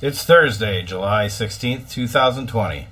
[0.00, 2.86] It's Thursday, July 16th, 2020.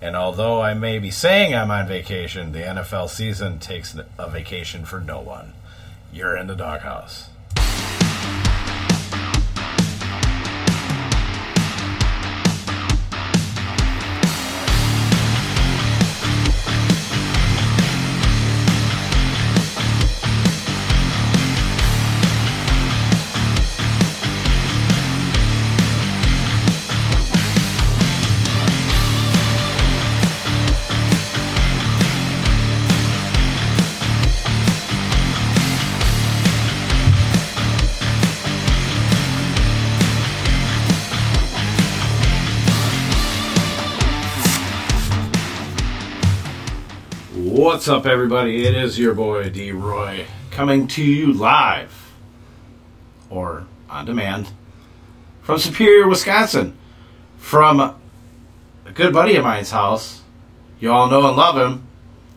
[0.00, 4.84] And although I may be saying I'm on vacation, the NFL season takes a vacation
[4.84, 5.52] for no one.
[6.12, 7.29] You're in the doghouse.
[47.80, 48.66] What's up, everybody?
[48.66, 52.12] It is your boy D Roy coming to you live
[53.30, 54.50] or on demand
[55.40, 56.76] from Superior, Wisconsin,
[57.38, 57.96] from a
[58.92, 60.20] good buddy of mine's house.
[60.78, 61.86] You all know and love him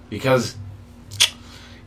[0.09, 0.56] because,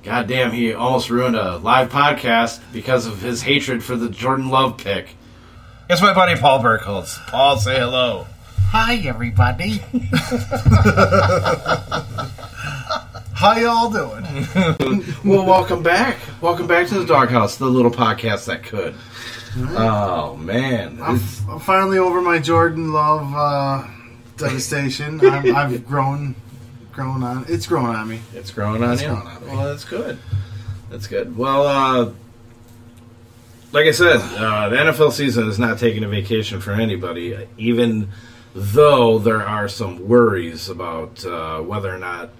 [0.02, 4.76] goddamn, he almost ruined a live podcast because of his hatred for the Jordan Love
[4.76, 5.16] pick.
[5.88, 7.26] It's my buddy Paul Birkholz.
[7.28, 8.26] Paul, say hello.
[8.72, 9.80] Hi, everybody.
[13.36, 14.24] How y'all doing?
[15.24, 16.16] well, welcome back.
[16.40, 18.94] Welcome back to the Doghouse, the little podcast that could.
[19.76, 23.86] Oh man, I'm, I'm finally over my Jordan Love uh,
[24.38, 25.20] devastation.
[25.28, 26.34] I'm, I've grown,
[26.92, 27.44] grown on.
[27.46, 28.20] It's grown on me.
[28.34, 29.08] it's growing on It's you.
[29.08, 29.52] growing on me.
[29.52, 30.18] Well, that's good.
[30.88, 31.36] That's good.
[31.36, 32.12] Well, uh,
[33.72, 38.08] like I said, uh, the NFL season is not taking a vacation for anybody, even
[38.54, 42.30] though there are some worries about uh, whether or not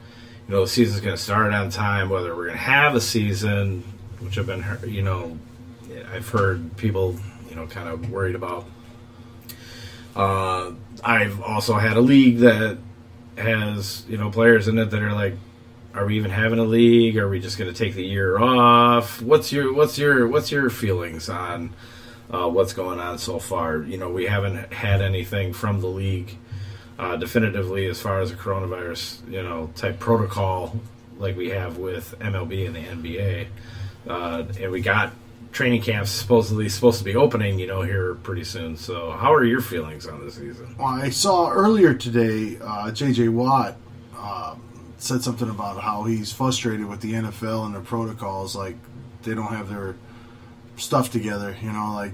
[0.48, 3.00] you know the season's going to start on time, whether we're going to have a
[3.00, 3.82] season,
[4.20, 5.36] which I've been, you know,
[6.12, 7.16] I've heard people,
[7.48, 8.66] you know, kind of worried about.
[10.14, 10.72] Uh,
[11.04, 12.78] I've also had a league that
[13.36, 15.34] has, you know, players in it that are like,
[15.94, 17.18] are we even having a league?
[17.18, 19.20] Are we just going to take the year off?
[19.22, 21.74] What's your what's your what's your feelings on
[22.30, 23.78] uh, what's going on so far?
[23.78, 26.36] You know, we haven't had anything from the league
[26.98, 30.78] uh, definitively as far as a coronavirus, you know, type protocol
[31.18, 33.46] like we have with MLB and the NBA,
[34.06, 35.12] uh, and we got
[35.52, 38.76] training camps supposedly supposed to be opening, you know, here pretty soon.
[38.76, 40.74] So, how are your feelings on this season?
[40.78, 43.28] Well, I saw earlier today, uh, J.J.
[43.28, 43.76] Watt
[44.16, 44.56] uh,
[44.98, 48.54] said something about how he's frustrated with the NFL and their protocols.
[48.54, 48.76] Like
[49.22, 49.96] they don't have their
[50.76, 51.56] stuff together.
[51.62, 52.12] You know, like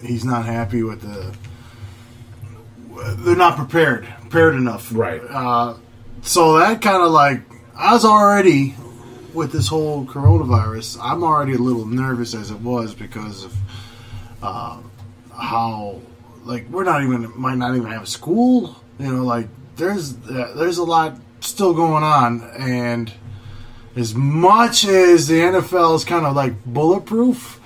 [0.00, 1.34] he's not happy with the.
[3.16, 4.90] They're not prepared, prepared enough.
[4.92, 5.22] Right.
[5.22, 5.74] Uh,
[6.22, 7.40] so that kind of like
[7.76, 8.74] I was already
[9.34, 10.98] with this whole coronavirus.
[11.02, 13.56] I'm already a little nervous as it was because of
[14.42, 14.78] uh,
[15.34, 16.00] how
[16.44, 18.76] like we're not even might not even have school.
[18.98, 23.12] You know, like there's uh, there's a lot still going on, and
[23.96, 27.58] as much as the NFL is kind of like bulletproof.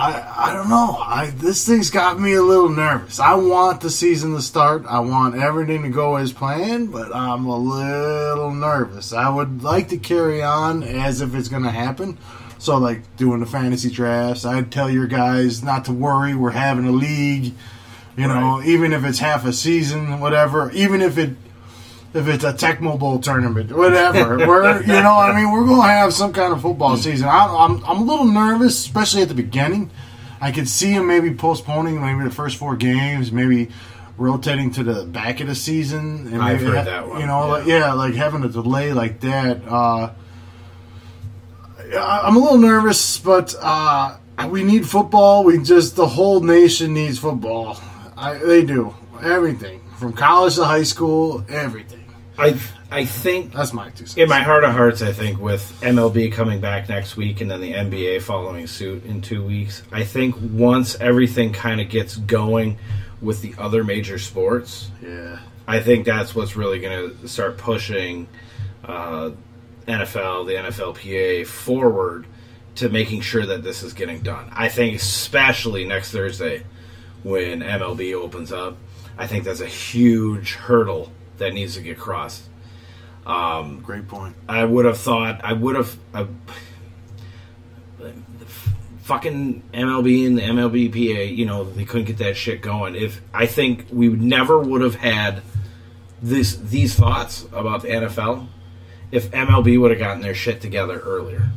[0.00, 0.96] I, I don't know.
[0.96, 3.20] I this thing's got me a little nervous.
[3.20, 4.86] I want the season to start.
[4.88, 9.12] I want everything to go as planned, but I'm a little nervous.
[9.12, 12.16] I would like to carry on as if it's going to happen.
[12.58, 16.34] So like doing the fantasy drafts, I'd tell your guys not to worry.
[16.34, 17.52] We're having a league.
[18.16, 20.70] You know, even if it's half a season, whatever.
[20.72, 21.36] Even if it
[22.12, 24.38] if it's a Tecmo Bowl tournament, whatever.
[24.46, 27.28] we're, you know, I mean, we're going to have some kind of football season.
[27.28, 29.90] I, I'm, I'm a little nervous, especially at the beginning.
[30.40, 33.70] I could see him maybe postponing maybe the first four games, maybe
[34.16, 36.28] rotating to the back of the season.
[36.32, 37.52] And I've heard that one, You know, yeah.
[37.52, 39.60] like, yeah, like having a delay like that.
[39.66, 40.12] Uh,
[41.98, 44.16] I'm a little nervous, but uh,
[44.48, 45.44] we need football.
[45.44, 47.80] We just the whole nation needs football.
[48.16, 51.99] I, they do everything from college to high school, everything.
[52.40, 52.58] I
[52.90, 54.16] I think That's my two cents.
[54.16, 57.60] in my heart of hearts, I think with MLB coming back next week and then
[57.60, 62.78] the NBA following suit in two weeks, I think once everything kind of gets going
[63.20, 65.38] with the other major sports, yeah,
[65.68, 68.26] I think that's what's really going to start pushing
[68.84, 69.30] uh,
[69.86, 72.26] NFL, the NFLPA forward
[72.76, 74.48] to making sure that this is getting done.
[74.52, 76.64] I think especially next Thursday
[77.22, 78.78] when MLB opens up,
[79.18, 82.44] I think that's a huge hurdle that needs to get crossed.
[83.26, 84.36] Um, great point.
[84.48, 86.26] I would have thought I would have I,
[89.02, 92.94] fucking MLB and the MLBPA, you know, they couldn't get that shit going.
[92.94, 95.42] If I think we never would have had
[96.22, 98.46] this these thoughts about the NFL
[99.10, 101.50] if MLB would have gotten their shit together earlier.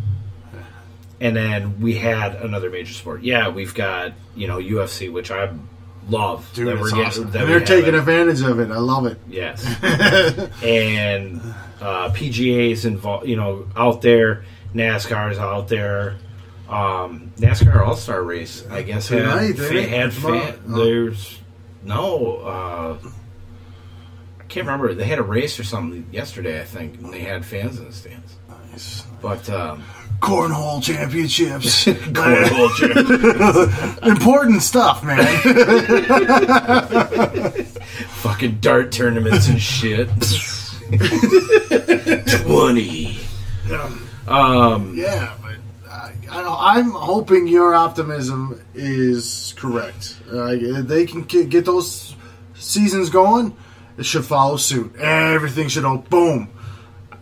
[1.22, 3.22] And then we had another major sport.
[3.22, 5.70] Yeah, we've got, you know, UFC, which I'm
[6.10, 7.06] love Dude, that we're getting.
[7.06, 7.32] awesome.
[7.32, 7.98] That And they're have taking it.
[8.00, 8.72] advantage of it.
[8.72, 9.20] I love it.
[9.30, 9.64] Yes,
[10.64, 11.42] and
[11.82, 13.28] uh, PGA's involved.
[13.28, 16.18] You know, out there, NASCAR's out there.
[16.70, 19.90] Um, NASCAR All Star Race, I guess, had, Tonight, fa- ain't it?
[19.90, 20.40] had Tomorrow.
[20.40, 20.84] fa- Oh.
[20.84, 21.40] there's
[21.84, 22.38] no.
[22.38, 22.98] Uh,
[24.40, 24.94] I can't remember.
[24.94, 27.92] They had a race or something yesterday, I think, and they had fans in the
[27.94, 28.36] stands.
[28.72, 29.04] Nice.
[29.22, 29.84] But um,
[30.24, 31.84] Cornhole championships.
[31.86, 35.26] cornhole champ- Important stuff, man.
[38.22, 40.08] fucking dart tournaments and shit.
[42.46, 43.18] Twenty.
[44.28, 45.56] Um, yeah, but
[45.90, 50.16] I, I, I'm hoping your optimism is correct.
[50.32, 52.16] Uh, they can get, get those
[52.56, 53.56] seasons going,
[53.98, 54.96] it should follow suit.
[54.96, 56.50] Everything should go boom.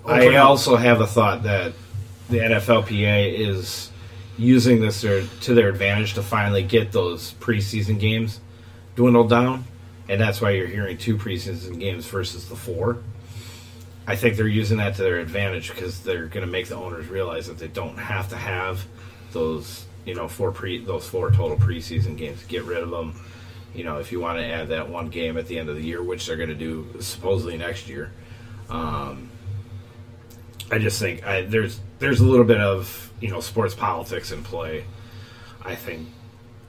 [0.06, 0.45] I Open up.
[0.50, 1.74] also have a thought that
[2.31, 3.92] the NFLPA is
[4.38, 8.39] using this to their advantage to finally get those preseason games
[8.95, 9.66] dwindled down,
[10.10, 13.04] and that's why you're hearing two preseason games versus the four.
[14.07, 17.07] I think they're using that to their advantage because they're going to make the owners
[17.07, 18.86] realize that they don't have to have
[19.31, 22.44] those, you know, four pre those four total preseason games.
[22.45, 23.13] Get rid of them.
[23.75, 25.84] You know, if you want to add that one game at the end of the
[25.84, 28.12] year, which they're going to do supposedly next year.
[28.69, 29.31] Um,
[30.72, 34.44] I just think I, there's there's a little bit of you know sports politics in
[34.44, 34.86] play.
[35.64, 36.08] I think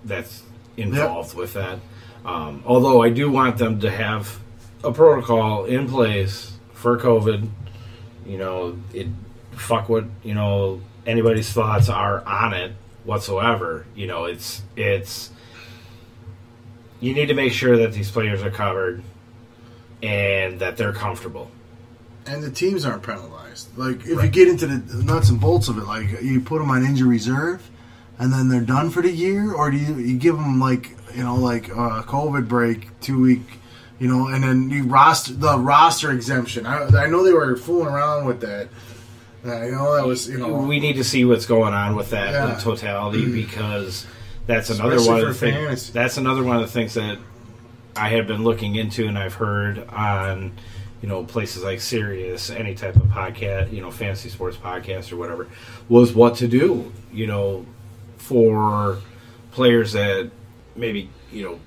[0.04, 0.42] that's
[0.76, 1.78] involved with that.
[2.24, 4.38] Um, although I do want them to have
[4.84, 7.48] a protocol in place for COVID.
[8.26, 9.06] You know, it
[9.52, 12.72] fuck what you know anybody's thoughts are on it
[13.04, 13.86] whatsoever.
[13.94, 15.30] You know, it's it's
[17.00, 19.02] you need to make sure that these players are covered
[20.02, 21.50] and that they're comfortable.
[22.26, 23.76] And the teams aren't penalized.
[23.76, 26.70] Like if you get into the nuts and bolts of it, like you put them
[26.70, 27.68] on injury reserve,
[28.18, 31.22] and then they're done for the year, or do you, you give them like you
[31.22, 33.42] know like a COVID break, two week,
[33.98, 36.66] you know, and then you roster the roster exemption.
[36.66, 38.68] I, I know they were fooling around with that.
[39.44, 42.10] Uh, you know that was you know we need to see what's going on with
[42.10, 42.54] that Yeah.
[42.54, 43.34] in totality mm-hmm.
[43.34, 44.06] because
[44.46, 45.92] that's another Especially one of the things.
[45.92, 47.18] That's another one of the things that
[47.96, 50.52] I have been looking into and I've heard on
[51.02, 55.16] you know places like Sirius, any type of podcast, you know, fantasy sports podcast or
[55.16, 55.48] whatever,
[55.88, 56.92] was what to do.
[57.12, 57.66] You know,
[58.16, 58.98] for
[59.50, 60.30] players that
[60.76, 61.60] maybe you know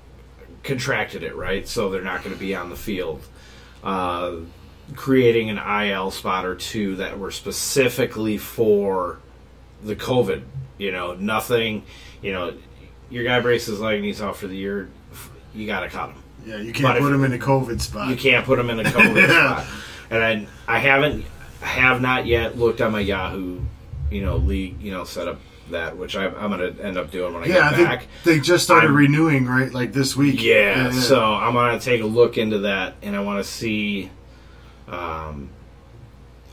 [0.62, 3.22] contracted it right, so they're not going to be on the field.
[3.84, 4.36] Uh,
[4.94, 9.18] creating an IL spot or two that were specifically for
[9.82, 10.42] the COVID.
[10.78, 11.84] You know, nothing.
[12.22, 12.54] You know,
[13.10, 14.88] your guy breaks his leg and he's out for the year.
[15.54, 16.22] You got to cut him.
[16.46, 18.08] Yeah you can't if- put them in a COVID spot.
[18.08, 19.62] You can't put them in a COVID Yeah.
[19.62, 19.66] spot.
[20.10, 21.24] And I, I haven't,
[21.60, 23.60] have not yet looked on my Yahoo,
[24.10, 25.40] you know, league, you know, setup
[25.70, 28.06] that, which I, I'm going to end up doing when I Yeah, get back.
[28.22, 30.40] they just started I'm- renewing right like this week.
[30.40, 34.10] Yeah, so I'm gonna take a look into that, and I want to see
[34.86, 35.50] um,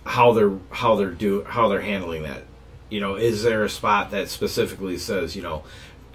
[0.06, 2.44] how they're how they're do how they're handling that.
[2.90, 5.64] You know, is there a spot that specifically says you know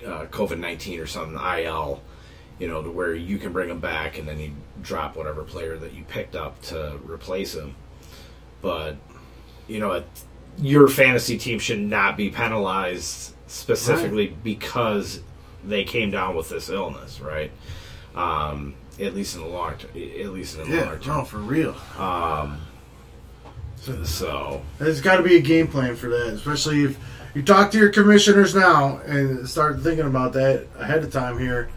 [0.04, 2.02] uh, COVID nineteen or something IL?
[2.58, 4.52] You know, to where you can bring them back, and then you
[4.82, 7.76] drop whatever player that you picked up to replace him.
[8.62, 8.96] But
[9.68, 10.02] you know,
[10.58, 15.20] your fantasy team should not be penalized specifically because
[15.64, 17.50] they came down with this illness, right?
[18.14, 21.16] Um, at least in the long, t- at least in the yeah, long term.
[21.18, 21.76] no, for real.
[24.04, 26.98] So There's got to be a game plan for that, especially if
[27.34, 31.70] you talk to your commissioners now and start thinking about that ahead of time here,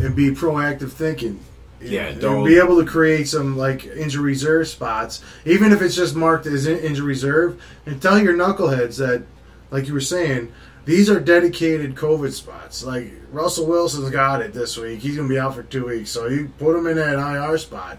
[0.00, 1.40] and be proactive thinking.
[1.82, 5.96] Yeah, And don't- be able to create some like injury reserve spots, even if it's
[5.96, 9.22] just marked as injury reserve, and tell your knuckleheads that,
[9.70, 10.52] like you were saying,
[10.84, 12.84] these are dedicated COVID spots.
[12.84, 16.26] Like Russell Wilson's got it this week; he's gonna be out for two weeks, so
[16.26, 17.98] you put him in that IR spot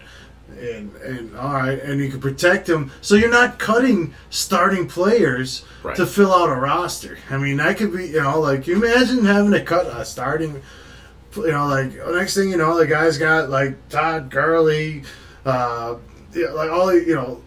[0.60, 2.92] and and all right, and you can protect them.
[3.00, 5.96] So you're not cutting starting players Right.
[5.96, 7.18] to fill out a roster.
[7.30, 10.60] I mean, that could be you know like you imagine having to cut a starting.
[11.36, 15.02] You know, like next thing you know, the guy's got like Todd Gurley,
[15.46, 15.96] uh,
[16.34, 17.42] yeah, like all the you know,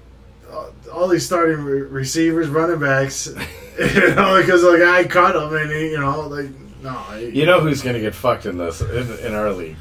[0.52, 3.30] uh, all these starting re- receivers, running backs.
[3.78, 6.50] You know, because the guy caught him, and he, you know, like
[6.82, 9.76] no, he- you know who's gonna get fucked in this in, in our league?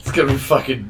[0.00, 0.86] It's gonna be fucking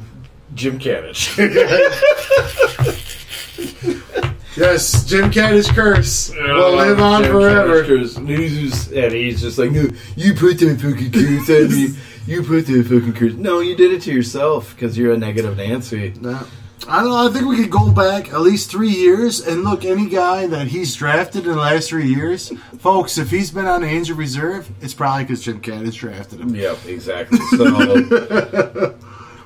[0.57, 1.39] Jim Kadich.
[4.57, 7.83] yes, Jim Kadich curse will live on Jim forever.
[7.85, 11.95] Kadich, 'cause he's and he's just like, no, you put the fucking curse on me.
[12.27, 13.35] You put the fucking curse.
[13.35, 16.15] No, you did it to yourself because you're a negative Nancy.
[16.23, 16.41] No.
[16.89, 17.29] I don't know.
[17.29, 20.69] I think we could go back at least three years and look any guy that
[20.69, 23.19] he's drafted in the last three years, folks.
[23.19, 26.55] If he's been on the injured reserve, it's probably because Jim Caddis drafted him.
[26.55, 27.39] Yep, exactly.
[27.59, 28.95] So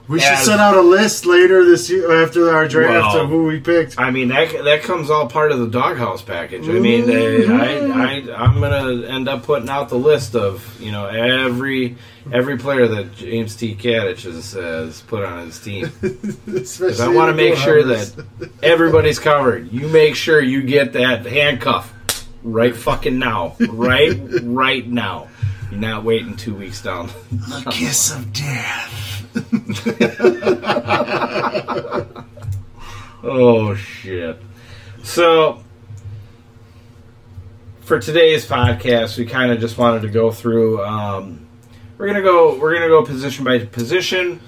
[0.09, 3.29] We should As- send out a list later this year after our draft Well, of
[3.29, 4.01] who we picked.
[4.01, 6.67] I mean that that comes all part of the doghouse package.
[6.67, 7.93] I mean, I, mm-hmm.
[7.93, 11.97] I I'm gonna end up putting out the list of you know every
[12.33, 13.75] every player that James T.
[13.75, 15.93] Kadich has, has put on his team.
[16.49, 18.25] Because I want to make sure that
[18.63, 19.71] everybody's covered.
[19.73, 21.95] You make sure you get that handcuff
[22.43, 25.29] right fucking now, right right now.
[25.71, 27.11] You're not waiting two weeks down.
[27.31, 29.08] the kiss of death.
[33.31, 34.41] Oh shit.
[35.03, 35.63] So
[37.81, 40.85] for today's podcast, we kind of just wanted to go through.
[40.85, 41.49] Um,
[41.97, 42.57] we're gonna go.
[42.59, 44.41] We're gonna go position by position.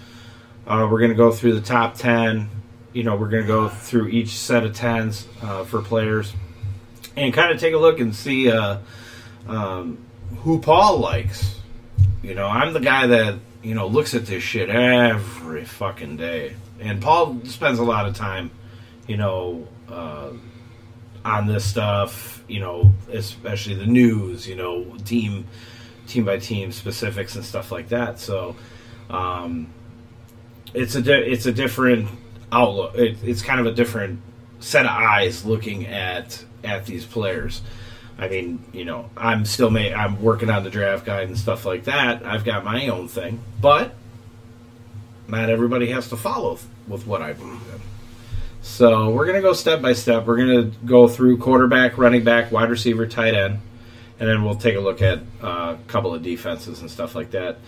[0.67, 2.49] Uh, we're gonna go through the top ten.
[2.93, 6.33] You know, we're gonna go through each set of tens uh, for players,
[7.17, 8.79] and kind of take a look and see uh,
[9.49, 9.99] um,
[10.39, 11.57] who Paul likes.
[12.23, 16.57] You know, I'm the guy that you know looks at this shit every fucking day,
[16.81, 18.51] and Paul spends a lot of time,
[19.07, 20.31] you know, uh,
[21.25, 22.43] on this stuff.
[22.49, 24.49] You know, especially the news.
[24.49, 25.47] You know, team
[26.07, 28.19] team by team specifics and stuff like that.
[28.19, 28.57] So,
[29.09, 29.69] um,
[30.75, 32.09] it's a di- it's a different
[32.53, 32.95] outlook.
[32.97, 34.21] It, it's kind of a different
[34.61, 37.63] set of eyes looking at at these players.
[38.21, 41.65] I mean, you know, I'm still ma- I'm working on the draft guide and stuff
[41.65, 42.25] like that.
[42.25, 43.95] I've got my own thing, but
[45.27, 47.81] not everybody has to follow with what I believe in.
[48.61, 50.27] So we're gonna go step by step.
[50.27, 53.59] We're gonna go through quarterback, running back, wide receiver, tight end,
[54.19, 57.31] and then we'll take a look at uh, a couple of defenses and stuff like
[57.31, 57.59] that.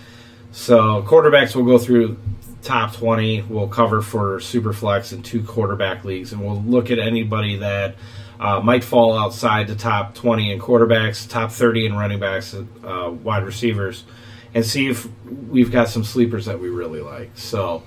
[0.50, 2.18] So quarterbacks, we'll go through
[2.62, 3.40] top twenty.
[3.40, 7.94] We'll cover for superflex and two quarterback leagues, and we'll look at anybody that
[8.42, 13.10] uh, might fall outside the top twenty in quarterbacks, top thirty in running backs, uh,
[13.22, 14.02] wide receivers,
[14.52, 15.06] and see if
[15.48, 17.30] we've got some sleepers that we really like.
[17.36, 17.84] So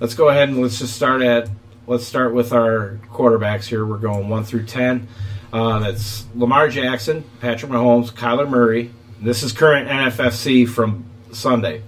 [0.00, 1.48] let's go ahead and let's just start at
[1.86, 3.86] let's start with our quarterbacks here.
[3.86, 5.08] We're going one through ten.
[5.54, 8.90] Uh, that's Lamar Jackson, Patrick Mahomes, Kyler Murray.
[9.22, 11.82] This is current NFFC from Sunday.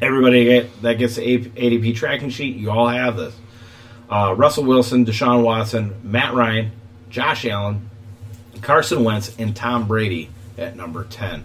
[0.00, 3.34] Everybody get, that gets the ADP tracking sheet, you all have this.
[4.08, 6.70] Uh, Russell Wilson, Deshaun Watson, Matt Ryan,
[7.10, 7.88] Josh Allen,
[8.62, 11.44] Carson Wentz, and Tom Brady at number 10.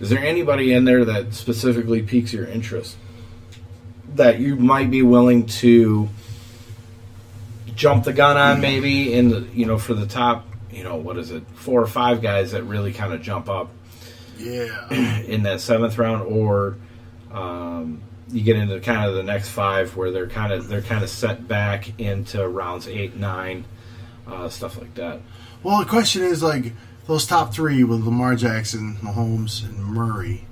[0.00, 2.96] Is there anybody in there that specifically piques your interest
[4.14, 6.08] that you might be willing to
[7.74, 11.16] jump the gun on maybe in the you know for the top you know what
[11.16, 13.70] is it four or five guys that really kind of jump up
[14.38, 14.88] Yeah.
[15.22, 16.76] in that seventh round or
[17.32, 21.02] um, you get into kind of the next five where they're kind of they're kind
[21.02, 23.64] of set back into rounds eight nine
[24.26, 25.20] uh, stuff like that
[25.62, 26.72] Well, the question is like
[27.06, 30.46] those top three with Lamar Jackson, Mahomes, and Murray.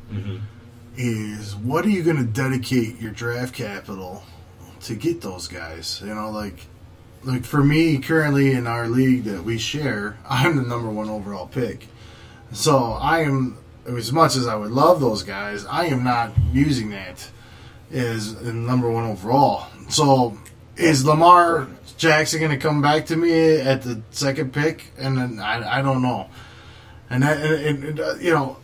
[0.97, 4.23] Is what are you going to dedicate your draft capital
[4.83, 6.03] to get those guys?
[6.05, 6.67] You know, like
[7.23, 11.47] like for me currently in our league that we share, I'm the number one overall
[11.47, 11.87] pick.
[12.53, 16.91] So I am as much as I would love those guys, I am not using
[16.91, 17.29] that
[17.93, 19.67] as number one overall.
[19.89, 20.37] So
[20.77, 21.69] is Lamar
[22.01, 24.87] Jackson going to come back to me at the second pick?
[24.97, 26.31] And then I, I don't know.
[27.11, 28.57] And, that, and, and uh, you know,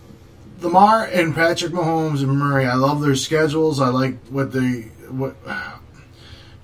[0.61, 3.79] Lamar and Patrick Mahomes and Murray, I love their schedules.
[3.79, 5.37] I like what they what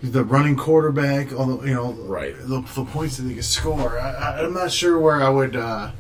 [0.03, 1.35] the running quarterback.
[1.35, 2.35] Although you know, Right.
[2.39, 4.01] the, the points that they can score.
[4.01, 5.55] I, I'm not sure where I would.
[5.55, 5.91] Uh,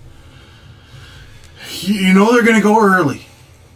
[1.81, 3.27] you, you know, they're going to go early,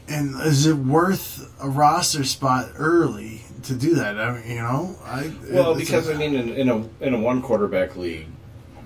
[0.08, 4.18] and is it worth a roster spot early to do that?
[4.18, 7.18] I mean, you know, I well because a- i mean in, in a in a
[7.18, 8.28] one quarterback league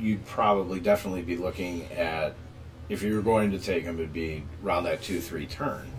[0.00, 2.34] you'd probably definitely be looking at
[2.88, 5.90] if you were going to take them it'd be around that 2-3 turn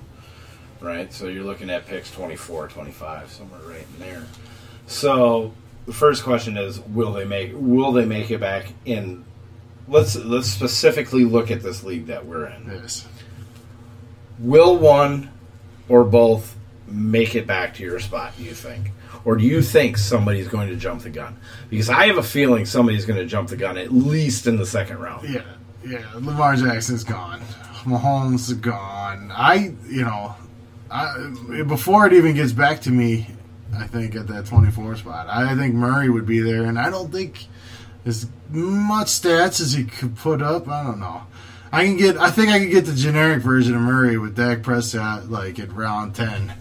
[0.80, 4.26] right so you're looking at picks 24 25 somewhere right in there
[4.88, 5.54] so
[5.86, 9.24] the first question is will they make will they make it back in
[9.88, 13.08] let's let's specifically look at this league that we're in yes.
[14.40, 15.30] will one
[15.88, 16.56] or both
[16.92, 18.92] make it back to your spot you think
[19.24, 21.36] or do you think somebody's going to jump the gun
[21.70, 24.66] because i have a feeling somebody's going to jump the gun at least in the
[24.66, 25.44] second round Yeah,
[25.86, 26.06] yeah.
[26.16, 27.42] Lamar Jackson's gone.
[27.84, 29.32] Mahomes gone.
[29.34, 30.36] I, you know,
[30.92, 33.28] I, before it even gets back to me,
[33.76, 37.12] I think at that 24 spot, I think Murray would be there, and I don't
[37.12, 37.48] think
[38.06, 40.68] as much stats as he could put up.
[40.68, 41.24] I don't know.
[41.72, 42.18] I can get.
[42.18, 45.72] I think I can get the generic version of Murray with Dak Prescott, like at
[45.72, 46.54] round 10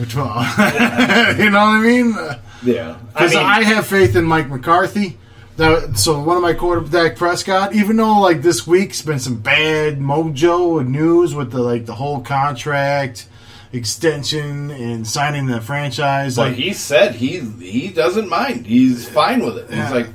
[0.00, 0.58] or 12.
[1.38, 2.14] you know what I mean?
[2.62, 5.18] Yeah, Because I, have faith in Mike McCarthy.
[5.56, 9.98] Now, so one of my quarterback Prescott, even though like this week's been some bad
[9.98, 13.26] mojo news with the like the whole contract
[13.72, 18.66] extension and signing the franchise, But like he said he he doesn't mind.
[18.66, 19.70] He's fine with it.
[19.70, 19.82] Yeah.
[19.82, 20.06] He's like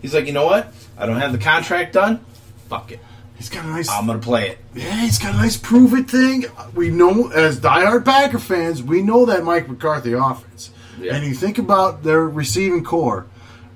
[0.00, 0.72] he's like you know what?
[0.96, 2.24] I don't have the contract done.
[2.68, 3.00] Fuck it.
[3.42, 4.58] He's got a nice, I'm gonna play it.
[4.72, 6.44] yeah, he's got a nice prove it thing.
[6.76, 10.70] We know as diehard Packer fans, we know that Mike McCarthy offense,
[11.00, 11.16] Yeah.
[11.16, 13.26] and you think about their receiving corps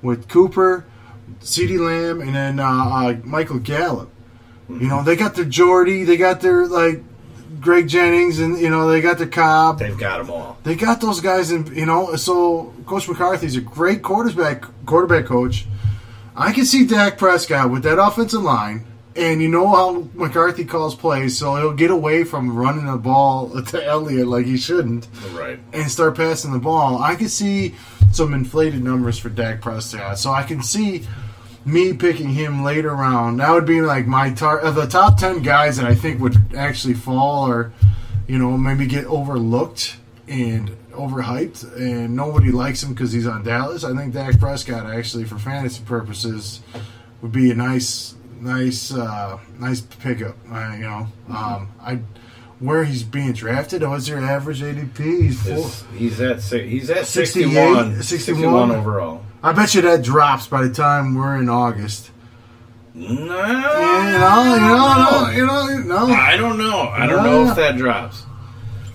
[0.01, 0.85] with Cooper,
[1.41, 4.09] Ceedee Lamb, and then uh, uh, Michael Gallup.
[4.69, 7.03] You know, they got their Jordy, they got their like
[7.59, 9.79] Greg Jennings, and you know they got their Cobb.
[9.79, 10.57] They've got them all.
[10.63, 15.65] They got those guys, and you know, so Coach McCarthy's a great quarterback quarterback coach.
[16.37, 18.85] I can see Dak Prescott with that offensive line,
[19.17, 23.49] and you know how McCarthy calls plays, so he'll get away from running the ball
[23.67, 25.59] to Elliott like he shouldn't, Right.
[25.73, 27.01] and start passing the ball.
[27.01, 27.75] I can see
[28.11, 31.05] some inflated numbers for Dak Prescott, so I can see
[31.65, 33.39] me picking him later round.
[33.41, 36.37] That would be like my tar- of the top ten guys that I think would
[36.55, 37.73] actually fall or
[38.27, 39.97] you know maybe get overlooked
[40.29, 43.83] and overhyped, and nobody likes him because he's on Dallas.
[43.83, 46.61] I think Dak Prescott actually, for fantasy purposes,
[47.21, 50.35] would be a nice, nice, uh, nice pickup.
[50.51, 51.99] Uh, you know, um, I
[52.59, 53.83] where he's being drafted.
[53.83, 54.97] What's your average ADP?
[54.99, 55.69] He's four.
[55.95, 58.03] He's, at he's at 68, 61, 61?
[58.03, 59.23] 61 overall.
[59.43, 62.11] I bet you that drops by the time we're in August.
[62.95, 66.07] No, You know, you know, you know, you know.
[66.07, 66.79] I don't know.
[66.89, 68.23] I don't know if that drops.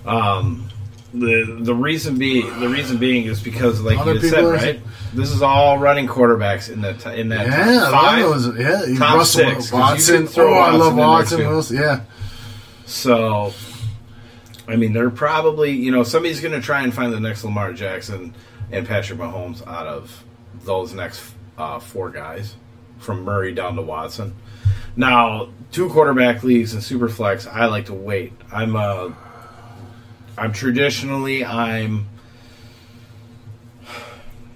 [0.05, 0.67] Um,
[1.13, 4.81] the the reason being the reason being is because like Other you said, right?
[5.13, 8.19] This is all running quarterbacks in that in that Yeah, top five.
[8.19, 8.47] those.
[8.57, 10.27] Yeah, top Russell six, Watson.
[10.27, 11.75] throw Oh, I love Watson in there, Watson.
[11.77, 11.77] too.
[11.77, 11.77] Wilson.
[11.77, 12.01] Yeah,
[12.85, 13.53] So,
[14.67, 17.73] I mean, they're probably you know somebody's going to try and find the next Lamar
[17.73, 18.33] Jackson
[18.71, 20.23] and Patrick Mahomes out of
[20.63, 21.21] those next
[21.57, 22.55] uh, four guys
[22.97, 24.33] from Murray down to Watson.
[24.95, 28.33] Now, two quarterback leagues and Superflex, I like to wait.
[28.51, 29.09] I'm uh,
[30.37, 32.07] I'm traditionally I'm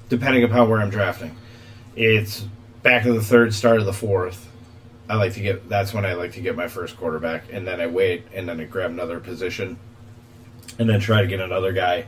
[0.10, 1.36] depending upon where I'm drafting.
[1.95, 2.45] It's
[2.84, 4.49] back of the third, start of the fourth.
[5.10, 7.80] I like to get that's when I like to get my first quarterback, and then
[7.80, 9.80] I wait, and then I grab another position,
[10.80, 12.06] and then try to get another guy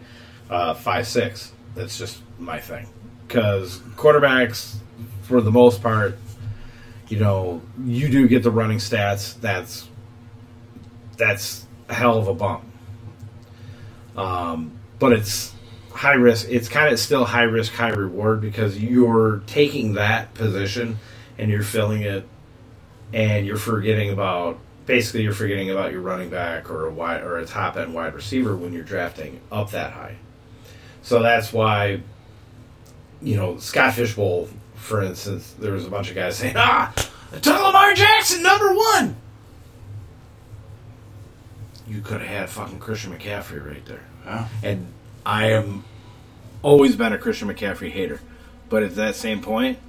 [0.50, 1.52] uh, five six.
[1.76, 2.88] That's just my thing
[3.28, 4.76] because quarterbacks,
[5.22, 6.18] for the most part,
[7.08, 9.40] you know, you do get the running stats.
[9.40, 9.88] That's
[11.16, 12.64] that's a hell of a bump.
[14.20, 15.54] Um, but it's
[15.94, 16.48] high risk.
[16.50, 21.00] It's kind of still high risk, high reward because you're taking that position
[21.38, 22.28] and you're filling it,
[23.14, 27.38] and you're forgetting about basically you're forgetting about your running back or a wide or
[27.38, 30.18] a top end wide receiver when you're drafting up that high.
[31.02, 32.02] So that's why,
[33.22, 36.94] you know, Scott Fishbowl, for instance, there was a bunch of guys saying, "Ah,
[37.32, 39.16] I Lamar Jackson number one."
[41.88, 44.09] You could have had fucking Christian McCaffrey right there.
[44.30, 44.48] Yeah.
[44.64, 44.88] And
[45.26, 45.84] I am
[46.62, 48.22] always been a Christian McCaffrey hater,
[48.70, 49.80] but at that same point,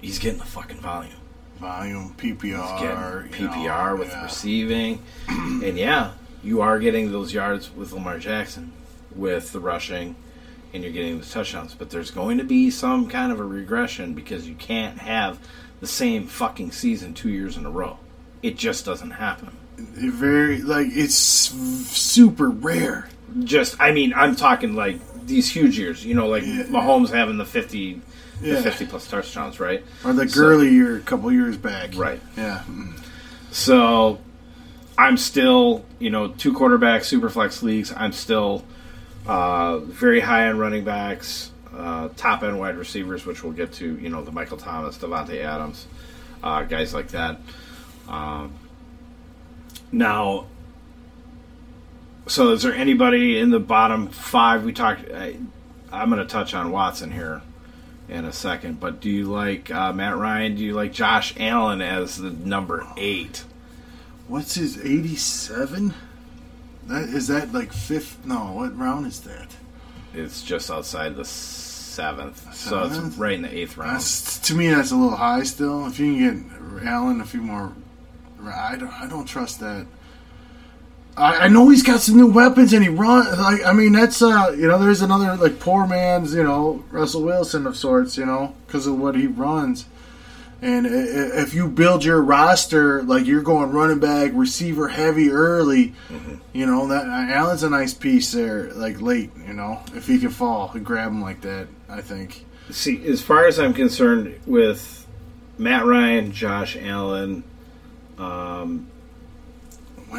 [0.00, 1.16] he's getting the fucking volume.
[1.58, 4.22] volume PPR, you know, PPR with yeah.
[4.22, 8.72] receiving, and yeah, you are getting those yards with Lamar Jackson,
[9.14, 10.14] with the rushing,
[10.72, 11.74] and you're getting the touchdowns.
[11.74, 15.40] But there's going to be some kind of a regression because you can't have
[15.80, 17.98] the same fucking season two years in a row.
[18.42, 19.56] It just doesn't happen.
[19.78, 23.08] It very like it's super rare.
[23.44, 26.04] Just, I mean, I'm talking like these huge years.
[26.04, 26.64] You know, like Yeah.
[26.64, 28.00] Mahomes having the 50,
[28.40, 28.54] Yeah.
[28.56, 29.84] the 50 plus touchdowns, right?
[30.04, 31.90] Or the So- year a couple years back.
[31.96, 32.20] Right.
[32.36, 32.62] Yeah.
[33.50, 34.18] So
[34.98, 37.92] I'm still, you know, two quarterback super flex leagues.
[37.96, 38.64] I'm still
[39.26, 43.98] uh, very high on running backs, uh, top end wide receivers, which we'll get to.
[44.00, 45.86] You know, the Michael Thomas, Davante Adams,
[46.44, 47.40] uh, guys like that.
[48.08, 48.52] Um,
[49.92, 50.46] now,
[52.26, 54.64] so is there anybody in the bottom five?
[54.64, 55.10] We talked.
[55.10, 55.36] I,
[55.92, 57.42] I'm going to touch on Watson here
[58.08, 60.56] in a second, but do you like uh, Matt Ryan?
[60.56, 63.44] Do you like Josh Allen as the number eight?
[64.28, 65.94] What's his eighty-seven?
[66.86, 68.24] That is that like fifth?
[68.24, 69.56] No, what round is that?
[70.14, 72.94] It's just outside the seventh, seventh?
[72.94, 73.96] so it's right in the eighth round.
[73.96, 75.86] That's to me that's a little high still.
[75.86, 77.72] If you can get Allen a few more,
[78.44, 79.86] I don't I don't trust that.
[81.16, 83.38] I, I know he's got some new weapons and he runs.
[83.38, 87.22] like I mean that's uh you know there's another like poor man's you know Russell
[87.22, 89.86] Wilson of sorts you know because of what he runs.
[90.62, 95.94] And if you build your roster like you're going running back, receiver heavy early,
[96.54, 98.72] you know that Allen's a nice piece there.
[98.72, 101.68] Like late, you know, if he can fall, and grab him like that.
[101.90, 102.46] I think.
[102.70, 105.06] See, as far as I'm concerned, with
[105.58, 107.44] Matt Ryan, Josh Allen,
[108.18, 108.88] um,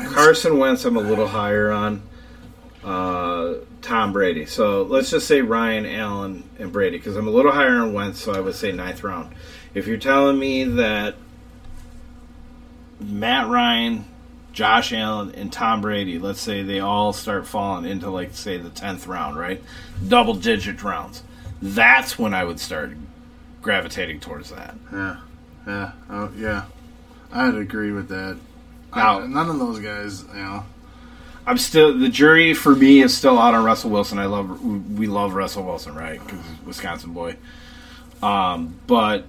[0.05, 2.01] Carson Wentz, I'm a little higher on.
[2.83, 4.45] Uh, Tom Brady.
[4.45, 8.21] So let's just say Ryan, Allen, and Brady, because I'm a little higher on Wentz,
[8.21, 9.33] so I would say ninth round.
[9.73, 11.15] If you're telling me that
[12.99, 14.05] Matt Ryan,
[14.51, 18.69] Josh Allen, and Tom Brady, let's say they all start falling into, like, say, the
[18.69, 19.63] 10th round, right?
[20.05, 21.23] Double digit rounds.
[21.61, 22.91] That's when I would start
[23.61, 24.75] gravitating towards that.
[24.91, 25.17] Yeah,
[25.65, 26.65] yeah, oh, yeah.
[27.31, 28.37] I'd agree with that.
[28.95, 30.63] Now- I- none of those guys, you know.
[31.45, 34.19] I'm still the jury for me is still out on Russell Wilson.
[34.19, 36.19] I love we love Russell Wilson, right?
[36.25, 37.37] Because Wisconsin boy.
[38.21, 39.25] Um, but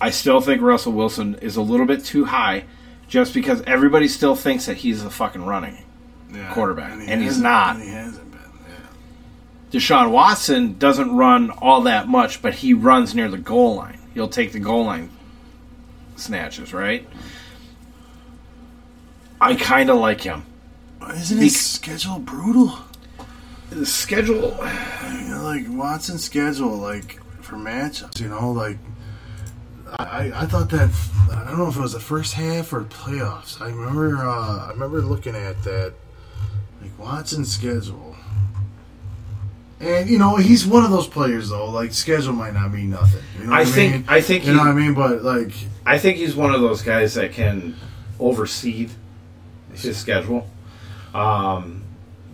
[0.00, 2.64] I still think Russell Wilson is a little bit too high,
[3.08, 5.78] just because everybody still thinks that he's a fucking running.
[6.34, 6.52] Yeah.
[6.52, 8.40] Quarterback, he and he's hasn't- and he hasn't been.
[8.68, 9.78] Yeah.
[9.78, 13.98] Deshaun Watson doesn't run all that much, but he runs near the goal line.
[14.12, 15.08] He'll take the goal line
[16.16, 17.08] snatches, right?
[19.44, 20.44] I kind of like him.
[21.14, 22.78] Isn't Bec- his schedule brutal?
[23.70, 24.56] The schedule.
[25.42, 28.20] Like Watson's schedule, like for matchups.
[28.20, 28.78] You know, like
[29.98, 30.90] I, I thought that
[31.30, 33.60] I don't know if it was the first half or playoffs.
[33.60, 35.92] I remember uh, I remember looking at that,
[36.80, 38.16] like Watson's schedule.
[39.80, 41.68] And you know he's one of those players though.
[41.70, 43.22] Like schedule might not mean nothing.
[43.38, 44.04] You know I think- mean?
[44.08, 44.94] I think you he- know what I mean.
[44.94, 45.52] But like
[45.84, 47.76] I think he's one of those guys that can
[48.18, 48.90] overseed
[49.82, 50.48] his schedule,
[51.14, 51.82] um,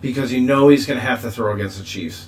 [0.01, 2.27] because you know he's going to have to throw against the Chiefs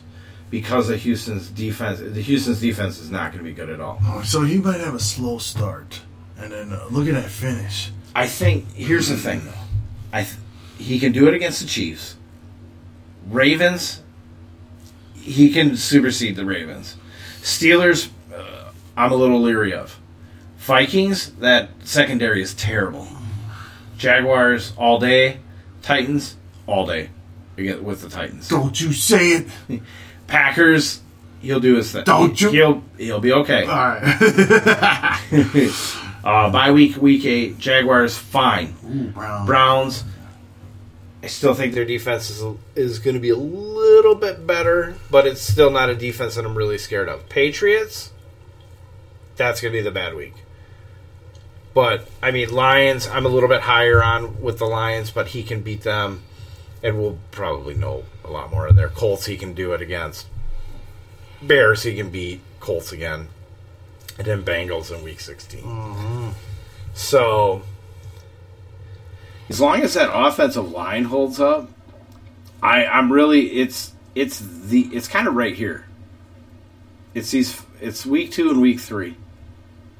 [0.49, 1.99] because of Houston's defense.
[1.99, 3.99] The Houston's defense is not going to be good at all.
[4.03, 6.01] oh, so he might have a slow start,
[6.37, 7.91] and then uh, look at that finish.
[8.15, 9.51] I think here's the thing though,
[10.11, 10.37] I th-
[10.77, 12.15] he can do it against the Chiefs,
[13.27, 14.01] Ravens.
[15.15, 16.97] He can supersede the Ravens.
[17.41, 19.97] Steelers, uh, I'm a little leery of.
[20.57, 23.07] Vikings, that secondary is terrible.
[24.03, 25.37] Jaguars all day,
[25.81, 26.35] Titans
[26.67, 27.09] all day.
[27.57, 28.49] Again, with the Titans.
[28.49, 29.47] Don't you say it.
[30.27, 31.01] Packers,
[31.41, 32.03] he'll do his thing.
[32.03, 33.61] Don't you- He'll he'll be okay.
[33.63, 34.03] All right.
[36.25, 38.73] uh, bye week, week eight, Jaguars fine.
[38.85, 39.45] Ooh, Brown.
[39.45, 40.03] Browns.
[41.21, 42.43] I still think their defense is
[42.75, 46.43] is going to be a little bit better, but it's still not a defense that
[46.43, 47.29] I'm really scared of.
[47.29, 48.11] Patriots.
[49.37, 50.33] That's going to be the bad week.
[51.73, 53.07] But I mean, Lions.
[53.07, 56.23] I'm a little bit higher on with the Lions, but he can beat them,
[56.83, 59.25] and we'll probably know a lot more of their Colts.
[59.25, 60.27] He can do it against
[61.41, 61.83] Bears.
[61.83, 63.27] He can beat Colts again,
[64.17, 65.61] and then Bengals in Week 16.
[65.61, 66.29] Mm-hmm.
[66.93, 67.63] So
[69.49, 71.69] as long as that offensive line holds up,
[72.61, 75.87] I I'm really it's it's the it's kind of right here.
[77.13, 79.15] It's these it's week two and week three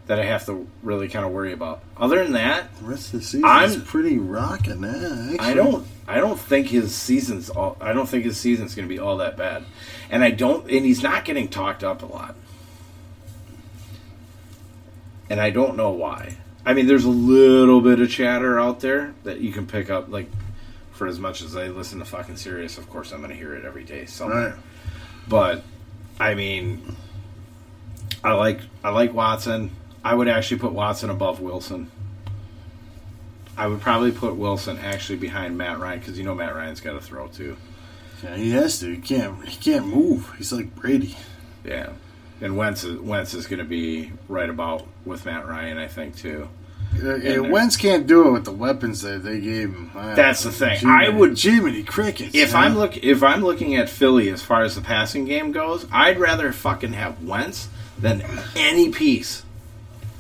[0.08, 1.82] that I have to really kind of worry about.
[1.96, 4.84] Other than that, The rest of the season I'm- is pretty rocking.
[4.84, 8.76] Eh, that I don't I don't think his season's all I don't think his season's
[8.76, 9.64] going to be all that bad,
[10.10, 12.36] and I don't and he's not getting talked up a lot,
[15.30, 16.38] and I don't know why.
[16.66, 20.10] I mean, there's a little bit of chatter out there that you can pick up,
[20.10, 20.30] like
[20.92, 23.54] for as much as I listen to fucking Sirius, of course I'm going to hear
[23.56, 24.50] it every day somewhere.
[24.52, 24.60] Right.
[25.28, 25.64] But
[26.20, 26.96] I mean,
[28.24, 29.72] I like I like Watson.
[30.04, 31.90] I would actually put Watson above Wilson.
[33.56, 36.94] I would probably put Wilson actually behind Matt Ryan because you know Matt Ryan's got
[36.94, 37.56] to throw too.
[38.24, 38.90] Yeah, he has to.
[38.90, 39.48] He can't.
[39.48, 40.34] He can't move.
[40.38, 41.16] He's like Brady.
[41.64, 41.92] Yeah,
[42.42, 46.18] and Wentz is, Wentz is going to be right about with Matt Ryan, I think
[46.18, 46.50] too.
[46.96, 47.42] Uh, there.
[47.44, 49.92] Wentz can't do it with the weapons that they gave him.
[49.96, 50.80] That's the thing.
[50.80, 52.36] Jiminy- I would- Jiminy crickets.
[52.36, 55.86] If I'm look if I'm looking at Philly as far as the passing game goes,
[55.92, 57.68] I'd rather fucking have Wentz
[58.00, 58.24] than
[58.56, 59.43] any piece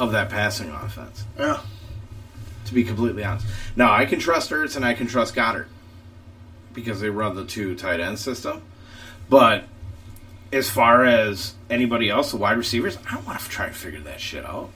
[0.03, 1.23] of that passing offense.
[1.37, 1.61] yeah,
[2.65, 3.45] to be completely honest.
[3.75, 5.67] Now I can trust Ertz and I can trust Goedert
[6.73, 8.61] because they run the two tight end system.
[9.29, 9.65] But
[10.51, 14.01] as far as anybody else, the wide receivers, I don't want to try and figure
[14.01, 14.69] that shit out.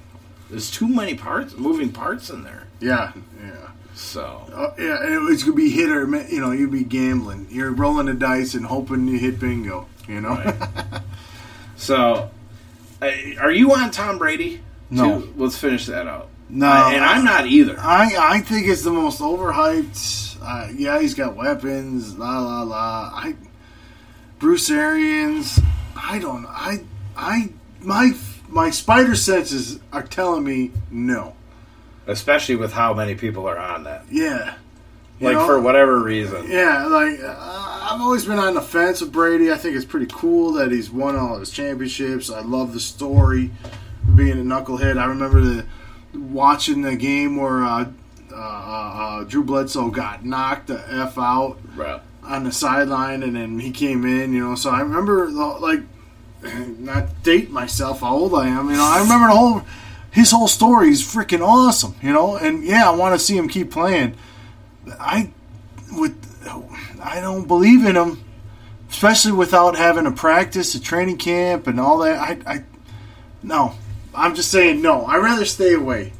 [0.49, 2.67] There's too many parts, moving parts in there.
[2.79, 3.11] yeah,
[3.41, 3.51] yeah.
[3.95, 7.47] So Uh, yeah, and it's gonna be hit or you know you'd be gambling.
[7.49, 9.87] You're rolling the dice and hoping you hit bingo.
[10.07, 10.29] You know.
[10.35, 11.01] Right.
[11.75, 12.31] So,
[13.01, 14.61] are you on Tom Brady?
[14.89, 15.21] No.
[15.21, 15.33] Too?
[15.37, 16.29] Let's finish that out.
[16.49, 17.77] No, I- and I'm not either.
[17.79, 20.37] I I think it's the most overhyped.
[20.41, 22.17] Uh, yeah, he's got weapons.
[22.17, 23.11] La la la.
[23.13, 23.35] I
[24.39, 25.59] Bruce Arians.
[25.95, 26.45] I don't.
[26.45, 26.81] I
[27.17, 27.49] I
[27.81, 28.11] my
[28.47, 31.33] my spider senses are telling me no.
[32.05, 34.05] especially with how many people are on that.
[34.09, 34.55] Yeah.
[35.19, 35.45] You Like know?
[35.47, 36.49] for whatever reason.
[36.49, 37.35] Yeah, like uh,
[37.91, 39.51] I've always been on the fence with Brady.
[39.51, 42.29] I think it's pretty cool that he's won all his championships.
[42.29, 43.49] I love the story,
[44.17, 44.97] being a knucklehead.
[44.97, 45.65] I remember the
[46.13, 47.85] watching the game where uh,
[48.33, 52.01] uh, uh, Drew Bledsoe got knocked the f out Right.
[52.23, 54.33] on the sideline, and then he came in.
[54.33, 55.81] You know, so I remember the- like
[56.79, 58.69] not date myself how old I am.
[58.69, 59.61] You know, I remember the whole
[60.11, 61.95] his whole story is freaking awesome.
[62.01, 64.15] You know, and yeah, I want to see him keep playing.
[64.99, 65.29] I
[65.91, 66.15] with
[67.03, 68.23] I don't believe in him,
[68.89, 72.17] especially without having a practice, a training camp, and all that.
[72.19, 72.63] I, I
[73.43, 73.73] no,
[74.17, 75.05] I'm just saying no.
[75.05, 76.13] I'd rather stay away.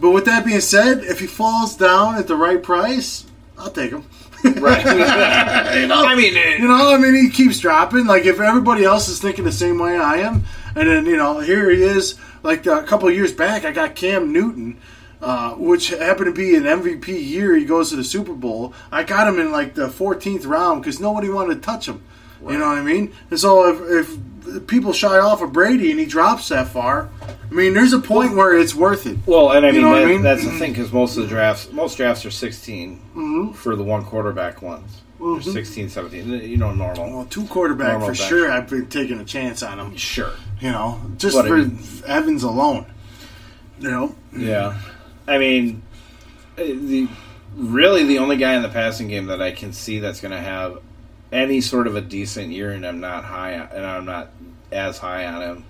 [0.00, 3.24] But with that being said, if he falls down at the right price,
[3.58, 4.04] I'll take him.
[4.44, 4.84] Right.
[5.80, 8.06] you know, I mean, it- you know, I mean, he keeps dropping.
[8.06, 11.40] Like if everybody else is thinking the same way I am, and then you know,
[11.40, 12.16] here he is.
[12.42, 14.80] Like a couple of years back, I got Cam Newton,
[15.20, 17.54] uh, which happened to be an MVP year.
[17.54, 18.74] He goes to the Super Bowl.
[18.90, 22.02] I got him in like the 14th round because nobody wanted to touch him.
[22.44, 23.12] You know what I mean?
[23.30, 24.18] And so if, if
[24.66, 28.34] people shy off of Brady and he drops that far, I mean, there's a point
[28.34, 29.18] where it's worth it.
[29.26, 30.22] Well, and I mean, that, I mean?
[30.22, 33.52] that's the thing because most of the drafts, most drafts are 16 mm-hmm.
[33.52, 35.02] for the one quarterback ones.
[35.20, 35.52] Or mm-hmm.
[35.52, 37.18] 16, 17, eh, you know, normal.
[37.18, 38.28] Well, two quarterback Normal for bench.
[38.28, 38.50] sure.
[38.50, 39.96] I've been taking a chance on him.
[39.96, 40.32] Sure.
[40.60, 42.86] You know, just But I for mean- Evans alone.
[43.78, 44.78] You know, Yeah.
[45.28, 45.82] I mean,
[46.58, 47.08] uh, the
[47.54, 50.40] really the only guy in the passing game that I can see that's going to
[50.40, 50.78] have
[51.32, 54.30] any sort of a decent year, and I'm not high, on, and I'm not
[54.70, 55.64] as high on him,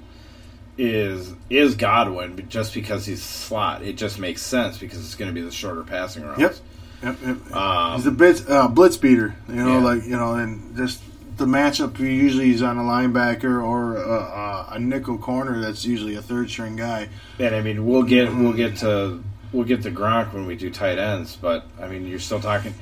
[0.79, 3.83] is is Godwin, but just because he's slot.
[3.83, 6.40] It just makes sense because it's going to be the shorter passing routes.
[6.40, 6.57] Yep.
[7.03, 7.57] Yep, yep.
[7.57, 9.35] Um, he's a bit uh, blitz beater.
[9.48, 9.85] You know, Yeah.
[9.85, 11.03] like you know, and just
[11.37, 11.98] the matchup.
[11.98, 15.61] Usually, he's on a linebacker or a, a, a nickel corner.
[15.61, 17.09] That's usually a third string guy.
[17.38, 19.22] And I mean, we'll get we'll get to
[19.53, 22.72] we'll get to Gronk when we do tight ends, but I mean, you're still talking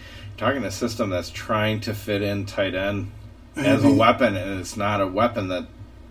[0.40, 3.11] talking a system that's trying to fit in tight end
[3.57, 5.66] as a weapon, and it's not a weapon that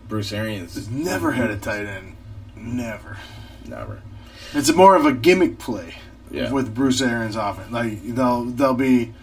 [0.07, 2.15] Bruce Arians has never had a tight end.
[2.55, 3.17] Never.
[3.65, 4.01] never.
[4.53, 5.95] It's more of a gimmick play
[6.29, 6.51] Yeah.
[6.51, 7.71] with Bruce Arians offense.
[7.71, 9.13] Like they'll they'll be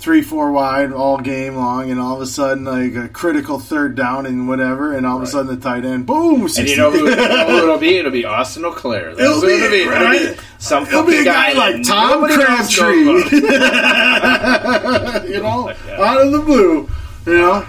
[0.00, 3.94] three, four wide all game long, and all of a sudden like a critical third
[3.94, 6.42] down and whatever, and all of a sudden the tight end, boom!
[6.42, 7.96] And you know who, you know who it'll be?
[7.98, 9.14] It'll be Austin O'Clair.
[9.14, 9.80] That's It'll be, it'll be.
[9.82, 10.36] It'll right?
[10.36, 13.04] be some It'll be a guy, that like Tom Crabtree,
[15.34, 16.02] you know, Yeah.
[16.02, 16.88] out of the blue,
[17.26, 17.66] you know.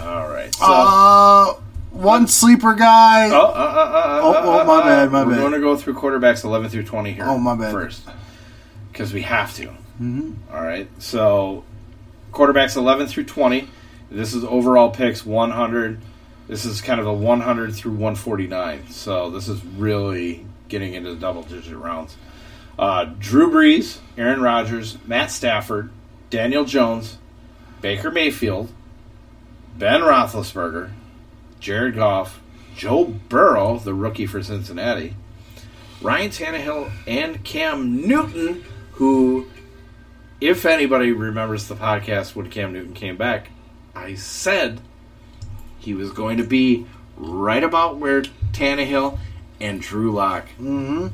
[0.00, 0.54] All right.
[0.54, 1.54] So, Uh,
[1.92, 3.28] one sleeper guy.
[3.30, 5.40] oh, uh, uh, uh, Oh, uh, oh, uh, my bad, my we're bad.
[5.40, 7.24] going to go through quarterbacks 11 through 20 here.
[7.26, 7.72] Oh, my bad.
[7.72, 8.02] First.
[8.92, 9.70] Because we have to.
[10.02, 10.34] Mhm.
[10.52, 10.88] All right.
[10.98, 11.64] So,
[12.38, 13.68] quarterbacks 11 through 20.
[14.12, 16.00] This is overall picks 100.
[16.46, 18.90] This is kind of a 100 through 149.
[18.90, 22.16] So, this is really getting into the double digit rounds.
[22.78, 25.90] Uh, Drew Brees, Aaron Rodgers, Matt Stafford,
[26.30, 27.18] Daniel Jones,
[27.80, 28.70] Baker Mayfield,
[29.76, 30.92] Ben Roethlisberger,
[31.58, 32.40] Jared Goff,
[32.76, 35.16] Joe Burrow, the rookie for Cincinnati,
[36.00, 39.50] Ryan Tannehill, and Cam Newton, who,
[40.40, 43.50] if anybody remembers the podcast when Cam Newton came back,
[43.94, 44.80] I said
[45.78, 48.22] he was going to be right about where
[48.52, 49.18] Tannehill
[49.60, 51.08] and Drew Lock Mm-hmm.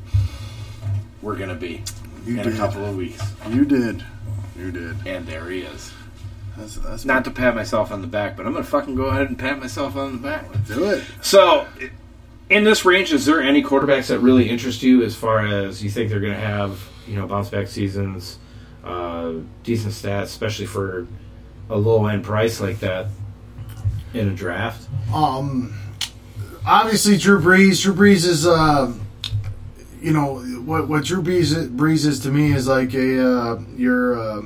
[1.21, 1.81] were going to be
[2.25, 2.53] You in did.
[2.53, 3.21] a couple of weeks.
[3.49, 4.03] You did.
[4.57, 5.07] You did.
[5.07, 5.91] And there he is.
[6.57, 9.05] That's, that's Not to pat myself on the back, but I'm going to fucking go
[9.05, 10.45] ahead and pat myself on the back.
[10.53, 11.03] Let's do it.
[11.21, 11.67] So,
[12.49, 15.89] in this range, is there any quarterbacks that really interest you as far as you
[15.89, 18.37] think they're going to have, you know, bounce back seasons,
[18.85, 21.07] uh, decent stats, especially for
[21.69, 23.07] a low end price like that
[24.13, 24.87] in a draft?
[25.13, 25.77] Um,
[26.65, 27.81] obviously Drew Brees.
[27.81, 28.93] Drew Brees is, uh,
[30.01, 34.19] you know, what what Drew Brees, Brees is to me is like a uh, your
[34.19, 34.41] uh,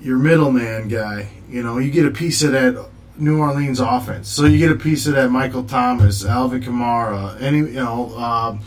[0.00, 1.30] your middleman guy.
[1.48, 4.76] You know, you get a piece of that New Orleans offense, so you get a
[4.76, 8.12] piece of that Michael Thomas, Alvin Kamara, any you know.
[8.16, 8.58] Uh,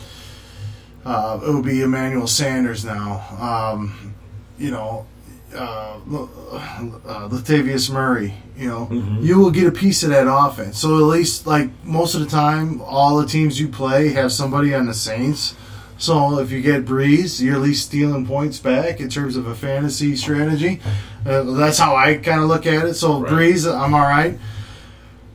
[1.04, 3.24] uh, it would be Emmanuel Sanders now.
[3.38, 4.15] Um,
[4.58, 5.06] you know,
[5.54, 8.34] uh, uh, Latavius Murray.
[8.58, 9.22] You know, Mhm.
[9.22, 10.78] you will get a piece of that offense.
[10.78, 14.74] So at least, like most of the time, all the teams you play have somebody
[14.74, 15.54] on the Saints.
[15.98, 19.54] So if you get Brees, you're at least stealing points back in terms of a
[19.54, 20.80] fantasy strategy.
[21.26, 22.94] Uh, that's how I kind of look at it.
[22.94, 23.32] So Right.
[23.32, 24.38] Brees, I'm all right.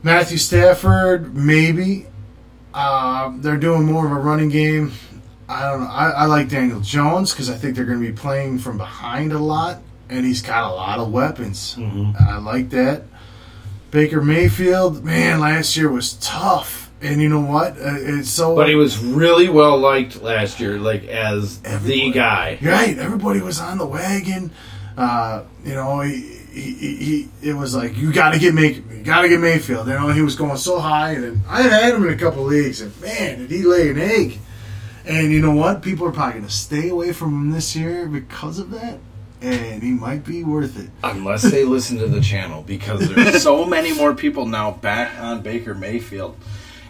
[0.02, 2.06] Matthew Stafford, maybe.
[2.74, 4.92] Uh, they're doing more of a running game.
[5.52, 5.90] I don't know.
[5.90, 9.32] I, I like Daniel Jones because I think they're going to be playing from behind
[9.32, 11.76] a lot, and he's got a lot of weapons.
[11.76, 12.12] Mm-hmm.
[12.18, 13.02] I like that.
[13.90, 17.72] Baker Mayfield, man, last year was tough, and you know what?
[17.72, 18.56] Uh, it's so.
[18.56, 22.06] But he was really well liked last year, like as Everybody.
[22.06, 22.58] the guy.
[22.62, 22.98] right.
[22.98, 24.50] Everybody was on the wagon.
[24.96, 26.20] Uh, you know, he,
[26.52, 29.40] he, he, he it was like you got to get May, you got to get
[29.40, 29.86] Mayfield.
[29.86, 32.80] You know, he was going so high, and I had him in a couple leagues,
[32.80, 34.38] and man, did he lay an egg?
[35.06, 35.82] And you know what?
[35.82, 38.98] People are probably going to stay away from him this year because of that,
[39.40, 40.90] and he might be worth it.
[41.02, 45.42] Unless they listen to the channel, because there's so many more people now back on
[45.42, 46.36] Baker Mayfield.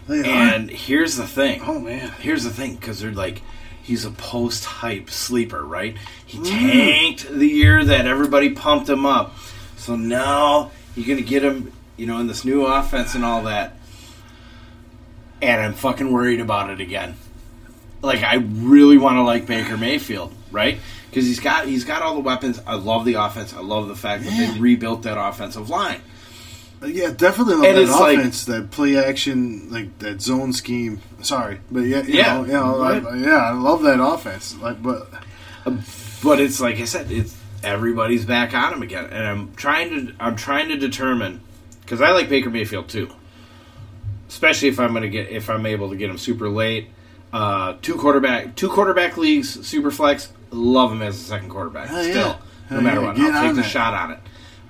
[0.07, 0.25] They are.
[0.25, 1.61] And here's the thing.
[1.65, 3.41] oh man, Here's the thing, because they're like,
[3.81, 5.95] he's a post hype sleeper, right?
[6.25, 6.45] He Mm.
[6.49, 9.35] tanked the year that everybody pumped him up.
[9.77, 13.43] So now you're going to get him, you know, in this new offense and all
[13.43, 13.75] that.
[15.41, 17.15] And I'm fucking worried about it again.
[18.03, 20.77] Like, I really want to like Baker Mayfield, right?
[21.09, 22.59] Because he's got he's got all the weapons.
[22.67, 23.53] I love the offense.
[23.53, 24.51] I love the fact that Yeah.
[24.51, 26.01] they rebuilt that offensive line.
[26.81, 30.51] Uh, yeah, definitely love And that it's like- offense, that play action, like that zone
[30.51, 30.99] scheme.
[31.21, 33.05] Sorry, but yeah, you Yeah, know, you know, right.
[33.05, 34.55] I, yeah, I love that offense.
[34.61, 35.07] Like, but
[35.65, 35.81] um,
[36.21, 40.13] But it's like I said, it's everybody's back on him again, and I'm trying to
[40.19, 41.39] I'm trying to determine
[41.81, 43.07] because I like Baker Mayfield too,
[44.27, 46.89] especially if I'm gonna get if I'm able to get him super late.
[47.33, 50.31] Uh, two quarterback two quarterback leagues, super flex.
[50.51, 51.89] Love him as a second quarterback.
[51.89, 52.11] Hell yeah.
[52.11, 53.67] Still, no Hell matter yeah, what, get I'll take the that.
[53.69, 54.19] shot on it.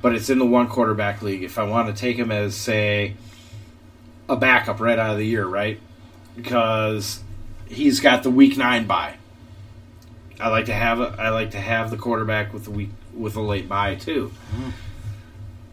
[0.01, 1.43] But it's in the one quarterback league.
[1.43, 3.15] If I want to take him as say
[4.29, 5.79] a backup right out of the year, right?
[6.37, 7.21] Because
[7.67, 9.15] he's got the week nine bye.
[10.39, 13.35] I like to have a, I like to have the quarterback with the week with
[13.35, 14.31] a late bye too.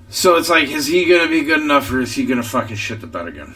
[0.09, 3.01] So it's like, is he gonna be good enough, or is he gonna fucking shit
[3.01, 3.55] the bed again?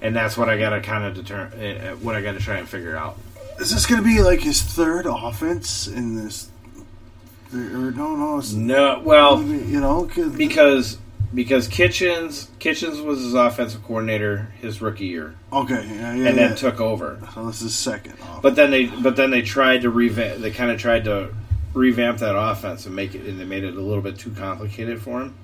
[0.00, 1.58] And that's what I gotta kind of determine.
[1.60, 3.18] Uh, what I gotta try and figure out.
[3.58, 6.50] is this going to be like his third offense in this?
[7.52, 10.98] Or no, no, No, well, you know, because
[11.32, 16.32] because Kitchens Kitchens was his offensive coordinator his rookie year, okay, yeah, yeah, and yeah.
[16.48, 17.18] then took over.
[17.34, 18.14] so this is second.
[18.22, 18.42] Off.
[18.42, 20.40] But then they but then they tried to revamp.
[20.40, 21.34] They kind of tried to
[21.72, 25.00] revamp that offense and make it, and they made it a little bit too complicated
[25.00, 25.34] for him.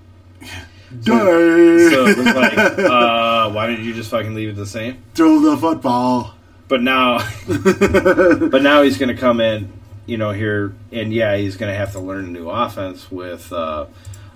[1.00, 5.02] So, so it was like, uh, why didn't you just fucking leave it the same?
[5.14, 6.34] throw the football.
[6.68, 9.72] But now, but now he's going to come in,
[10.06, 13.52] you know, here, and yeah, he's going to have to learn a new offense with
[13.52, 13.86] uh,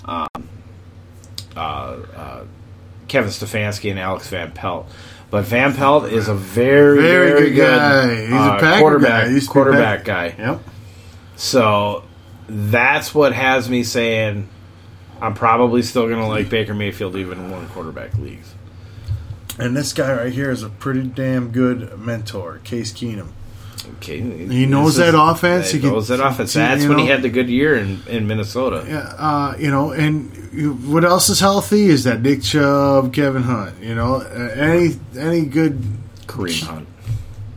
[0.05, 0.29] um,
[1.57, 2.45] uh, uh,
[3.09, 4.88] Kevin Stefanski and Alex Van Pelt.
[5.31, 8.16] But Van Pelt is a very, Very very, good good, guy.
[8.23, 9.29] He's a uh, Packer quarterback, guy.
[9.29, 10.35] He used to be quarterback guy.
[10.38, 10.61] Yep.
[11.37, 12.05] So
[12.49, 14.49] that's what has me saying
[15.20, 18.55] I'm probably still going to like Baker Mayfield even in one quarterback leagues.
[19.59, 23.29] And this guy right here is a pretty damn good mentor, Case Keenum.
[23.98, 25.70] Okay, He knows that offense.
[25.70, 26.55] He knows that offense.
[26.55, 28.85] you That's when he had the good year in, in Minnesota.
[28.87, 33.81] Yeah, uh, you know, and what else is healthy is that Nick Chubb, Kevin Hunt.
[33.81, 35.81] You know, uh, any any good.
[36.26, 36.88] Kareem Hunt,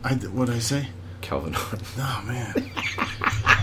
[0.04, 0.88] I what did I say?
[1.20, 1.82] Kelvin Hunt.
[1.98, 2.54] Oh man,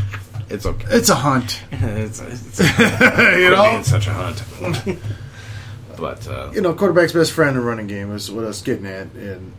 [0.49, 0.87] It's okay.
[0.91, 1.61] it's a hunt.
[1.71, 4.41] it's, it's, you know, it's such a hunt.
[5.97, 8.85] but uh, you know, quarterback's best friend in running game is what I was getting
[8.85, 9.53] at, and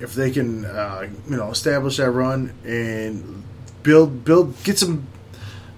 [0.00, 3.42] if they can, uh, you know, establish that run and
[3.82, 5.06] build build get some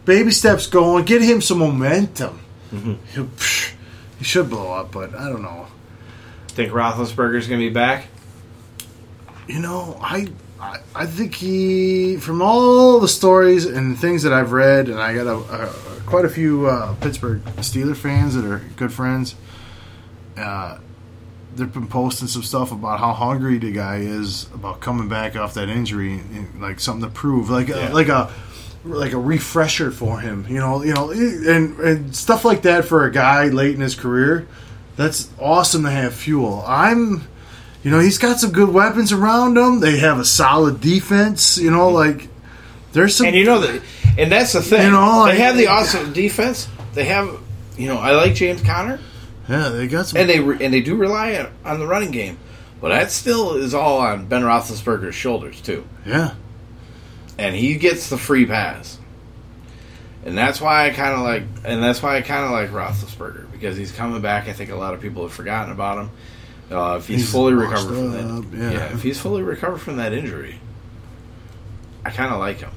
[0.04, 2.40] baby steps going, get him some momentum.
[2.70, 3.72] He'll, psh,
[4.18, 5.66] he should blow up, but I don't know.
[6.48, 8.06] think Roethlisberger's going to be back.
[9.48, 10.28] You know, I,
[10.60, 15.14] I I think he from all the stories and things that I've read, and I
[15.14, 19.34] got a, a quite a few uh, Pittsburgh Steeler fans that are good friends.
[20.36, 20.78] Uh,
[21.56, 25.54] they've been posting some stuff about how hungry the guy is about coming back off
[25.54, 27.90] that injury, and, like something to prove, like Yeah.
[27.90, 28.30] a, like a
[28.84, 30.46] like a refresher for him.
[30.48, 33.94] You know, you know, and and stuff like that for a guy late in his
[33.94, 34.46] career.
[34.96, 36.62] That's awesome to have fuel.
[36.66, 37.26] I'm
[37.82, 39.80] you know, he's got some good weapons around him.
[39.80, 41.56] They have a solid defense.
[41.58, 42.28] You know, like
[42.92, 43.26] there's some.
[43.26, 43.82] And you know that,
[44.18, 44.82] and that's the thing.
[44.86, 46.68] You know, they like- have the awesome defense.
[46.94, 47.38] They have,
[47.78, 48.98] you know, I like James Conner,
[49.48, 50.20] yeah, they got some.
[50.20, 52.36] and they re- and they do rely on, on the running game,
[52.80, 55.84] but that still is all on Ben Roethlisberger's shoulders too.
[56.04, 56.34] yeah,
[57.38, 58.98] and he gets the free pass.
[60.24, 63.50] And that's why I kind of like, and that's why I kind of like Roethlisberger
[63.52, 64.48] because he's coming back.
[64.48, 66.10] I think a lot of people have forgotten about him.
[66.70, 68.70] Uh, if he's, He's fully recovered from that, yeah.
[68.70, 68.94] yeah.
[68.94, 70.60] if he's fully recovered from that injury,
[72.04, 72.70] I kind of like him.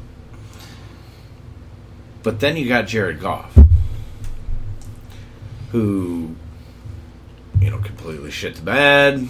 [2.23, 3.55] But then you got Jared Goff,
[5.71, 6.35] who,
[7.59, 9.27] you know, completely shit the bed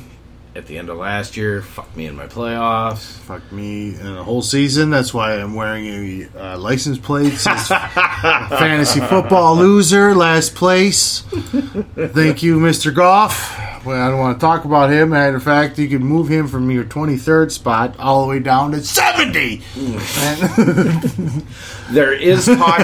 [0.56, 1.62] at the end of last year.
[1.62, 3.18] Fucked me in my playoffs.
[3.20, 4.90] fuck me in the whole season.
[4.90, 7.34] That's why I'm wearing a uh, license plate.
[7.34, 11.22] Says fantasy football loser, last place.
[11.22, 12.94] Thank you, Mr.
[12.94, 13.86] Goff.
[13.86, 15.10] well, I don't want to talk about him.
[15.10, 18.72] Matter of fact, you can move him from your 23rd spot all the way down
[18.72, 19.62] to 70.
[21.92, 22.80] There is talk.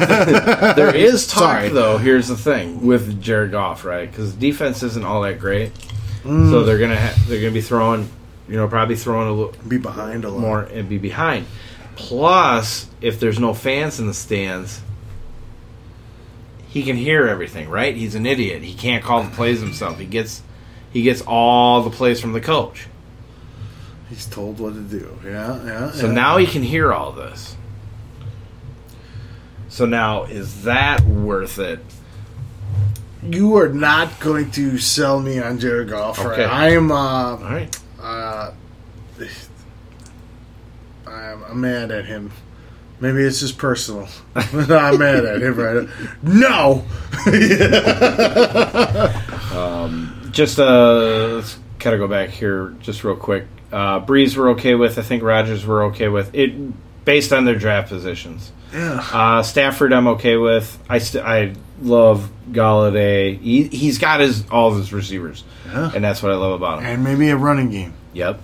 [0.76, 1.70] there is talk, Sorry.
[1.70, 1.98] though.
[1.98, 4.10] Here's the thing with Jared Goff, right?
[4.12, 5.72] Because defense isn't all that great,
[6.24, 6.66] so mm.
[6.66, 8.10] they're gonna ha- they're gonna be throwing,
[8.48, 10.40] you know, probably throwing a little be behind a lot.
[10.40, 11.46] more and be behind.
[11.96, 14.82] Plus, if there's no fans in the stands,
[16.68, 17.96] he can hear everything, right?
[17.96, 18.64] He's an idiot.
[18.64, 20.00] He can't call the plays himself.
[20.00, 20.44] He gets
[20.92, 22.88] he gets all the plays from the coach.
[24.10, 25.20] He's told what to do.
[25.24, 25.92] Yeah, yeah.
[25.92, 26.14] So yeah.
[26.14, 27.56] now he can hear all this.
[29.68, 31.80] So now is that worth it?
[33.24, 36.24] You are not going to sell me on Jared Goff.
[36.24, 36.40] right?
[36.40, 36.92] I am.
[36.92, 37.80] Uh, All right.
[38.02, 38.52] uh,
[41.06, 42.32] I'm, mad at him.
[43.00, 44.08] Maybe it's just personal.
[44.36, 45.88] I'm mad at him right
[46.24, 46.24] now.
[46.24, 46.86] No!
[50.32, 53.48] Just uh, let's kind of go back here just real quick.
[53.72, 55.00] Uh, Brees we're okay with.
[55.00, 56.54] I think Rodgers we're okay with it
[57.04, 58.52] based on their draft positions.
[58.72, 59.04] yeah.
[59.12, 60.78] Uh, Stafford, I'm okay with.
[60.88, 63.40] I st- I love Golladay.
[63.40, 65.92] He, he's got his all of his receivers, Yeah.
[65.94, 66.86] and that's what I love about him.
[66.86, 67.94] And maybe a running game.
[68.14, 68.40] Yep.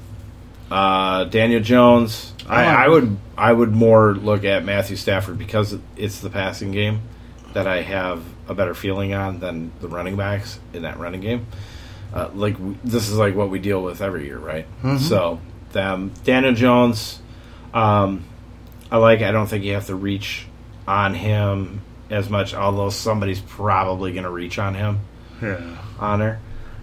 [0.72, 2.34] Uh, Daniel Jones.
[2.48, 6.30] I, I like I would I would more look at Matthew Stafford because it's the
[6.30, 7.02] passing game
[7.54, 11.48] that I have a better feeling on than the running backs in that running game.
[12.14, 14.66] Uh, like this is like what we deal with every year, right?
[15.00, 15.40] So
[15.72, 17.20] them Daniel Jones.
[17.74, 18.24] Um,
[18.92, 19.22] I like.
[19.22, 20.46] I don't think you have to reach
[20.88, 25.00] on him as much, although somebody's probably going to reach on him
[25.42, 25.60] Yeah.
[26.00, 26.40] on her.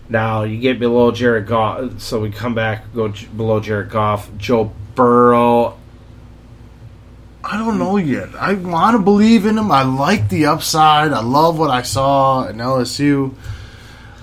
[0.08, 4.28] Now you get below Jared Goff, so we come back, go j- below Jared Goff,
[4.36, 5.78] Joe Burrow.
[7.44, 8.34] I don't know yet.
[8.36, 9.70] I want to believe in him.
[9.72, 11.12] I like the upside.
[11.12, 13.34] I love what I saw in LSU.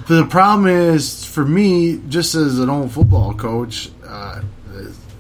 [0.08, 4.42] The problem is, for me, just as an old football coach, uh,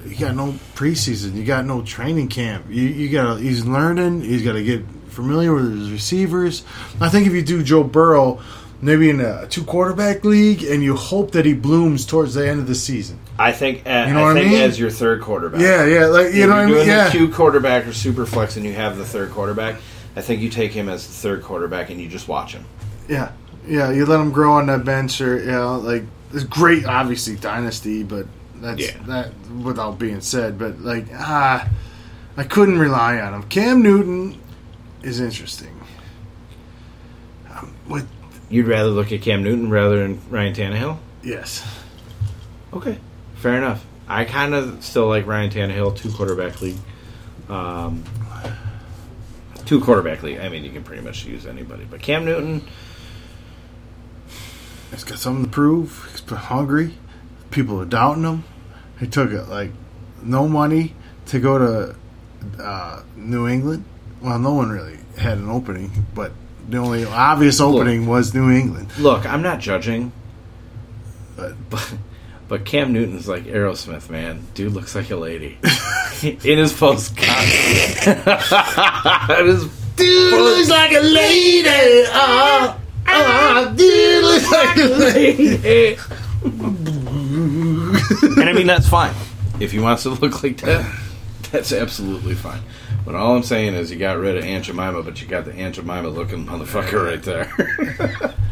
[0.05, 1.35] you got no preseason.
[1.35, 2.65] You got no training camp.
[2.69, 4.21] You, you got he's learning.
[4.21, 4.83] He's got to get
[5.19, 6.63] familiar with his receivers.
[6.99, 8.39] I think if you do Joe Burrow,
[8.81, 12.59] maybe in a two quarterback league, and you hope that he blooms towards the end
[12.61, 13.19] of the season.
[13.37, 14.61] I think, uh, You know I what I mean?
[14.61, 15.61] as your third quarterback.
[15.61, 16.75] Yeah, yeah, like you if know what I you're mean.
[16.77, 19.75] doing Yeah, the two quarterback or super flex, and you have the third quarterback.
[20.15, 22.65] I think you take him as the third quarterback, and you just watch him.
[23.07, 23.31] Yeah,
[23.67, 23.91] yeah.
[23.91, 26.03] You let him grow on that bench, or you know, like
[26.33, 26.85] it's great.
[26.85, 28.91] Obviously, dynasty, but that's Yeah.
[29.07, 29.31] that
[29.63, 30.57] without being said.
[30.59, 31.67] But like, ah,
[32.35, 33.43] I couldn't rely on him.
[33.43, 34.37] Cam Newton
[35.03, 35.79] is interesting.
[37.51, 38.07] Um, with
[38.49, 40.97] You'd rather look at Cam Newton rather than Ryan Tannehill.
[41.23, 41.65] yes,
[42.73, 42.97] Okay,
[43.35, 43.85] fair enough.
[44.07, 46.77] I kind of still like Ryan Tannehill, two quarterback league.
[47.47, 48.03] Um,
[49.65, 50.39] two quarterback league.
[50.39, 52.67] I mean, you can pretty much use anybody, but Cam Newton.
[54.91, 56.07] he's got something to prove.
[56.11, 56.95] He's hungry.
[57.51, 58.43] People are doubting him.
[58.99, 59.71] He took it like
[60.23, 60.93] no money
[61.27, 63.83] to go to uh, New England.
[64.21, 66.31] Well, no one really had an opening, but
[66.67, 68.91] the only obvious opening was New England.
[68.97, 70.11] Look, I'm not judging,
[71.35, 71.93] But but
[72.47, 74.45] but Cam Newton's like Aerosmith, man.
[74.55, 75.57] Dude looks like a lady
[76.23, 77.13] in his post.
[77.17, 78.17] it
[79.47, 82.05] is Dude looks like a lady.
[82.11, 85.97] Uh, uh, dude looks like a lady.
[86.43, 89.13] and I mean that's fine.
[89.59, 90.85] If he wants to look like that,
[91.51, 92.61] that's absolutely fine.
[93.05, 95.53] But all I'm saying is you got rid of Aunt Jemima, but you got the
[95.53, 98.35] Aunt Jemima looking motherfucker right there.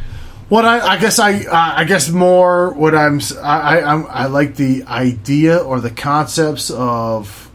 [0.49, 4.25] What I, I guess I, uh, I guess more what I'm, I, I, I'm, I
[4.27, 7.51] like the idea or the concepts of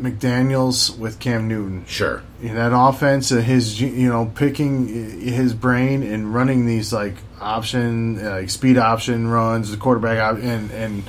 [0.00, 1.84] McDaniels with Cam Newton.
[1.86, 2.22] sure.
[2.40, 8.48] in that offense his you know picking his brain and running these like option like
[8.50, 11.02] speed option runs the quarterback and and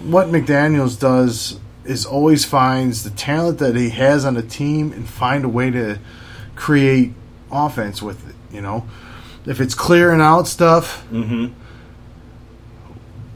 [0.00, 5.08] what McDaniels does is always finds the talent that he has on the team and
[5.08, 5.98] find a way to
[6.56, 7.12] create
[7.50, 8.86] offense with it you know
[9.46, 11.52] if it's clearing out stuff Mm-hmm.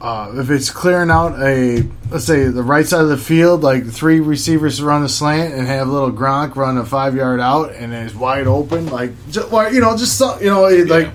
[0.01, 3.87] uh, if it's clearing out a let's say the right side of the field, like
[3.87, 7.91] three receivers run a slant and have little Gronk run a five yard out and
[7.93, 11.09] it's wide open, like just, you know, just so, you know, like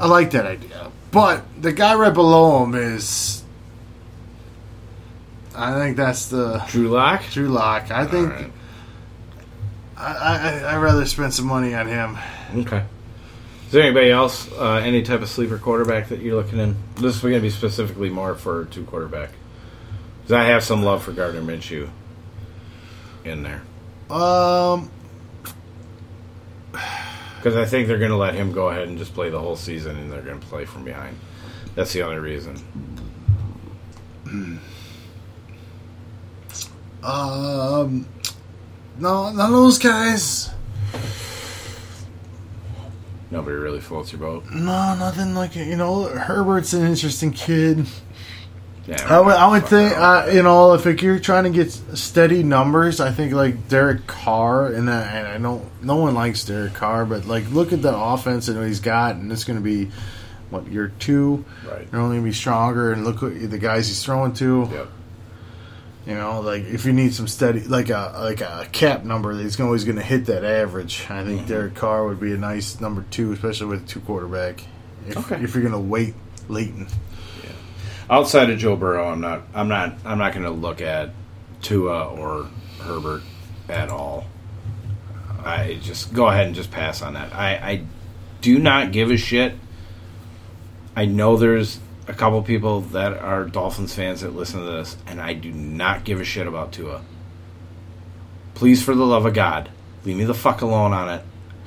[0.00, 0.90] I like that idea.
[1.10, 3.43] But the guy right below him is,
[5.54, 7.22] I think that's the Drew Lock.
[7.30, 7.90] Drew Lock.
[7.90, 8.52] I think Alright.
[9.96, 12.18] I, I I'd rather spend some money on him.
[12.54, 12.84] Okay.
[13.66, 16.76] Is there anybody else, uh, any type of sleeper quarterback that you're looking in?
[16.96, 19.30] This is going to be specifically more for two quarterback.
[20.22, 21.88] Because I have some love for Gardner Minshew
[23.24, 23.62] in there.
[24.10, 24.90] Um,
[27.36, 29.56] Because I think they're going to let him go ahead and just play the whole
[29.56, 31.18] season, and they're going to play from behind.
[31.74, 32.56] That's the only reason.
[37.04, 38.08] Um,
[38.98, 40.50] no, none of those guys.
[43.30, 44.44] Nobody really floats your boat.
[44.50, 45.66] No, nothing like it.
[45.66, 47.86] You know, Herbert's an interesting kid.
[48.86, 52.42] Yeah, I would, I would think, uh, you know, if you're trying to get steady
[52.42, 56.74] numbers, I think like Derek Carr, and, I, and I know no one likes Derek
[56.74, 59.64] Carr, but like look at the offense and what he's got, and it's going to
[59.64, 59.90] be
[60.50, 61.44] what year two.
[61.66, 61.90] right.
[61.90, 64.68] They're only going to be stronger, and look what the guys he's throwing to.
[64.70, 64.88] Yep.
[66.06, 69.58] You know, like if you need some steady, like a like a cap number, he's
[69.58, 71.06] always going to hit that average.
[71.08, 71.48] I think mm-hmm.
[71.48, 74.64] Derek Carr would be a nice number two, especially with a two quarterback.
[75.06, 75.42] If, Okay.
[75.42, 76.14] if you're going to wait
[76.48, 76.86] Leighton.
[78.10, 79.44] Outside of Joe Burrow, I'm not.
[79.54, 79.94] I'm not.
[80.04, 81.10] I'm not going to look at
[81.62, 82.50] Tua or
[82.80, 83.22] Herbert
[83.70, 84.26] at all.
[85.42, 87.34] I just go ahead and just pass on that.
[87.34, 87.84] I, I
[88.42, 89.54] do not give a shit.
[90.94, 95.20] I know there's a couple people that are Dolphins fans that listen to this, and
[95.20, 97.02] I do not give a shit about Tua.
[98.54, 99.70] Please, for the love of God,
[100.04, 101.24] leave me the fuck alone on it.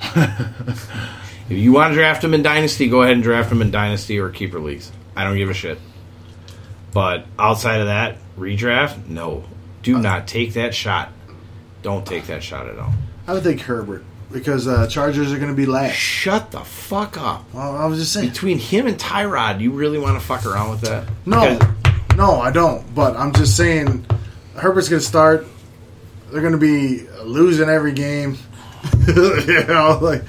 [1.50, 4.18] if you want to draft him in Dynasty, go ahead and draft him in Dynasty
[4.18, 4.92] or Keeper Leagues.
[5.16, 5.78] I don't give a shit.
[6.92, 9.44] But outside of that, redraft, no.
[9.82, 11.12] Do uh, not take that shot.
[11.82, 12.92] Don't take that shot at all.
[13.26, 15.94] I would think Herbert because uh, Chargers are going to be last.
[15.94, 17.44] Shut the fuck up.
[17.52, 18.28] Well, I was just saying.
[18.28, 21.08] Between him and Tyrod, you really want to fuck around with that?
[21.26, 22.94] No, Because- no, I don't.
[22.94, 24.04] But I'm just saying,
[24.56, 25.46] Herbert's going to start.
[26.30, 28.36] They're going to be losing every game.
[29.06, 30.22] you know, like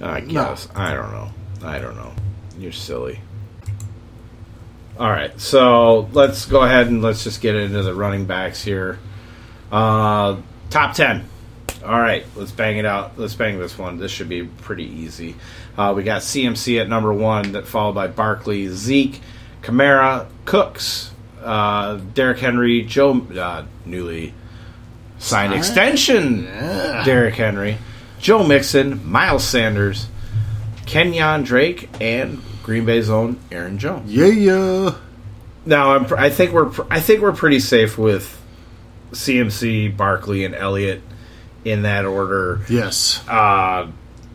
[0.00, 0.68] I guess.
[0.74, 1.30] I don't know.
[1.62, 2.12] I don't know.
[2.58, 3.20] You're silly.
[4.98, 8.98] All right, so let's go ahead and let's just get into the running backs here.
[9.70, 10.36] Uh,
[10.70, 11.28] top ten.
[11.86, 13.18] All right, let's bang it out.
[13.18, 13.98] Let's bang this one.
[13.98, 15.36] This should be pretty easy.
[15.78, 19.20] Uh, we got CMC at number one, that followed by Barkley, Zeke,
[19.62, 21.12] Kamara, Cooks,
[21.42, 24.34] uh, Derrick Henry, Joe, uh, newly
[25.18, 25.54] signed Signed?
[25.54, 27.04] extension, Yeah.
[27.04, 27.78] Derrick Henry,
[28.20, 30.08] Joe Mixon, Miles Sanders,
[30.86, 34.12] Kenyan Drake, and Green Bay's own Aaron Jones.
[34.12, 34.94] yeah, yeah.
[35.64, 38.40] Now, I'm, I think we're I think we're pretty safe with
[39.12, 41.00] CMC, Barkley, and Elliott
[41.66, 42.60] in that order.
[42.70, 43.26] Yes.
[43.28, 43.90] Uh,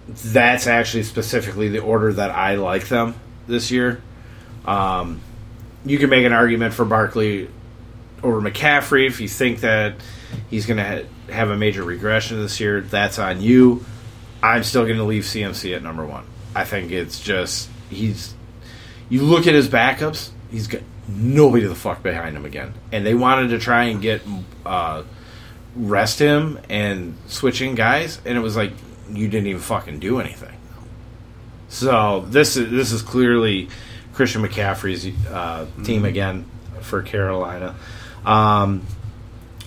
[0.10, 3.16] that's actually specifically the order that I like them
[3.48, 4.02] this year.
[4.66, 5.22] Um,
[5.86, 7.50] you can make an argument for Barkley
[8.22, 9.96] over McCaffrey if you think that
[10.50, 12.82] he's going to ha- have a major regression this year.
[12.82, 13.86] That's on you.
[14.44, 16.26] I'm still going to leave CMC at number one.
[16.54, 18.36] I think it's just he's.
[19.08, 23.14] You look at his backups; he's got nobody the fuck behind him again, and they
[23.14, 24.22] wanted to try and get
[24.66, 25.04] uh,
[25.76, 28.72] rest him and switching guys, and it was like
[29.10, 30.58] you didn't even fucking do anything.
[31.70, 33.70] So this is this is clearly
[34.14, 36.46] Christian McCaffrey's uh, team again
[36.82, 37.76] for Carolina.
[38.26, 38.86] Um,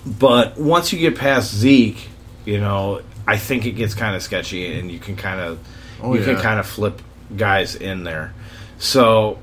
[0.05, 2.07] but once you get past Zeke,
[2.45, 5.59] you know, I think it gets kind of sketchy, and you can kind of
[6.01, 7.01] Oh, you can kind of flip
[7.35, 8.33] guys in there.
[8.77, 9.39] So,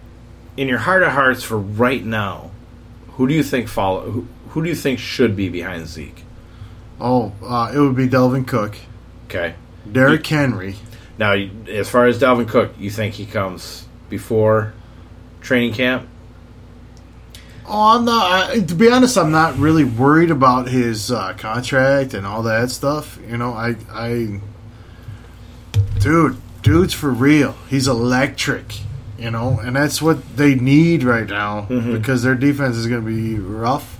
[0.56, 2.50] in your heart of hearts, for right now,
[3.12, 4.02] who do you think follow?
[4.10, 6.22] Who, who do you think should be behind Zeke?
[7.04, 8.76] Oh, uh, it would be Dalvin Cook,
[9.26, 9.54] Okay.
[9.90, 10.76] Derrick Henry.
[11.18, 11.32] Now,
[11.68, 14.72] as far as Dalvin Cook, you think he comes before
[15.40, 16.06] training camp?
[17.66, 18.50] Oh, I'm not.
[18.50, 22.70] I, to be honest, I'm not really worried about his uh, contract and all that
[22.70, 23.18] stuff.
[23.28, 24.40] You know, I, I,
[26.00, 27.52] dude, dude's for real.
[27.68, 28.78] He's electric.
[29.18, 31.92] You know, and that's what they need right now Mhm.
[31.96, 33.96] because their defense is going to be rough.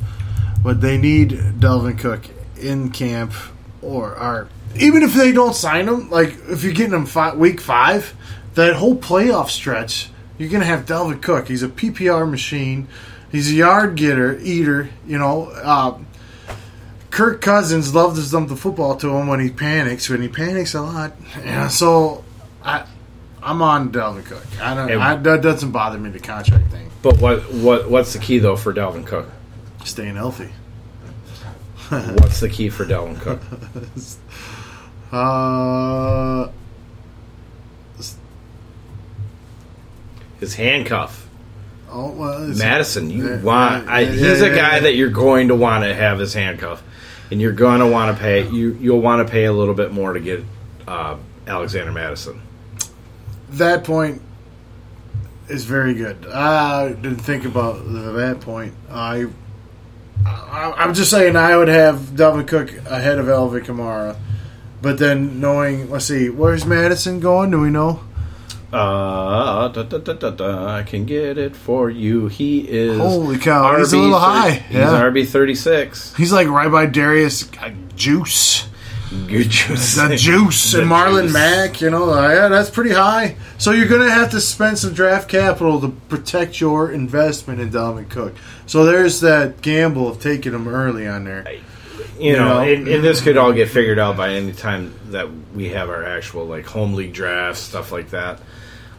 [0.64, 1.30] But they need
[1.60, 2.22] Dalvin Cook
[2.62, 3.32] in camp,
[3.80, 7.60] or, or even if they don't sign him, like if you're getting him fi- week
[7.60, 8.14] five,
[8.54, 11.48] that whole playoff stretch, you're going to have Dalvin Cook.
[11.48, 12.88] He's a PPR machine.
[13.30, 14.90] He's a yard getter, eater.
[15.06, 15.98] You know, uh,
[17.10, 20.08] Kirk Cousins loves to dump the football to him when he panics.
[20.08, 21.68] When he panics a lot, yeah.
[21.68, 22.24] So
[22.62, 22.86] I,
[23.42, 24.44] I'm on Dalvin Cook.
[24.60, 24.90] I don't.
[25.00, 26.90] I, that doesn't bother me the contract thing.
[27.02, 29.28] But what what what's the key though for Dalvin Cook?
[29.84, 30.50] Staying healthy.
[32.20, 33.40] What's the key for Dalvin Cook?
[35.12, 36.50] Uh,
[40.40, 41.28] His handcuff.
[41.90, 43.86] oh, well, Mattison, you want?
[43.90, 44.80] I, he's yeah, a guy yeah.
[44.80, 46.82] that you're going to want to have his handcuff,
[47.30, 48.48] and you're going to want to pay.
[48.48, 50.42] You you'll want to pay a little bit more to get
[50.88, 52.40] uh, Alexander Mattison.
[53.50, 54.22] that point
[55.50, 56.26] is very good.
[56.26, 58.72] I didn't think about that point.
[58.90, 59.26] I,
[60.26, 64.16] I I'm just saying I would have Dalvin Cook ahead of Alvin Kamara,
[64.80, 67.50] But then knowing, let's see, where's Mattison going?
[67.50, 68.00] Do we know?
[68.72, 69.98] Uh, da, da,
[70.30, 72.28] da, I can get it for you.
[72.28, 72.98] He is.
[72.98, 74.52] Holy cow, he's a little high.
[74.52, 75.02] He's Yeah.
[75.02, 76.14] RB thirty six.
[76.16, 78.66] He's like right by Darius uh, Juice.
[79.12, 79.94] Good juice.
[79.96, 81.32] The Juice and Marlon Juice.
[81.34, 83.36] Mack, you know, uh, yeah, that's pretty high.
[83.58, 87.70] So you're going to have to spend some draft capital to protect your investment in
[87.70, 88.34] Dalvin Cook.
[88.64, 91.46] So there's that gamble of taking him early on there.
[92.18, 92.60] You know, know?
[92.60, 96.04] and, and this could all get figured out by any time that we have our
[96.04, 98.40] actual like home league drafts, stuff like that.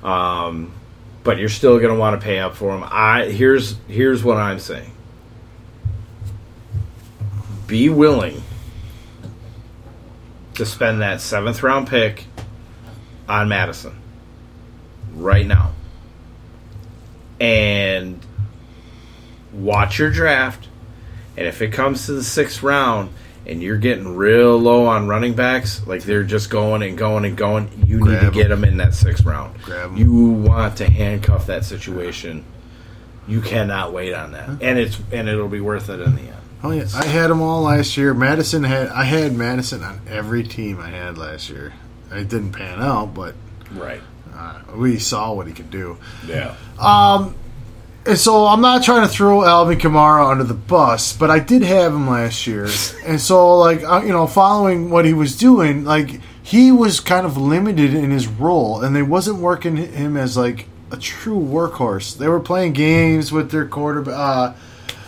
[0.04, 0.74] Um,
[1.24, 2.84] but you're still going to want to pay up for him.
[2.86, 4.92] I here's here's what I'm saying.
[7.66, 8.44] Be willing
[10.56, 12.26] to spend that seventh round pick
[13.28, 13.96] on Mattison
[15.16, 15.72] right now,
[17.40, 18.20] and
[19.52, 20.68] watch your draft.
[21.38, 23.10] And if it comes to the sixth round
[23.46, 27.36] and you're getting real low on running backs, like they're just going and going and
[27.36, 28.32] going, you need to Grab 'em.
[28.34, 29.60] get them in that sixth round.
[29.64, 29.98] Grab.
[29.98, 32.44] You want to handcuff that situation.
[33.28, 36.36] You cannot wait on that, and it's and it'll be worth it in the end.
[36.64, 38.14] Oh yeah, I had them all last year.
[38.14, 41.74] Mattison had I had Mattison on every team I had last year.
[42.12, 43.36] It didn't pan out, but
[43.76, 44.02] Right.
[44.36, 45.98] uh, we saw what he could do.
[46.28, 46.54] Yeah.
[48.06, 51.62] And so I'm not trying to throw Alvin Kamara under the bus, but I did
[51.64, 52.68] have him last year,
[53.06, 57.26] and so like uh, you know, following what he was doing, like he was kind
[57.26, 62.18] of limited in his role, and they wasn't working him as like a true workhorse.
[62.18, 64.16] They were playing games with their quarterback.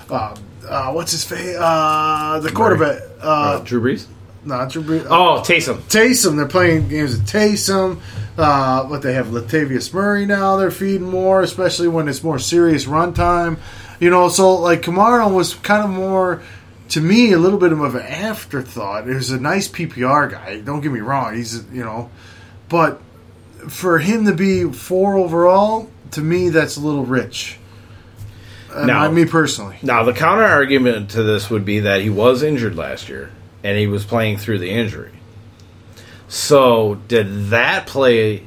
[0.10, 0.36] Uh, uh,
[0.68, 1.56] uh, what's his face?
[1.58, 3.02] Uh, the quarterback.
[3.22, 4.06] Uh, Uh, Drew Brees.
[4.44, 5.06] not Drew Brees.
[5.10, 5.78] Oh, Taysom.
[5.90, 6.36] Taysom.
[6.38, 8.00] They're playing games with Taysom.
[8.38, 10.58] Uh, but they have Latavius Murray now.
[10.58, 13.58] They're feeding more, especially when it's more serious run time.
[14.00, 16.42] You know, so like Kamara was kind of more
[16.90, 19.08] to me a little bit of an afterthought.
[19.08, 20.60] He was a nice PPR guy.
[20.60, 21.34] Don't get me wrong.
[21.36, 22.10] He's you know,
[22.68, 23.02] but
[23.70, 27.58] for him to be four overall, to me that's a little rich.
[28.76, 29.78] Uh, Now- not me personally.
[29.82, 33.30] Now, the counter argument to this would be that he was injured last year
[33.64, 35.12] and he was playing through the injury.
[36.28, 38.44] So, did that play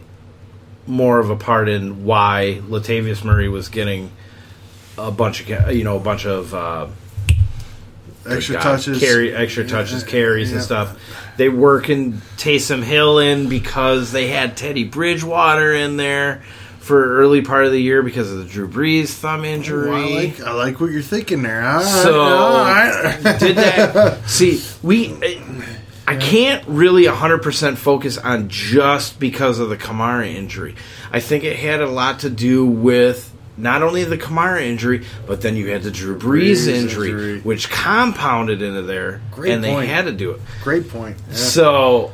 [0.86, 4.10] more of a part in why Latavius Murray was getting
[4.96, 6.86] a bunch of you know a bunch of uh,
[8.28, 10.98] Extra God, touches, carry extra touches, Yeah, carries, and stuff.
[11.36, 16.42] They were working Taysom Hill in because they had Teddy Bridgewater in there
[16.88, 19.90] for early part of the year because of the Drew Brees thumb injury.
[19.90, 21.62] Well, I like I like what you're thinking there.
[21.62, 23.38] All right, So all right.
[23.38, 24.24] did that?
[24.28, 25.14] See, we.
[26.06, 30.74] I can't really 100% focus on just because of the Kamara injury.
[31.12, 35.42] I think it had a lot to do with not only the Kamara injury, but
[35.42, 37.40] then you had the Drew Brees, Brees injury, injury.
[37.40, 40.40] which compounded into there, Great and they had to do it.
[40.62, 41.18] Great point.
[41.28, 41.34] Yeah.
[41.34, 42.12] So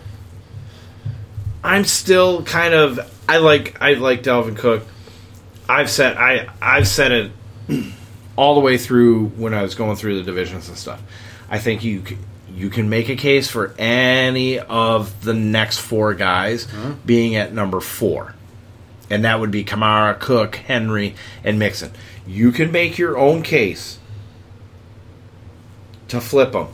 [1.62, 2.98] I'm still kind of
[3.28, 4.86] I like I like Dalvin Cook.
[5.68, 7.32] I've said I I've said it
[8.36, 11.02] all the way through when I was going through the divisions and stuff.
[11.48, 12.02] I think you
[12.54, 16.94] you can make a case for any of the next four guys uh-huh.
[17.04, 18.34] being at number four,
[19.10, 21.90] and that would be Kamara, Cook, Henry, and Mixon.
[22.26, 23.98] You can make your own case
[26.08, 26.68] to flip them,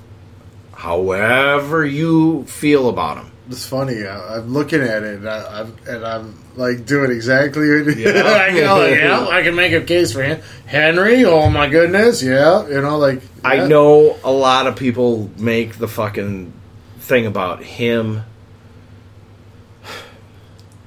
[0.74, 3.29] however you feel about them.
[3.50, 4.06] It's funny.
[4.06, 7.82] I, I'm looking at it, and, I, I'm, and I'm like doing exactly.
[7.82, 8.10] What, Yeah.
[8.22, 10.40] I go, yeah, I can make a case for him.
[10.66, 11.24] Henry.
[11.24, 12.66] Oh my goodness, yeah.
[12.68, 16.52] You know, like I know a lot of people make the fucking
[17.00, 18.22] thing about him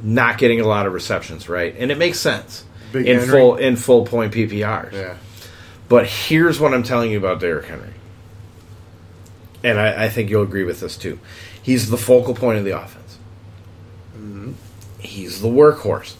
[0.02, 1.76] not getting a lot of receptions, right?
[1.78, 3.32] And it makes sense Big in Henry.
[3.32, 4.94] full in full point PPRs.
[4.94, 5.18] Yeah,
[5.90, 7.94] But here's what I'm telling you about Derrick Henry,
[9.64, 11.20] and I, I think you'll agree with this too.
[11.64, 13.00] He's the focal point of the offense.
[15.00, 16.16] He's the workhorse.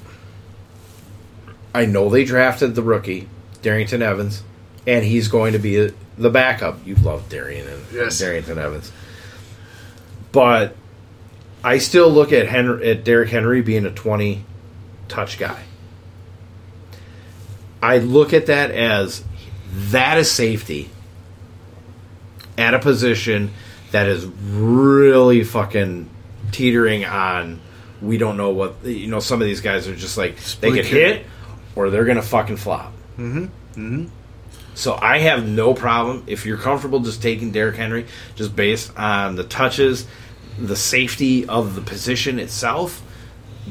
[1.74, 3.28] I know they drafted the rookie
[3.62, 4.44] Darrynton Evans,
[4.88, 6.86] and he's going to be the backup.
[6.86, 8.22] You love Darian and Yes.
[8.22, 8.92] Darrynton Evans,
[10.32, 10.76] but
[11.64, 14.44] I still look at Henry at Derrick Henry being a 20
[15.08, 15.64] touch guy.
[17.82, 19.24] I look at that as
[19.74, 20.90] that is safety
[22.58, 23.52] at a position
[23.94, 26.10] that is really fucking
[26.52, 27.62] teetering on.
[28.02, 29.20] We don't know what you know.
[29.20, 31.18] Some of these guys are just like they Split get kick.
[31.18, 31.26] hit
[31.76, 32.92] or they're gonna fucking flop.
[33.18, 33.44] Mm-hmm.
[33.44, 34.06] Mm-hmm.
[34.74, 39.36] So I have no problem if you're comfortable just taking Derrick Henry just based on
[39.36, 40.08] the touches,
[40.58, 43.02] the safety of the position itself.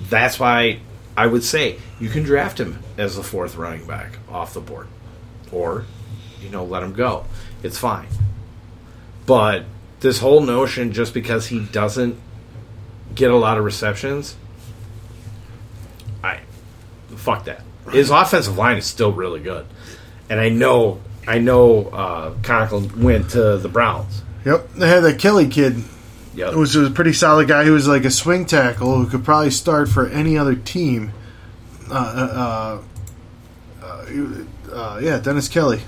[0.08, 0.78] That's why
[1.16, 4.86] I would say you can draft him as the fourth running back off the board,
[5.50, 5.84] or
[6.40, 7.24] you know let him go.
[7.64, 8.06] It's fine.
[9.26, 9.64] But
[10.02, 12.18] this whole notion, just because he doesn't
[13.14, 14.36] get a lot of receptions,
[16.22, 16.40] I
[17.16, 17.62] fuck that.
[17.90, 19.66] His offensive line is still really good,
[20.30, 24.22] and I know I know uh, Conklin went to the Browns.
[24.44, 25.82] Yep, they had that Kelly kid,
[26.34, 26.54] Yep.
[26.54, 27.64] which was a pretty solid guy.
[27.64, 31.12] He was like a swing tackle who could probably start for any other team.
[31.90, 35.82] Uh, uh, uh, he- uh, yeah, Dennis Kelly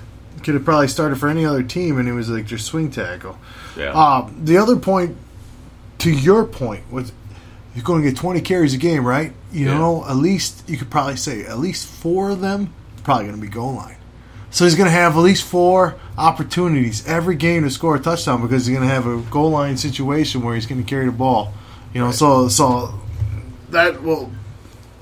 [0.44, 3.38] could have probably started for any other team, and he was like just swing tackle.
[3.76, 3.92] yeah.
[3.92, 5.16] Uh, the other point,
[5.98, 7.12] to your point, was
[7.74, 9.32] you're going to get 20 carries a game, right?
[9.52, 9.78] You Yeah.
[9.78, 12.72] know, at least you could probably say at least four of them
[13.02, 13.96] probably going to be goal line.
[14.50, 18.40] So he's going to have at least four opportunities every game to score a touchdown
[18.42, 21.12] because he's going to have a goal line situation where he's going to carry the
[21.12, 21.52] ball.
[21.92, 22.94] You know, so so
[23.70, 24.30] that will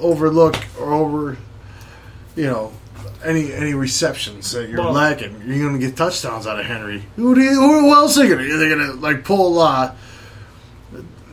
[0.00, 1.36] overlook or over,
[2.34, 2.72] you know,
[3.24, 5.42] any any receptions that you're Well- lacking.
[5.46, 7.02] You're going to get touchdowns out of Henry.
[7.16, 8.56] Who, do you, who else are they going to?
[8.58, 9.94] They're going to like pull uh,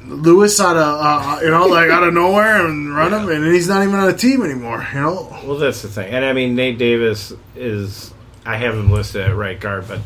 [0.05, 3.67] Lewis out of uh, you know like out of nowhere and run him, and he's
[3.67, 4.87] not even on a team anymore.
[4.93, 8.13] You know, Well, that's the thing, and I mean Nate Davis is.
[8.45, 9.99] I have him listed at right guard, but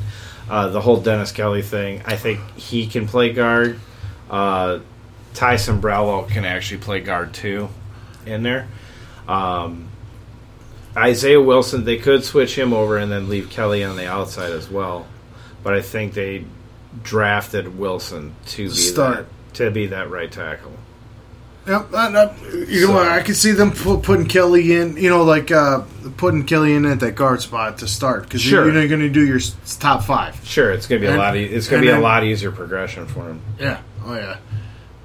[0.49, 3.79] uh, the whole Dennis Kelly thing, I think he can play guard.
[4.29, 4.79] Uh,
[5.33, 7.69] Ty Sambrailo can actually play guard too,
[8.25, 8.67] in there.
[9.27, 9.87] Um,
[10.95, 14.69] Isaiah Wilson, they could switch him over and then leave Kelly on the outside as
[14.69, 15.07] well,
[15.63, 16.45] but I think they
[17.01, 19.17] drafted Wilson to be Start.
[19.17, 20.71] that to be that right tackle.
[21.65, 23.07] Yep, that, that, you know what?
[23.07, 24.97] I can see them pu- putting Kelly in.
[24.97, 25.83] You know, like uh,
[26.17, 28.65] putting Kelly in at that guard spot to start because Sure.
[28.65, 30.35] you're, you're going to do your s- top five.
[30.45, 31.37] Sure, it's gonna be a lot.
[31.37, 33.39] E- it's gonna and be a lot easier progression for him.
[33.57, 34.37] Yeah, oh yeah.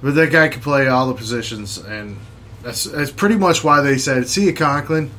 [0.03, 2.17] But that guy can play all the positions, and
[2.61, 5.11] that's that's pretty much why they said, "See you, Conklin."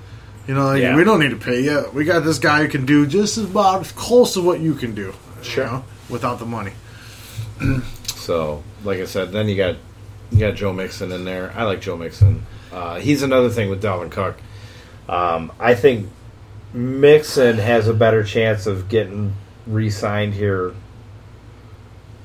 [0.50, 0.96] You know, like, Yeah.
[0.96, 1.88] we don't need to pay you.
[1.92, 4.96] We got this guy who can do just about as close to what you can
[4.96, 5.14] do.
[5.44, 6.72] you know, without the money.
[8.16, 9.76] So, like I said, then you got
[10.32, 11.52] you got Joe Mixon in there.
[11.56, 12.44] I like Joe Mixon.
[12.72, 14.36] Uh, he's another thing with Dalvin Cook.
[15.08, 16.08] Um, I think
[16.74, 19.34] Mixon has a better chance of getting
[19.66, 20.74] re-signed here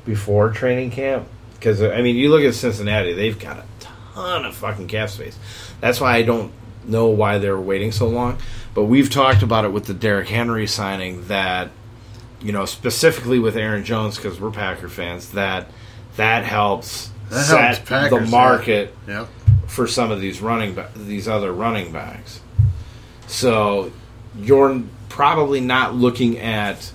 [0.04, 4.56] before training camp because I mean, you look at Cincinnati; they've got a ton of
[4.56, 5.38] fucking cap space.
[5.80, 6.52] That's why I don't
[6.88, 8.38] know why they were waiting so long.
[8.74, 11.70] But we've talked about it with the Derrick Henry signing that
[12.42, 15.68] you know, specifically with Aaron Jones because we're Packer fans, that
[16.18, 18.30] that helps That set helps Packers, the yeah.
[18.32, 19.28] market Yep.
[19.68, 22.42] for some of these running ba- these other running backs.
[23.28, 23.92] So
[24.40, 26.92] you're probably not looking at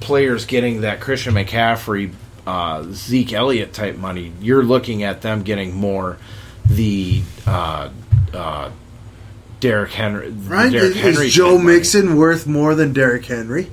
[0.00, 2.12] players getting that Christian McCaffrey,
[2.46, 4.32] uh, Zeke Elliott type money.
[4.40, 6.16] You're looking at them getting more
[6.66, 7.90] the uh,
[8.34, 8.70] uh,
[9.60, 10.72] Derrick Henry, Right?
[10.72, 11.76] Derrick Is, Henry is Joe money.
[11.76, 13.70] Mixon worth more than Derrick Henry?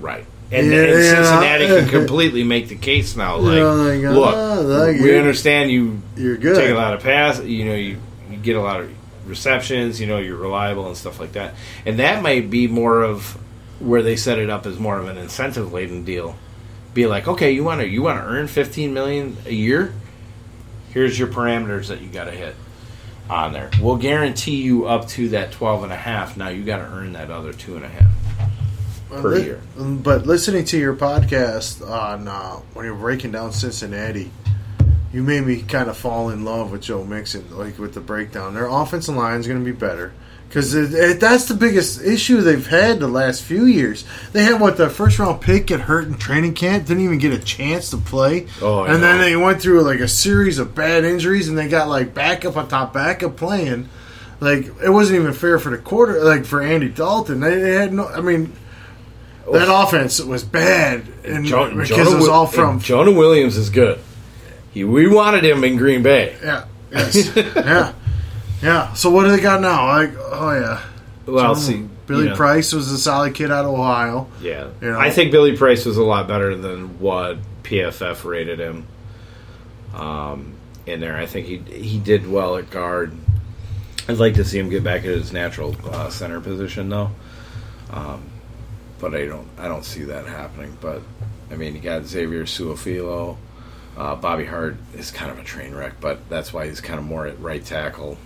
[0.00, 0.24] Right.
[0.52, 1.24] And, Yeah, and yeah.
[1.24, 3.36] Cincinnati can completely make the case now.
[3.36, 6.56] Like, look, ah, we understand you You're good.
[6.56, 7.42] take a lot of pass.
[7.42, 7.98] You know, you,
[8.30, 8.94] you get a lot of
[9.26, 10.00] receptions.
[10.00, 11.54] You know, you're reliable and stuff like that.
[11.84, 13.36] And that might be more of
[13.80, 16.36] where they set it up as more of an incentive laden deal.
[16.92, 19.92] Be like, okay, you want to you want to earn 15 million a year.
[20.90, 22.54] Here's your parameters that you got to hit
[23.30, 23.70] on there.
[23.80, 26.36] We'll guarantee you up to that 12 and a half.
[26.36, 28.10] Now you got to earn that other two and a half.
[29.10, 29.60] per Li- year.
[29.78, 34.30] But listening to your podcast on uh, when you're breaking down Cincinnati,
[35.12, 38.54] you made me kind of fall in love with Joe Mixon, like with the breakdown.
[38.54, 40.12] Their offensive line is going to be better
[40.48, 40.72] because
[41.18, 44.04] that's the biggest issue they've had the last few years.
[44.32, 47.32] They had what the first round pick get hurt in training camp, didn't even get
[47.32, 51.04] a chance to play, Oh, and then they went through like a series of bad
[51.04, 53.88] injuries, and they got like backup on top backup playing.
[54.40, 57.40] Like it wasn't even fair for the quarter, like for Andy Dalton.
[57.40, 58.06] They, they had no.
[58.06, 58.52] I mean,
[59.50, 63.70] that offense was bad, and Jo- because Jonah it was all from Jonah Williams is
[63.70, 63.98] good.
[64.72, 66.36] He, we wanted him in Green Bay.
[66.42, 67.92] yeah, yes, yeah,
[68.64, 68.92] yeah.
[68.94, 69.86] So what do they got now?
[69.86, 70.82] Like, oh yeah,
[71.26, 74.26] Well, Jonah- see, Billy you know, Price was a solid kid out of Ohio.
[74.40, 74.98] Yeah, you know.
[74.98, 78.86] I think Billy Price was a lot better than what PFF rated him.
[79.94, 80.54] Um,
[80.86, 83.12] in there, I think he he did well at guard.
[84.08, 87.10] I'd like to see him get back at his natural uh, center position, though.
[87.90, 88.22] Um,
[88.98, 90.76] but I don't I don't see that happening.
[90.80, 91.00] But
[91.50, 93.36] I mean, you got Xavier Su'a-Filo.
[93.96, 97.04] Uh, Bobby Hart is kind of a train wreck, but that's why he's kind of
[97.06, 98.18] more at right tackle,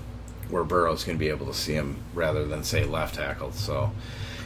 [0.51, 3.53] where Burrow's going to be able to see him rather than say left tackle.
[3.53, 3.93] So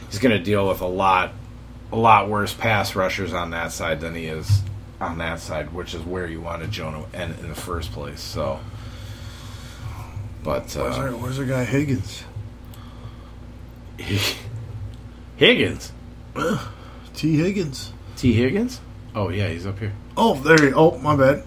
[0.09, 1.33] he's going to deal with a lot,
[1.91, 4.61] a lot worse pass rushers on that side than he is
[4.99, 8.21] on that side, which is where you wanted Jonah in, in the first place.
[8.21, 8.59] So,
[10.43, 12.23] but Where's, uh, our, where's our guy Higgins?
[15.37, 15.91] Higgins,
[17.13, 17.93] T Higgins.
[18.17, 18.81] T Higgins.
[19.15, 19.93] Oh yeah, he's up here.
[20.15, 20.69] Oh, there.
[20.69, 21.43] You, oh, my bad.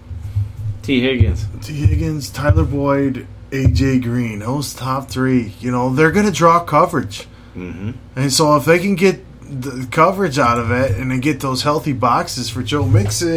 [0.82, 1.00] T.
[1.00, 1.46] Higgins.
[1.62, 1.72] T.
[1.72, 7.26] Higgins, Tyler Boyd, AJ Green, those top three, you know, they're going to draw coverage.
[7.56, 7.92] Mm-hmm.
[8.16, 11.62] And so if they can get the coverage out of it and then get those
[11.62, 13.28] healthy boxes for Joe Mixon,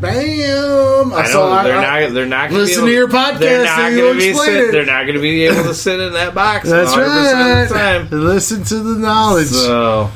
[0.00, 1.12] Mm-hmm.
[1.14, 2.14] I saw- know they're I- not.
[2.14, 2.50] They're not.
[2.50, 4.34] Gonna Listen be to able, your podcast They're not going to be.
[4.34, 6.68] Sit, they're not going to be able to sit in that box.
[6.68, 7.62] That's 100% right.
[7.62, 8.08] Of the time.
[8.10, 9.46] Listen to the knowledge.
[9.48, 10.10] So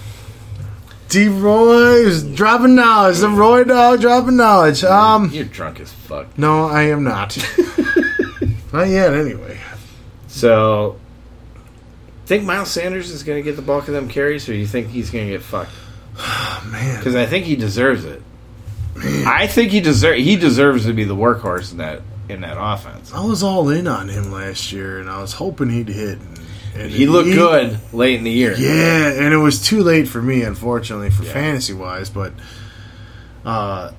[1.09, 1.29] D.
[1.29, 3.19] Roy is dropping knowledge.
[3.19, 4.83] The Roy dog dropping knowledge.
[4.83, 6.37] Um, you're drunk as fuck.
[6.37, 7.39] no, I am not.
[8.77, 9.59] not yet, anyway.
[10.29, 10.99] So,
[12.27, 14.89] think Miles Sanders is going to get the bulk of them carries, or you think
[14.89, 15.71] he's going to get fucked?
[16.19, 16.99] Oh, man.
[16.99, 18.23] Because I think he deserves it.
[19.27, 22.01] I think he deserve he deserves to be the workhorse in that
[22.31, 23.13] in that offense.
[23.13, 26.19] I was all in on him last year, and I was hoping he'd hit.
[26.19, 26.39] And,
[26.75, 28.55] and He looked good late in the year.
[28.57, 31.33] Yeah, and it was too late for me, unfortunately, for Yeah.
[31.35, 32.09] fantasy wise.
[32.09, 32.33] But
[33.45, 33.93] uh,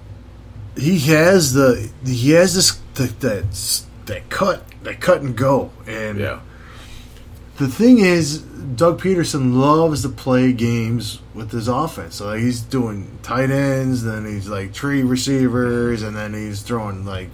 [0.76, 6.20] he has the he has this that that that cut that cut and go, and
[6.20, 6.40] Yeah.
[7.58, 12.16] the thing is, Doug Pederson loves to play games with his offense.
[12.16, 17.06] So like, he's doing tight ends, then he's like tree receivers, and then he's throwing
[17.06, 17.30] like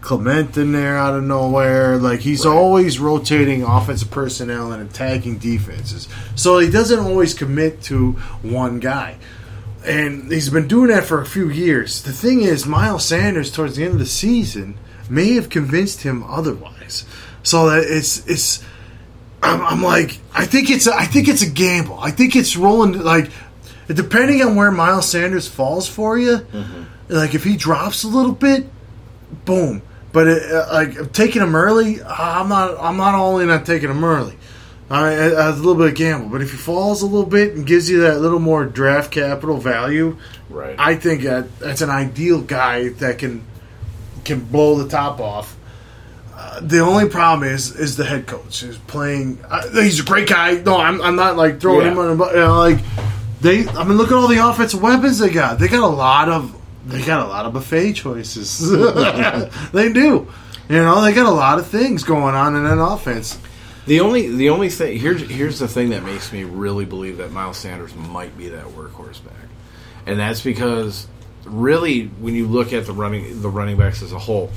[0.00, 1.98] Clement in there out of nowhere.
[1.98, 2.52] Like he's Right.
[2.54, 6.08] always rotating offensive personnel and attacking defenses.
[6.34, 9.16] So he doesn't always commit to one guy.
[9.86, 12.02] And he's been doing that for a few years.
[12.02, 14.74] The thing is, Miles Sanders, towards the end of the season,
[15.10, 17.04] may have convinced him otherwise.
[17.42, 18.62] So that it's it's
[19.42, 21.98] I'm, I'm like, I think it's a, I think it's a gamble.
[21.98, 23.30] I think it's rolling like,
[23.88, 26.46] depending on where Miles Sanders falls for you.
[27.08, 28.66] Like if he drops a little bit,
[29.44, 29.82] boom.
[30.12, 33.90] But it, uh, like taking him early, I'm not I'm not all in on taking
[33.90, 34.36] him early.
[34.90, 36.28] All right, it's a little bit of gamble.
[36.30, 39.56] But if he falls a little bit and gives you that little more draft capital
[39.58, 40.16] value,
[40.48, 40.74] Right.
[40.78, 43.44] I think that that's an ideal guy that can
[44.24, 45.56] can blow the top off.
[46.34, 49.38] Uh, the only problem is is the head coach is playing.
[49.48, 50.54] Uh, he's a great guy.
[50.54, 51.92] No, I'm, I'm not like throwing Yeah.
[51.92, 52.18] him on.
[52.30, 52.78] You know, like
[53.40, 53.66] they.
[53.68, 55.58] I mean, look at all the offensive weapons they got.
[55.58, 56.56] They got a lot of.
[56.86, 58.58] They got a lot of buffet choices.
[59.72, 60.32] they do.
[60.68, 63.38] You know, they got a lot of things going on in that offense.
[63.86, 67.32] The only the only thing here's here's the thing that makes me really believe that
[67.32, 69.34] Miles Sanders might be that workhorse back,
[70.06, 71.06] and that's because
[71.44, 74.50] really when you look at the running the running backs as a whole,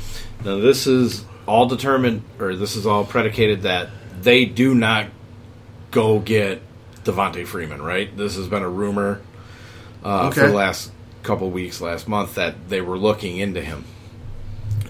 [0.43, 3.89] now this is all determined or this is all predicated that
[4.21, 5.07] they do not
[5.91, 6.61] go get
[7.03, 8.15] Devonta Freeman, right?
[8.15, 9.21] This has been a rumor
[10.03, 13.85] uh, for the last couple weeks, last month that they were looking into him.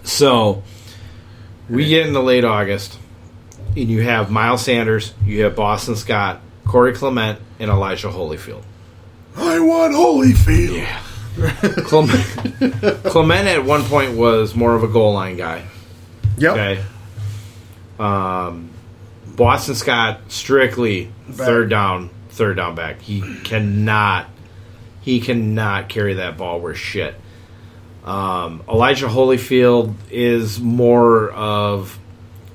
[0.03, 0.63] So
[1.69, 2.97] we get into late August
[3.75, 8.63] and you have Miles Sanders, you have Boston Scott, Corey Clement, and Elijah Holyfield.
[9.35, 10.77] I want Holyfield.
[10.77, 11.01] Yeah.
[11.85, 15.65] Clement, Clement at one point was more of a goal line guy.
[16.37, 16.51] Yep.
[16.51, 16.83] Okay.
[17.99, 18.69] Um,
[19.25, 23.01] Boston Scott strictly third down, third down back.
[23.01, 24.27] He cannot,
[25.01, 27.15] he cannot carry that ball worth shit.
[28.03, 31.97] Um, Elijah Holyfield is more of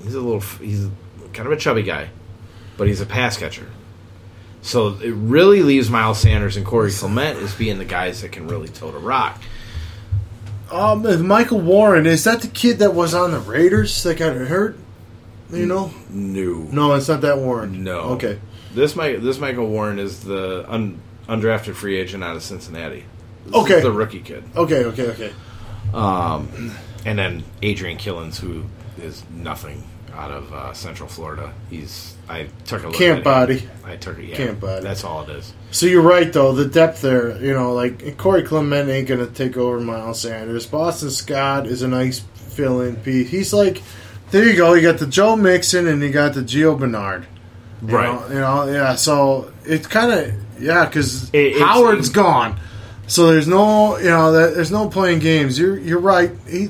[0.02, 0.88] he's a little he's
[1.32, 2.10] kind of a chubby guy,
[2.76, 3.68] but he's a pass catcher.
[4.68, 8.46] So it really leaves Miles Sanders and Corey Clement as being the guys that can
[8.48, 9.40] really toe the rock.
[10.70, 14.36] Um, and Michael Warren is that the kid that was on the Raiders that got
[14.36, 14.76] hurt?
[15.50, 15.90] You know?
[16.10, 17.82] No, No, it's not that Warren.
[17.82, 18.00] No.
[18.10, 18.38] Okay.
[18.74, 23.04] This Mike, this Michael Warren is the un, undrafted free agent out of Cincinnati.
[23.46, 23.74] This Okay.
[23.76, 24.44] is the rookie kid.
[24.54, 24.84] Okay.
[24.84, 25.06] Okay.
[25.12, 25.32] Okay.
[25.94, 26.72] Um,
[27.06, 28.64] and then Adrian Killins, who
[29.02, 29.82] is nothing
[30.18, 31.52] out of uh, Central Florida.
[31.70, 33.68] He's I took a look Camp at body.
[33.84, 34.24] I took it.
[34.26, 34.82] Yeah, Camp body.
[34.82, 35.52] That's all it is.
[35.70, 36.52] So you're right though.
[36.52, 40.66] The depth there, you know, like Corey Clement ain't gonna take over Miles Sanders.
[40.66, 43.30] Boston Scott is a nice fill-in piece.
[43.30, 43.82] He's like,
[44.32, 44.74] there you go.
[44.74, 47.26] You got the Joe Mixon and you got the Gio Bernard.
[47.86, 48.12] You Right.
[48.12, 48.94] Know, you know, yeah.
[48.96, 52.58] So it's kind of yeah, because It- Howard's gone.
[53.06, 55.58] So there's no, you know, that, there's no playing games.
[55.58, 56.30] You're you're right.
[56.46, 56.68] He,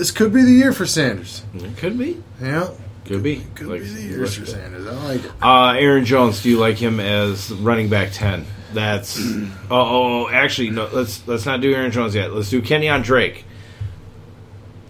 [0.00, 1.42] this could be the year for Sanders.
[1.54, 2.22] It could be.
[2.40, 2.70] Yeah,
[3.04, 3.44] Could be.
[3.54, 4.86] could Like- be the year for Sanders.
[4.86, 5.30] I like it.
[5.42, 8.46] Uh, Aaron Jones, do you like him as running back ten?
[8.72, 9.18] That's
[9.70, 10.88] oh, oh, actually no.
[10.90, 12.32] Let's let's not do Aaron Jones yet.
[12.32, 13.44] Let's do Kenyan Drake.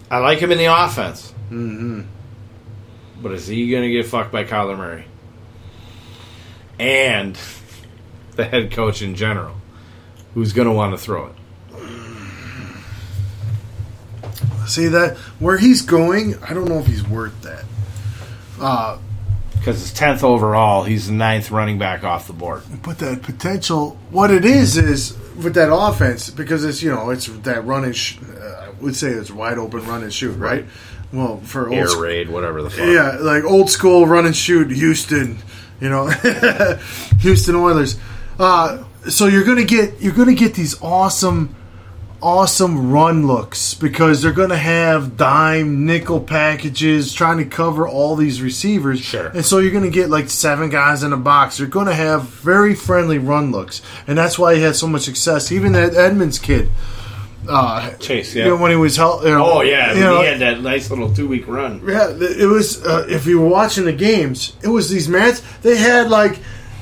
[0.09, 2.01] I like him in the offense, Mm-hmm.
[3.21, 5.03] but is he going to get fucked by Kyler Murray
[6.79, 7.37] and
[8.37, 9.55] the head coach in general,
[10.33, 11.33] who's going to want to throw it?
[14.71, 17.65] See that where he's going, I don't know if he's worth that.
[18.59, 18.97] Uh,
[19.53, 22.63] Because it's tenth overall, he's the ninth running back off the board.
[22.83, 27.27] but that potential, what it is, is with that offense because it's you know it's
[27.27, 27.93] that running.
[27.93, 30.65] Sh- uh, I would say it's wide open run and shoot, right?
[31.13, 32.87] Well, for old Air school, raid, whatever the fuck.
[32.87, 35.37] yeah, like old school run and shoot, Houston,
[35.79, 36.07] you know,
[37.19, 37.97] Houston Oilers.
[38.39, 41.55] Uh, so you're gonna get you're gonna get these awesome,
[42.21, 48.41] awesome run looks because they're gonna have dime nickel packages trying to cover all these
[48.41, 48.99] receivers.
[49.01, 49.27] Sure.
[49.27, 51.59] And so you're gonna get like seven guys in a box.
[51.59, 55.51] You're gonna have very friendly run looks, and that's why he had so much success.
[55.51, 56.69] Even that Edmonds kid.
[57.49, 58.47] Uh, Chase, you yeah.
[58.49, 60.91] know, when he was held, you know, Oh yeah, you know, he had that nice
[60.91, 61.81] little two week run.
[61.87, 62.85] yeah, it was.
[62.85, 65.41] Uh, if you were watching the games, it was these mats.
[65.63, 66.37] They had like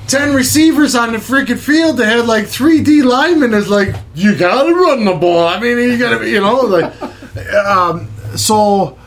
[0.09, 1.97] ten receivers on the freaking field.
[1.97, 3.53] They had like three D linemen.
[3.53, 5.47] It's like you gotta run the ball.
[5.47, 6.93] I mean, you gotta, you know, like.
[7.65, 8.97] Um, so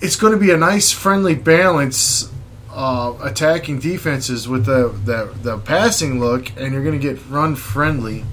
[0.00, 2.28] it's going to be a nice, friendly balance.
[2.72, 7.54] Uh, attacking defenses with the, the the passing look, and you're going to get run
[7.54, 8.24] friendly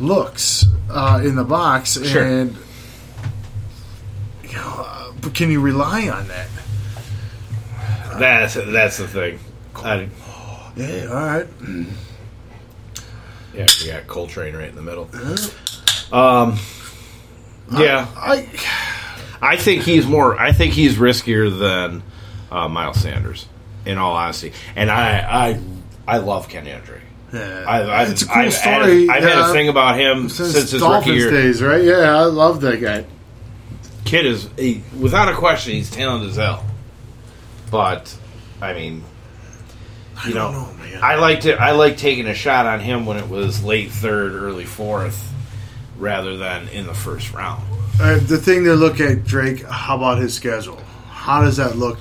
[0.00, 2.24] looks uh, in the box, Sure.
[2.24, 2.56] and
[4.42, 6.48] you know, uh, but can you rely on that?
[8.18, 9.38] That's that's the thing.
[9.76, 10.08] I,
[10.76, 11.46] Yeah, all right.
[13.54, 15.10] yeah, we got Coltrane right in the middle.
[16.12, 16.58] Um,
[17.72, 18.48] yeah, I
[19.40, 20.38] I think he's more.
[20.38, 22.02] I think he's riskier than
[22.50, 23.46] uh, Miles Sanders.
[23.84, 25.60] In all honesty, and I I
[26.06, 27.00] I love Kenyan Drake.
[27.32, 29.06] yeah, I've, I've, it's a cool I've story.
[29.08, 31.30] Had, I've had a thing about him since, since, his Dolphins rookie year.
[31.30, 31.82] days, right?
[31.82, 33.04] Yeah, I love that guy.
[34.04, 36.64] Kid is he, without a question, he's talented as hell.
[37.72, 38.16] But
[38.60, 39.02] I mean,
[40.28, 40.68] you know, know.
[41.02, 41.58] I liked it.
[41.58, 45.32] I like taking a shot on him when it was late third, early fourth,
[45.98, 47.62] rather than in the first round.
[48.00, 49.62] Uh, the thing to look at Drake.
[49.64, 50.80] How about his schedule?
[51.10, 51.98] How does that look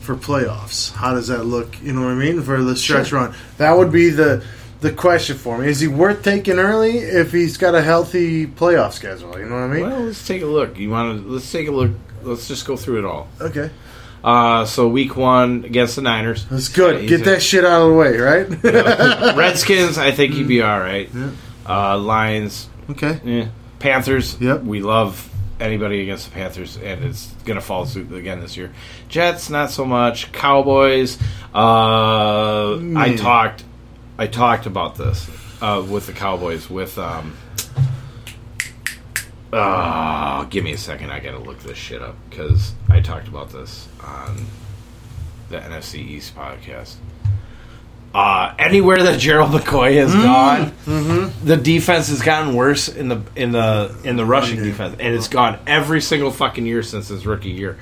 [0.00, 0.92] for playoffs?
[0.92, 1.80] How does that look?
[1.82, 3.20] You know what I mean for the stretch Sure.
[3.20, 3.34] run.
[3.58, 4.44] That would be the
[4.80, 5.68] the question for me.
[5.68, 9.38] Is he worth taking early if he's got a healthy playoff schedule?
[9.38, 9.82] You know what I mean?
[9.82, 10.78] Well, let's take a look.
[10.78, 11.28] You want to?
[11.28, 11.92] Let's take a look.
[12.22, 13.28] Let's just go through it all.
[13.40, 13.70] okay,
[14.24, 16.46] Uh, so week one against the Niners.
[16.46, 17.06] that's good.
[17.06, 18.48] Get that shit out of the way, right?
[19.36, 19.98] Redskins.
[19.98, 21.10] I think he'd be all right.
[21.68, 22.68] Uh, Lions.
[22.90, 23.20] okay.
[23.22, 23.48] Yeah.
[23.80, 24.40] Panthers.
[24.40, 24.62] Yep.
[24.62, 28.72] We love anybody against the Panthers, and it's going to fall suit again this year.
[29.10, 30.32] Jets, not so much.
[30.32, 31.18] Cowboys.
[31.54, 33.62] Uh, I talked.
[34.16, 35.28] I talked about this
[35.60, 36.70] uh, with the Cowboys.
[36.70, 37.36] With um.
[39.54, 41.10] Uh, give me a second.
[41.10, 44.46] I got to look this shit up because I talked about this on
[45.48, 46.96] the NFC East podcast.
[48.12, 50.72] Uh, anywhere that Gerald McCoy has gone,
[51.44, 55.28] the defense has gotten worse in the in the in the rushing defense, and it's
[55.28, 57.78] gone every single fucking year since his rookie year.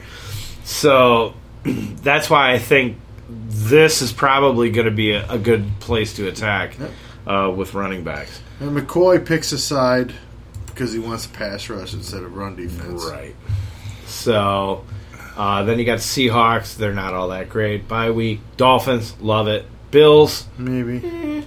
[0.65, 2.99] So that's why I think
[3.29, 6.77] this is probably going to be a, a good place to attack
[7.27, 8.41] uh, with running backs.
[8.61, 10.13] And McCoy picks a side
[10.83, 13.05] because he wants to pass rush instead of run defense.
[13.09, 13.37] Right.
[14.07, 14.85] So
[15.37, 16.77] uh, then you got Seahawks.
[16.77, 17.87] They're not all that great.
[17.87, 18.41] Bye week.
[18.57, 19.65] Dolphins love it.
[19.93, 20.47] Bills.
[20.59, 20.99] Maybe.
[21.07, 21.45] You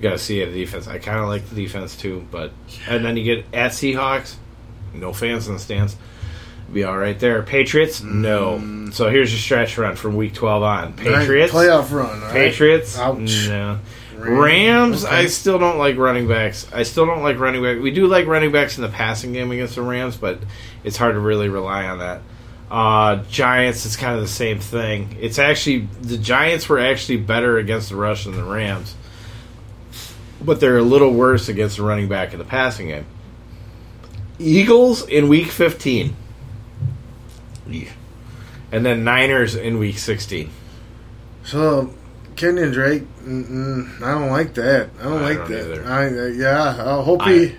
[0.00, 0.88] got to see the defense.
[0.88, 2.52] I kind of like the defense too, but
[2.88, 4.36] and then you get at Seahawks,
[4.94, 5.96] no fans in the stands.
[6.72, 7.42] Be all right there.
[7.42, 8.88] Patriots, no.
[8.90, 10.94] So here's your stretch run from week twelve on.
[10.94, 12.20] Patriots, Right, playoff run.
[12.22, 12.32] right?
[12.32, 13.46] Patriots, Ouch.
[13.48, 13.78] no.
[14.24, 15.16] Rams, Rams, okay.
[15.16, 16.66] I still don't like running backs.
[16.72, 17.80] I still don't like running back.
[17.82, 20.40] We do like running backs in the passing game against the Rams, but
[20.82, 22.22] it's hard to really rely on that.
[22.70, 25.16] Uh, Giants, it's kind of the same thing.
[25.20, 28.94] It's actually the Giants were actually better against the rush than the Rams,
[30.42, 33.06] but they're a little worse against the running back in the passing game.
[34.38, 36.16] Eagles in week fifteen,
[37.68, 37.90] Yeah.
[38.72, 40.50] and then Niners in week sixteen.
[41.44, 41.94] So,
[42.36, 44.90] Kenyan Drake, mm-mm, I don't like that.
[45.00, 45.72] I don't I like don't that.
[45.72, 45.84] either.
[45.86, 46.68] I, uh, yeah,
[46.98, 47.52] I hope I- he.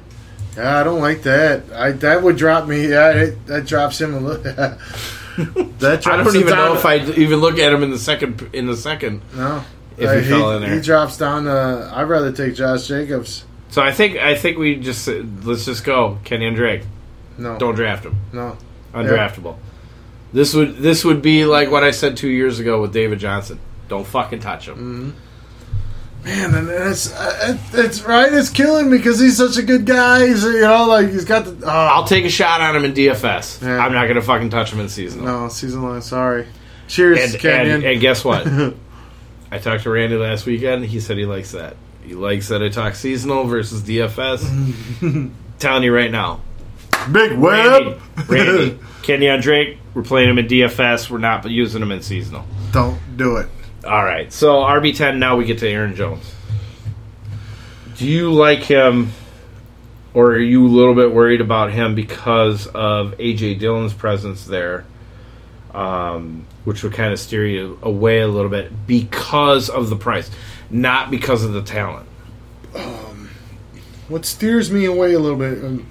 [0.57, 1.63] Yeah, I don't like that.
[1.73, 2.87] I that would drop me.
[2.87, 4.43] Yeah, it, that drops him a little.
[5.79, 7.99] that drops I don't even down- know if I even look at him in the
[7.99, 9.21] second in the second.
[9.35, 9.63] No,
[9.97, 10.73] if Uh, he fell in there.
[10.75, 11.47] he drops down.
[11.47, 13.43] Uh, I'd rather take Josh Jacobs.
[13.69, 15.07] So I think I think we just
[15.43, 16.83] let's just go Kenyan Drake.
[17.37, 18.15] No, Don't draft him.
[18.31, 18.57] no.
[18.93, 19.57] Undraftable.
[20.31, 23.59] This would this would be like what I said two years ago with David Johnson.
[23.87, 25.15] Don't fucking touch him.
[26.23, 28.33] Man, and it's uh, it's right.
[28.33, 30.25] It's killing me because he's such a good guy.
[30.25, 31.65] He's you know like he's got the.
[31.65, 33.61] Oh, I'll take a shot on him in DFS.
[33.61, 33.77] Yeah.
[33.77, 35.25] I'm not gonna fucking touch him in seasonal.
[35.25, 36.01] no season long.
[36.01, 36.47] Sorry.
[36.87, 38.47] Cheers, And, and, and guess what?
[39.51, 40.85] I talked to Randy last weekend.
[40.85, 41.77] He said he likes that.
[42.03, 45.31] He likes that I talk seasonal versus DFS.
[45.59, 46.41] Telling you right now,
[47.11, 48.01] Big Randy, Web.
[48.29, 48.71] Randy,
[49.03, 51.09] Kenyan Drake, we're playing him in DFS.
[51.09, 52.45] We're not using him in seasonal.
[52.71, 53.47] Don't do it.
[53.85, 54.31] All right.
[54.33, 55.17] So RB10.
[55.17, 56.33] Now we get to Aaron Jones.
[57.97, 59.11] Do you like him
[60.15, 64.85] or are you a little bit worried about him because of AJ Dillon's presence there,
[65.73, 70.31] um, which would kind of steer you away a little bit because of the price,
[70.69, 72.07] not because of the talent?
[74.07, 75.85] What steers me away a little bit um,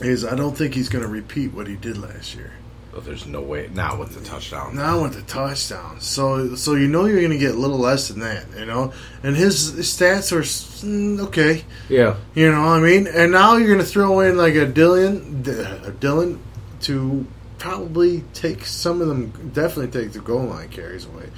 [0.00, 2.52] is I don't think he's going to repeat what he did last year.
[2.96, 4.76] Oh, there's no way not with the touchdown.
[4.76, 8.06] Not with the touchdown, so so you know you're going to get a little less
[8.08, 8.92] than that, you know.
[9.24, 12.60] And his, his stats are mm, okay, Yeah, you know.
[12.62, 15.42] what I mean, and now you're going to throw in like a Dillon,
[15.84, 16.40] a Dillon,
[16.82, 17.26] to
[17.58, 19.50] probably take some of them.
[19.52, 21.30] Definitely take the goal line carries away.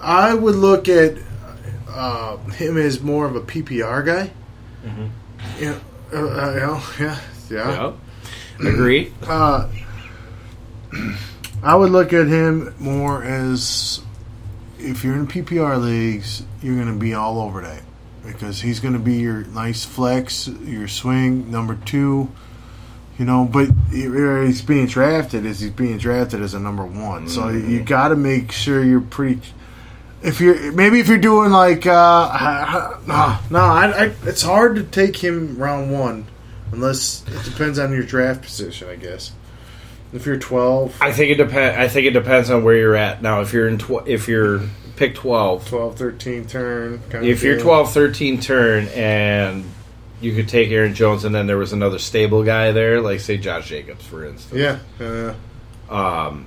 [0.00, 1.16] I would look at
[1.88, 4.30] uh, him as more of a PPR guy.
[5.58, 5.78] Yeah,
[6.12, 7.92] uh, uh, you know, yeah, yeah.
[8.60, 9.12] yeah, agree.
[10.92, 11.16] Uh,
[11.62, 14.00] I would look at him more as
[14.78, 17.82] if you're in PPR leagues, you're going to be all over that
[18.24, 22.30] because he's going to be your nice flex, your swing number two.
[23.18, 27.28] You know, but he's being drafted as he's being drafted as a number one.
[27.28, 29.42] So you got to make sure you're pretty.
[30.22, 34.84] If you're maybe if you're doing like uh, no, no, I, I, it's hard to
[34.84, 36.28] take him round one
[36.72, 39.32] unless it depends on your draft position, I guess.
[40.12, 41.80] If you're twelve, I think it depend.
[41.80, 43.40] I think it depends on where you're at now.
[43.42, 44.60] If you're in, tw- if you're
[44.96, 47.00] pick twelve, 12, 13 turn.
[47.10, 47.64] Kind if you're deal.
[47.64, 49.64] 12, 13 turn, and
[50.20, 53.38] you could take Aaron Jones, and then there was another stable guy there, like say
[53.38, 54.60] Josh Jacobs, for instance.
[54.60, 54.78] yeah,
[55.90, 56.46] uh, um,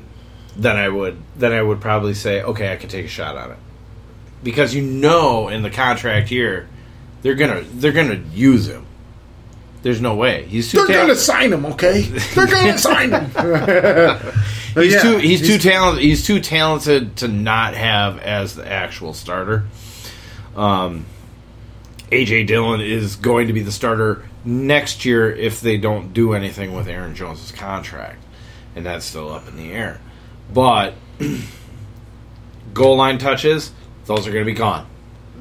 [0.55, 3.51] then I would then I would probably say, okay, I could take a shot on
[3.51, 3.57] it
[4.43, 6.67] because you know in the contract year
[7.21, 8.85] they're gonna they're gonna use him.
[9.83, 10.77] There's no way he's too.
[10.77, 11.65] they're tal- gonna sign him.
[11.67, 14.33] Okay, they're gonna sign him.
[14.73, 16.03] He's yeah, too he's, too talented.
[16.03, 19.65] He's too talented to not have as the actual starter.
[20.55, 21.05] Um,
[22.09, 26.73] AJ Dillon is going to be the starter next year if they don't do anything
[26.73, 28.23] with Aaron Jones's contract,
[28.75, 29.99] and that's still up in the air.
[30.51, 30.95] But
[32.73, 33.71] goal line touches,
[34.05, 34.87] those are going to be gone.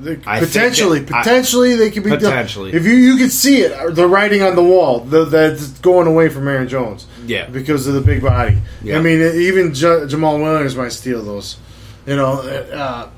[0.02, 2.20] They- I potentially, that- I- potentially they could be done.
[2.20, 2.72] Potentially.
[2.72, 6.28] If you you could see it, the writing on the wall the, that's going away
[6.28, 7.06] from Aaron Jones.
[7.26, 7.46] Yeah.
[7.46, 8.58] because of the big body.
[8.82, 8.98] Yeah.
[8.98, 11.56] I mean, even J- Jamal Williams might steal those.
[12.04, 13.08] You know, uh,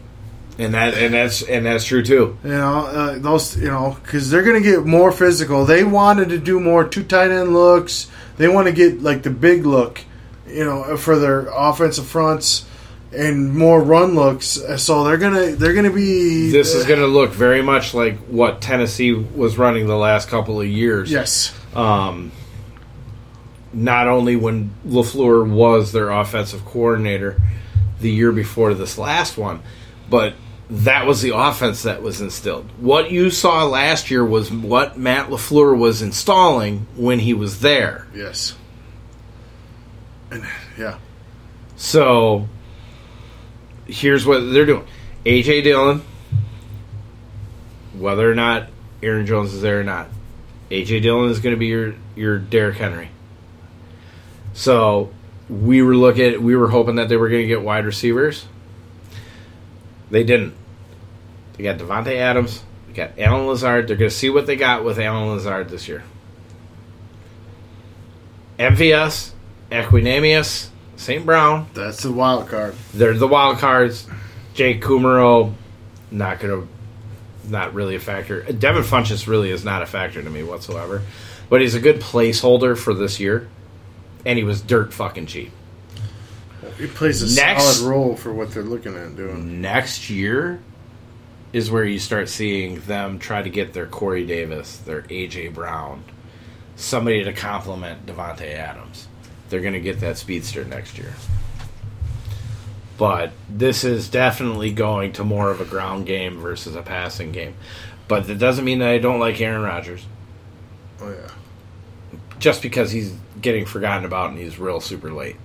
[0.59, 2.37] And that and that's and that's true too.
[2.45, 5.65] You know, uh, those, you know, because they're going to get more physical.
[5.65, 8.09] They wanted to do more two tight end looks.
[8.37, 10.01] They want to get like the big look,
[10.47, 12.67] you know, for their offensive fronts
[13.17, 14.61] and more run looks.
[14.79, 18.61] So they're gonna they're gonna be This is going to look very much like what
[18.61, 21.11] Tennessee was running the last couple of years.
[21.11, 22.33] yes, um,
[23.73, 27.41] not only when LaFleur was their offensive coordinator
[28.01, 29.63] the year before this last one,
[30.11, 30.35] but
[30.71, 32.69] that was the offense that was instilled.
[32.79, 38.07] What you saw last year was what Matt LaFleur was installing when he was there.
[38.15, 38.55] yes,
[40.31, 40.45] and
[40.79, 40.99] yeah,
[41.77, 42.49] So
[43.87, 44.87] here's what they're doing.
[45.25, 46.03] AJ Dillon,
[47.95, 48.69] whether or not
[49.03, 50.09] Aaron Jones is there or not,
[50.71, 53.11] AJ Dillon is going to be your your Derrick Henry.
[54.53, 55.11] So
[55.49, 58.47] we were looking, we were hoping that they were going to get wide receivers.
[60.11, 60.55] They didn't.
[61.55, 62.63] They got Davante Adams.
[62.87, 63.89] They got Allen Lazard.
[63.89, 66.03] They're going to see what they got with Allen Lazard this year.
[68.59, 69.33] MVS,
[69.71, 71.25] Equanimeous, St.
[71.27, 72.75] Brown, that's the wild card.
[72.93, 74.07] they're the wild cards.
[74.55, 75.53] Jake Kumaro,
[76.11, 76.67] not gonna,
[77.49, 78.43] not really a factor.
[78.43, 81.03] Devin Funchess really is not a factor to me whatsoever,
[81.51, 83.49] but he's a good placeholder for this year,
[84.25, 85.51] and he was dirt fucking cheap.
[86.79, 89.61] He plays a Next- solid role for what they're looking at doing.
[89.61, 90.61] Next year
[91.53, 96.03] is where you start seeing them try to get their Corey Davis, their AJ Brown,
[96.77, 99.09] somebody to complement Davante Adams.
[99.55, 101.13] They're going to get that speedster next year.
[102.99, 107.55] But this is definitely going to more of a ground game versus a passing game.
[108.09, 110.05] But that doesn't mean that I don't like Aaron Rodgers.
[111.01, 111.29] Oh yeah,
[112.41, 115.37] Just because he's getting forgotten about and he's real super late.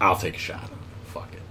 [0.00, 0.70] I'll take a shot.
[1.08, 1.42] Fuck it.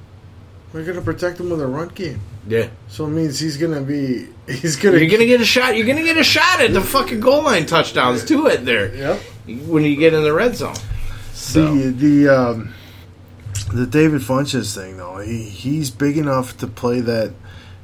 [0.73, 2.22] we're gonna protect him with a run game.
[2.48, 2.69] Yeah.
[2.88, 5.77] So it means he's gonna be he's gonna You're gonna get a shot.
[5.77, 8.48] You're gonna get a shot at the fucking goal line touchdowns too.
[8.48, 9.19] It there Yep.
[9.68, 10.76] when you get in the red zone.
[11.49, 12.73] So The the um,
[13.73, 17.34] the David Funchess thing though, he he's big enough to play that.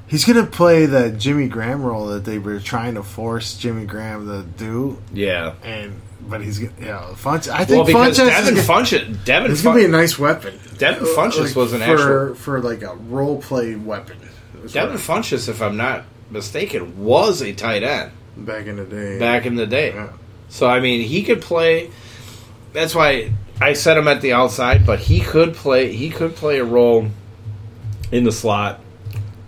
[0.08, 4.28] He's gonna play that Jimmy Graham role that they were trying to force Jimmy Graham
[4.28, 5.56] to do, yeah.
[5.64, 7.50] and but he's gonna yeah Funchess.
[7.50, 10.60] I think because Funchess Devin Funchess, Devin it's gonna be a nice weapon.
[10.78, 14.20] Devin Funchess was an for, actual for like a role play weapon.
[14.72, 19.18] Devin Funchess, if I'm not mistaken, was a tight end back in the day.
[19.18, 19.92] back in the day.
[19.94, 20.14] Yeah.
[20.50, 21.90] So I mean, he could play.
[22.74, 23.32] That's why
[23.62, 25.92] I set him at the outside, but he could play.
[25.94, 27.08] He could play a role
[28.12, 28.82] in the slot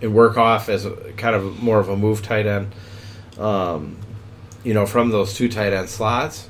[0.00, 2.74] and work off as a, kind of more of a move tight end.
[3.38, 3.98] Um,
[4.64, 6.48] you know, from those two tight end slots.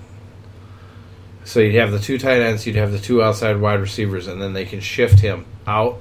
[1.44, 4.40] So you'd have the two tight ends, you'd have the two outside wide receivers, and
[4.40, 5.98] then they can shift him out,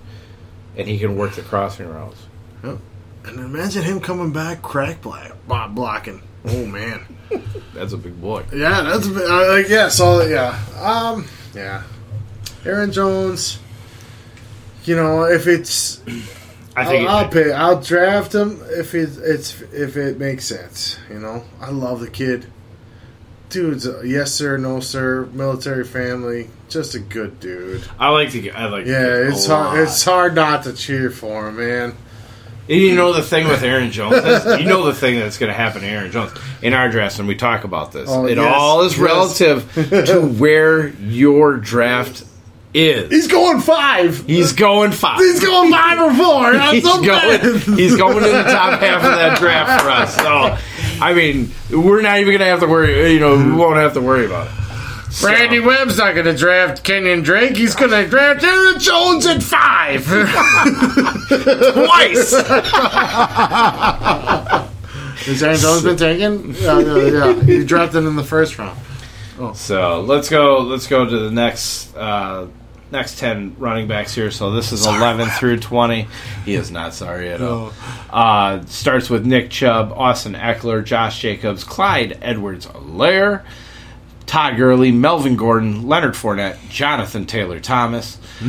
[0.76, 2.22] and he can work the crossing routes.
[2.64, 6.22] And imagine him coming back, crack black, blo- blocking.
[6.46, 7.06] Oh man,
[7.74, 8.44] That's a big boy.
[8.54, 9.90] yeah, that's a bit- uh, like, yeah.
[9.90, 11.26] So yeah, um,
[11.58, 11.84] yeah.
[12.66, 13.60] Aaron Jones.
[14.84, 16.02] You know, if it's,
[16.76, 17.10] I I'll, think.
[17.10, 17.52] I'll pay.
[17.52, 20.98] I'll draft him if it, it's if it makes sense.
[21.10, 22.46] You know, I love the kid.
[23.50, 27.84] Dude's a yes sir, no sir, military family, just a good dude.
[28.00, 28.42] I like to.
[28.42, 28.56] get.
[28.56, 28.86] I like.
[28.86, 29.80] Yeah, it's hard.
[29.80, 31.96] It's hard not to cheer for him, man.
[32.70, 35.50] And you know the thing with Aaron Jones is, you know the thing that's going
[35.50, 36.32] to happen to Aaron Jones
[36.62, 38.10] in our draft, and we talk about this.
[38.10, 39.02] Oh, it yes, all is yes.
[39.02, 39.74] relative
[40.08, 42.26] to where your draft
[42.74, 43.10] is.
[43.10, 44.26] He's going five.
[44.26, 45.20] He's going five.
[45.20, 46.60] He's going five or four.
[46.74, 47.78] He's so going.
[47.78, 50.16] He's going in the top half of that draft for us.
[50.16, 53.14] So, I mean, we're not even going to have to worry.
[53.14, 54.67] You know, we won't have to worry about it.
[55.22, 57.58] So- Webb's not going to draft Kenyan Drake.
[57.58, 60.06] He's going to draft Aaron Jones at five.
[61.74, 62.34] twice.
[65.26, 66.56] Has Aaron Jones been taken?
[66.64, 68.80] Uh, uh, yeah, he drafted him in the first round.
[69.56, 70.60] So let's go.
[70.60, 72.48] Let's go to the next uh,
[72.92, 74.32] next ten running backs here.
[74.32, 76.08] So this is eleven through twenty.
[76.46, 77.74] He is not sorry at all.
[78.10, 83.44] Uh, starts with Nick Chubb, Austin Ekeler, Josh Jacobs, Clyde Edwards-Helaire,
[84.28, 88.44] Todd Gurley, Melvin Gordon, Leonard Fournette, Jonathan Taylor Thomas, uh,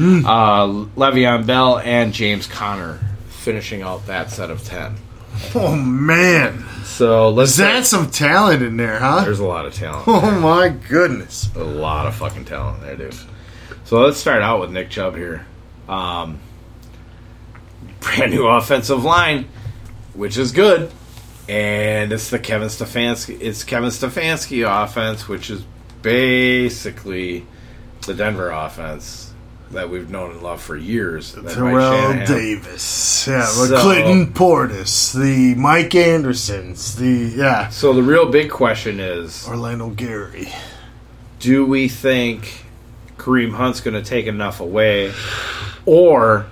[0.67, 2.99] Le'Veon Bell, and James Conner
[3.29, 4.97] finishing out that set of ten.
[5.55, 7.57] Oh man, So let's.
[7.57, 9.23] that's some talent in there, huh?
[9.25, 10.05] There's a lot of talent.
[10.09, 11.49] Oh my goodness.
[11.55, 13.15] A lot of fucking talent there, dude.
[13.85, 15.47] So let's start out with Nick Chubb here.
[15.89, 16.41] Um,
[18.01, 19.47] brand new offensive line,
[20.15, 20.91] which is good,
[21.49, 23.39] and it's the Kevin Stefanski.
[23.41, 25.65] It's Kevin Stefanski offense, which is
[26.03, 27.47] basically
[28.07, 29.33] the Denver offense
[29.71, 31.33] that we've known and loved for years.
[31.33, 38.51] Terrell Davis, yeah, So- Clinton Portis, the Mike Andersons, the yeah, So the real big
[38.51, 40.49] question is: Olandis Gary.
[41.39, 42.65] do we think
[43.19, 45.13] Kareem Hunt's going to take enough away,
[45.85, 46.47] or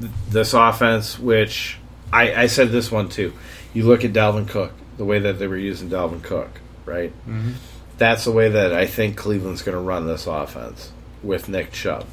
[0.00, 1.76] th- this offense, which
[2.14, 3.32] I, I said this one too.
[3.74, 7.10] You look at Dalvin Cook, the way that they were using Dalvin Cook, right?
[7.28, 7.52] Mm-hmm.
[7.98, 10.92] That's the way that I think Cleveland's going to run this offense
[11.22, 12.06] with Nick Chubb.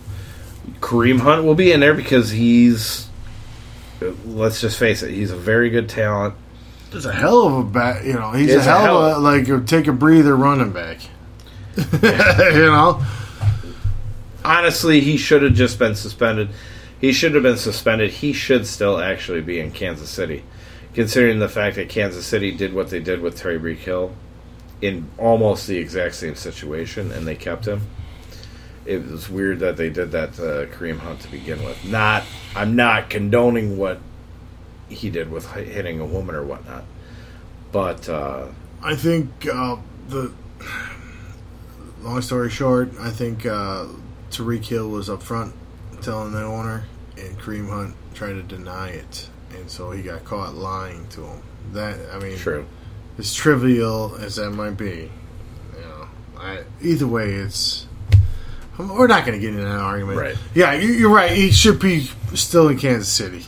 [0.80, 3.08] Kareem Hunt will be in there because he's,
[4.26, 6.34] let's just face it, he's a very good talent.
[6.92, 8.32] There's a hell of a back, you know.
[8.32, 11.00] He's It's a a hell, hell- of a like a take a breather running back.
[11.78, 13.02] you know,
[14.44, 16.50] honestly, he should have just been suspended.
[17.02, 18.12] He should have been suspended.
[18.12, 20.44] He should still actually be in Kansas City,
[20.94, 24.14] considering the fact that Kansas City did what they did with Tyreek Hill
[24.82, 27.82] in almost the exact same situation, and they kept him.
[28.86, 31.84] It was weird that they did that to Kareem Hunt to begin with.
[31.86, 32.24] Not,
[32.56, 34.00] I'm not condoning what
[34.90, 36.84] he did with hitting a woman or whatnot,
[37.72, 38.48] but uh,
[38.84, 40.32] I think uh, the
[42.02, 43.88] long story short, I think uh,
[44.32, 45.54] Tyreek Hill was up front
[46.02, 46.86] telling the owner,
[47.22, 51.42] and Kareem Hunt tried to deny it, and so he got caught lying to him.
[51.74, 52.66] That I mean, true.
[53.18, 55.12] as trivial as that might be,
[55.76, 56.08] you know,
[56.38, 57.88] I, either way, it's.
[58.78, 60.18] We're not going to get into that argument.
[60.18, 60.36] Right.
[60.56, 61.32] Yeah, you, you're right.
[61.32, 63.46] He should be still in Kansas City,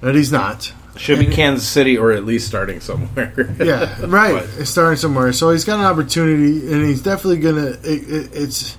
[0.00, 0.72] but he's not.
[0.96, 3.54] Should be Kansas City or at least starting somewhere.
[3.60, 4.44] Yeah, right.
[4.56, 7.76] But- starting somewhere, so he's got an opportunity, and he's definitely gonna.
[7.82, 8.76] It, it, it's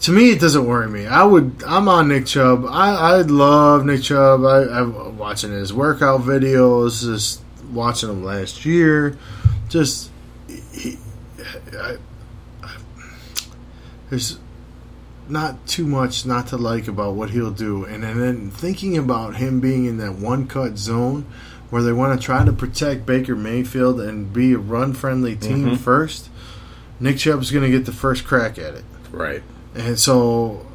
[0.00, 1.06] to me, it doesn't worry me.
[1.06, 1.62] I would.
[1.66, 2.64] I'm on Nick Chubb.
[2.66, 4.44] I, I love Nick Chubb.
[4.44, 7.02] I, I'm watching his workout videos.
[7.02, 9.16] Just watching him last year.
[9.68, 10.10] Just
[10.48, 10.98] he.
[11.78, 11.96] I,
[12.62, 12.76] I,
[14.08, 14.38] there's
[15.28, 19.36] not too much not to like about what he'll do, and, and then thinking about
[19.36, 21.24] him being in that one cut zone
[21.70, 25.66] where they want to try to protect Baker Mayfield and be a run friendly team
[25.70, 25.78] Mhm.
[25.78, 26.28] first.
[26.98, 28.84] Nick Chubb's going to get the first crack at it.
[29.12, 29.42] right.
[29.74, 30.66] And so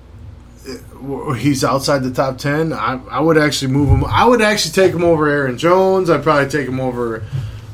[1.38, 2.74] he's outside the top 10.
[2.74, 4.04] I, I would actually move him.
[4.06, 6.10] I would actually take him over Aaron Jones.
[6.10, 7.24] I'd probably take him over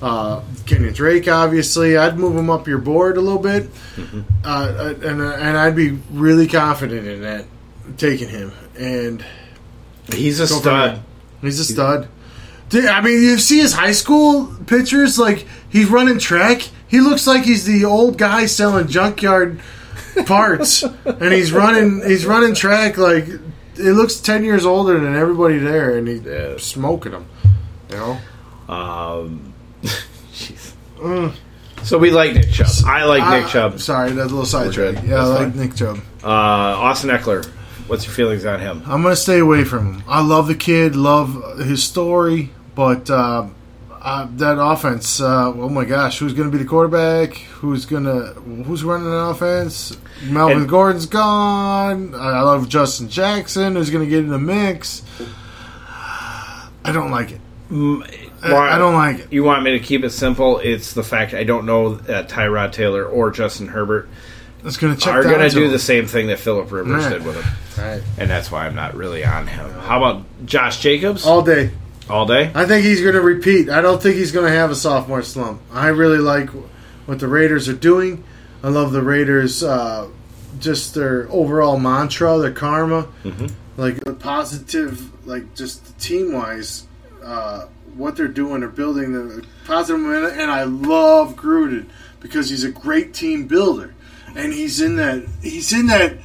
[0.01, 1.95] uh, Kenyan Drake, obviously.
[1.97, 3.69] I'd move him up your board a little bit.
[4.43, 7.45] Uh, and, and I'd be really confident in that,
[7.97, 8.51] taking him.
[8.77, 9.23] And
[10.11, 11.01] He's a stud.
[11.41, 12.09] he's a stud.
[12.69, 15.19] Dude, I mean, you see his high school pictures.
[15.19, 16.67] Like he's running track.
[16.87, 19.59] He looks like he's the old guy selling junkyard
[20.25, 22.01] parts, and he's running.
[22.07, 22.97] He's running track.
[22.97, 26.55] Like it looks ten years older than everybody there, and he's Yeah.
[26.57, 27.25] smoking them.
[27.89, 28.17] You know.
[28.73, 29.53] Um,
[30.33, 30.73] jeez.
[30.99, 31.33] Mm.
[31.83, 32.67] So we like Nick Chubb.
[32.85, 33.79] I like Nick Ah, Chubb.
[33.79, 34.95] Sorry, that's a little sidetrack.
[35.01, 35.09] good.
[35.09, 35.57] Yeah, I like fine.
[35.59, 35.99] Nick Chubb.
[36.23, 37.45] Uh, Austin Ekeler.
[37.87, 38.83] What's your feelings on him?
[38.85, 40.03] I'm gonna stay away from him.
[40.07, 43.47] I love the kid, love his story, but uh,
[44.03, 45.21] uh, that offense.
[45.21, 47.33] Uh, oh my gosh, who's gonna be the quarterback?
[47.35, 48.33] Who's gonna
[48.65, 49.95] who's running the offense?
[50.23, 52.15] Melvin And- Gordon's gone.
[52.15, 55.03] I, I love Justin Jackson, who's gonna get in the mix.
[56.83, 57.41] I don't like it.
[58.43, 59.31] I, I don't like it.
[59.33, 60.57] You want me to keep it simple?
[60.57, 64.09] It's the fact I don't know that Tyrod Taylor or Justin Herbert
[64.65, 65.13] It's gonna check.
[65.13, 65.71] are going to to do him.
[65.71, 67.13] the same thing that Philip Rivers Right.
[67.13, 68.01] did with him, Right.
[68.17, 69.71] and that's why I'm not really on him.
[69.71, 71.25] How about Josh Jacobs?
[71.25, 71.69] all day.
[72.09, 72.51] All day.
[72.53, 73.69] I think he's going to repeat.
[73.69, 75.61] I don't think he's going to have a sophomore slump.
[75.71, 76.49] I really like
[77.05, 78.23] what the Raiders are doing.
[78.63, 80.07] I love the Raiders, uh,
[80.59, 83.51] just their overall mantra, their karma, Mhm.
[83.77, 86.83] like the positive, like just team wise,
[87.23, 87.65] uh,
[87.95, 88.59] what they're doing.
[88.59, 91.85] They're building the positive momentum, and I love Gruden
[92.19, 93.93] because he's a great team builder,
[94.35, 96.17] and he's in that he's in that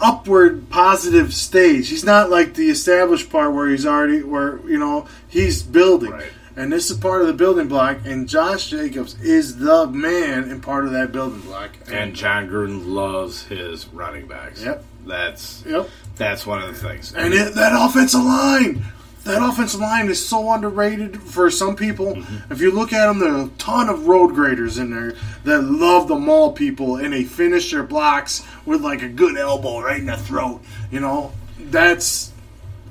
[0.00, 1.88] upward positive stage.
[1.88, 6.10] He's not like the established part where he's already where you know he's building.
[6.10, 6.32] Right.
[6.56, 10.62] And this is part of the building block, and Josh Jacobs is the man and
[10.62, 11.70] part of that building block.
[11.90, 14.62] And Jon Gruden loves his running backs.
[14.62, 14.84] Yep.
[15.06, 17.12] That's yep, that's one of the things.
[17.14, 18.84] and it, that offensive line,
[19.24, 22.14] that offensive line is so underrated for some people.
[22.14, 22.52] Mm-hmm.
[22.52, 25.14] If you look at them, there are a ton of road graders in there
[25.44, 29.80] that love the mall people, and they finish their blocks with like a good elbow
[29.80, 30.62] right in the throat.
[30.90, 32.32] You know, that's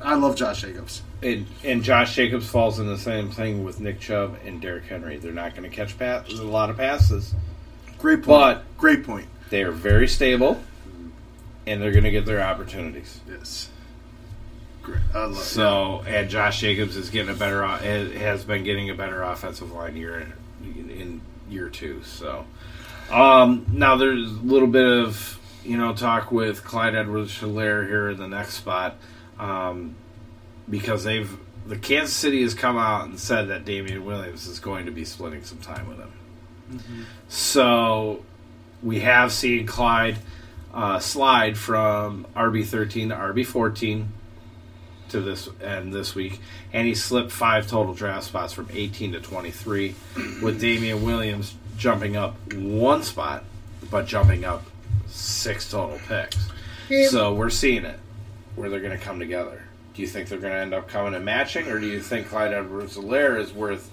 [0.02, 1.02] I love Josh Jacobs.
[1.22, 5.18] And, and Josh Jacobs falls in the same thing with Nick Chubb and Derrick Henry.
[5.18, 7.34] They're not going to catch pass, a lot of passes.
[7.98, 8.26] Great point.
[8.26, 9.28] But- great point.
[9.50, 10.62] They are very stable,
[11.68, 13.20] and they're going to get their opportunities.
[13.30, 13.70] Yes.
[14.84, 15.00] Great.
[15.14, 19.24] I love So, and Josh Jacobs is getting a better, has been getting a better
[19.24, 20.20] offensive line year
[20.62, 22.04] in, in year two.
[22.04, 22.46] So,
[23.10, 28.18] um, now there's a little bit of you know talk with Clyde Edwards-Helaire here in
[28.18, 28.98] the next spot,
[29.40, 29.96] um,
[30.70, 31.32] because they've
[31.66, 35.06] the Kansas City has come out and said that Damien Williams is going to be
[35.06, 37.08] splitting some time with him.
[37.30, 38.26] So,
[38.82, 40.18] we have seen Clyde
[40.74, 44.12] uh, slide from RB thirteen to RB fourteen
[45.14, 46.40] to this and this week,
[46.74, 49.96] and he slipped five total draft spots from 18 to 23,
[50.42, 53.44] with Damien Williams jumping up one spot,
[53.90, 54.64] but jumping up
[55.08, 56.50] six total picks.
[57.10, 58.00] So we're seeing it
[58.56, 59.64] where they're going to come together.
[59.94, 62.28] Do you think they're going to end up coming and matching, or do you think
[62.28, 63.92] Clyde Edwards-Helaire is worth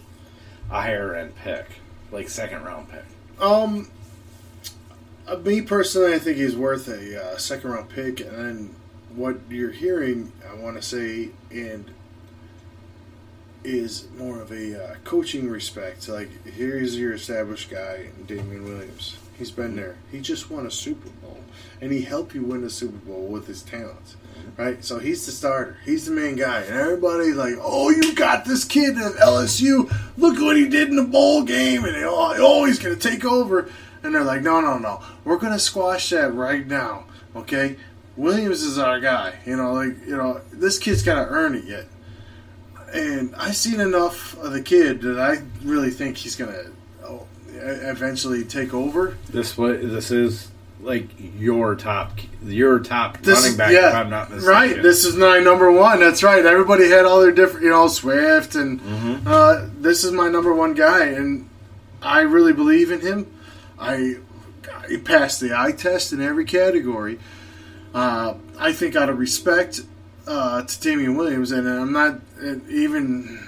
[0.71, 1.67] a higher end pick,
[2.11, 3.05] like second round pick?
[3.41, 3.91] Um,
[5.27, 8.75] uh, me personally, I think he's worth a uh, second round pick, and then
[9.15, 11.91] what you're hearing, I want to say, and
[13.63, 16.09] is more of a uh, coaching respect.
[16.09, 19.17] Like here's your established guy, Damien Williams.
[19.37, 19.97] He's been there.
[20.11, 21.41] He just won a Super Bowl,
[21.81, 24.17] and he helped you win the Super Bowl with his talents.
[24.57, 25.79] Right, so he's the starter.
[25.85, 29.91] He's the main guy, and everybody's like, "Oh, you got this kid at LSU.
[30.17, 33.71] Look what he did in the bowl game, and oh, he's to take over."
[34.03, 35.03] And they're like, "No, no, no.
[35.25, 37.05] We're to squash that right now.
[37.37, 37.77] Okay,
[38.17, 39.35] Williams is our guy.
[39.47, 41.87] You know, like you know, this kid's got to earn it yet."
[42.93, 46.73] And I've seen enough of the kid that I really think he's going to
[47.07, 49.17] oh, eventually take over.
[49.29, 50.49] This what this is
[50.83, 51.09] like
[51.39, 53.73] your top your top This running back.
[53.73, 54.49] yeah, if I'm not mistaken.
[54.49, 54.83] Right.
[54.83, 56.01] This is my number one.
[56.01, 56.45] That's right.
[56.45, 59.23] Everybody had all their different, you know, Swift, and Mhm.
[59.27, 61.49] uh, this is my number one guy, and
[62.03, 63.27] I really believe in him.
[63.79, 64.17] I
[64.89, 67.19] he passed the eye test in every category.
[67.95, 69.81] Uh, I think out of respect
[70.27, 72.21] uh, to Damien Williams, and I'm not
[72.69, 73.47] even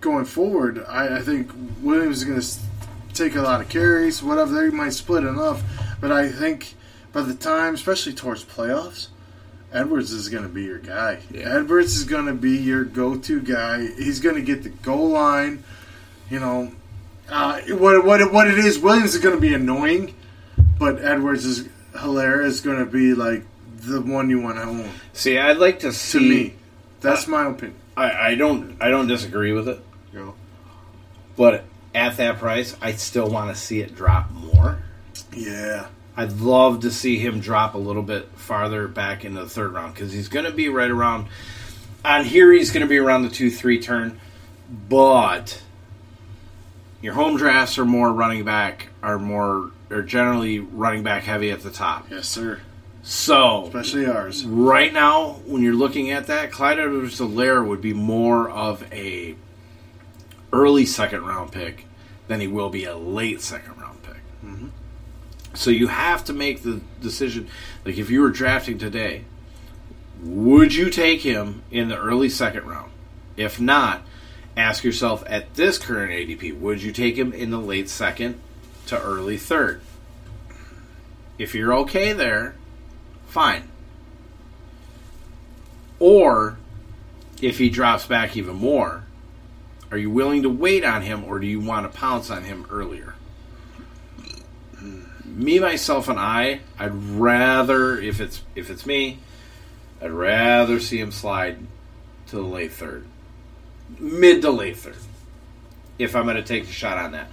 [0.00, 0.84] going forward.
[0.88, 1.50] I, I think
[1.80, 4.52] Williams is going to take a lot of carries, whatever.
[4.52, 5.62] They might split enough,
[6.00, 6.74] but I think
[7.12, 9.08] by the time, especially towards playoffs,
[9.72, 11.18] Edwards is going to be your guy.
[11.32, 11.56] Yeah.
[11.56, 13.88] Edwards is going to be your go-to guy.
[13.96, 15.64] He's going to get the goal line.
[16.30, 16.72] You know,
[17.28, 18.78] uh, what what what it is.
[18.78, 20.14] Williams is going to be annoying,
[20.78, 21.68] but Edwards is
[22.00, 22.54] hilarious.
[22.54, 24.90] Is going to be like the one you want to own.
[25.12, 26.18] See, I'd like to see.
[26.18, 26.54] To me,
[27.00, 27.78] that's my opinion.
[27.96, 29.80] I, I don't I don't disagree with it,
[30.12, 30.34] know?
[31.36, 31.64] but
[31.94, 34.82] at that price, I still want to see it drop more.
[35.32, 35.86] Yeah.
[36.16, 39.94] I'd love to see him drop a little bit farther back into the third round
[39.94, 41.26] because he's going to be right around.
[42.04, 44.20] on here he's going to be around the two three turn,
[44.88, 45.60] but
[47.02, 51.62] your home drafts are more running back are more are generally running back heavy at
[51.62, 52.10] the top.
[52.10, 52.60] Yes, sir.
[53.02, 54.44] So Especially ours.
[54.46, 59.36] right now, when you're looking at that, Clyde Edwards-Helaire would be more of a
[60.52, 61.86] early second round pick
[62.28, 64.22] than he will be a late second round pick.
[64.44, 64.68] Mm-hmm.
[65.52, 67.48] So you have to make the decision.
[67.84, 69.24] Like if you were drafting today,
[70.22, 72.90] would you take him in the early second round?
[73.36, 74.02] If not,
[74.56, 78.40] ask yourself at this current ADP, would you take him in the late second
[78.86, 79.80] to early third?
[81.38, 82.54] If you're okay there,
[83.26, 83.68] fine.
[85.98, 86.58] Or
[87.40, 89.04] if he drops back even more,
[89.90, 92.66] are you willing to wait on him or do you want to pounce on him
[92.70, 93.14] earlier?
[95.24, 99.18] Me, myself, and I, I'd rather if it's if it's me,
[100.00, 101.58] I'd rather see him slide
[102.28, 103.06] to the late third,
[103.98, 104.96] mid to late third,
[105.98, 107.30] if I'm going to take the shot on that,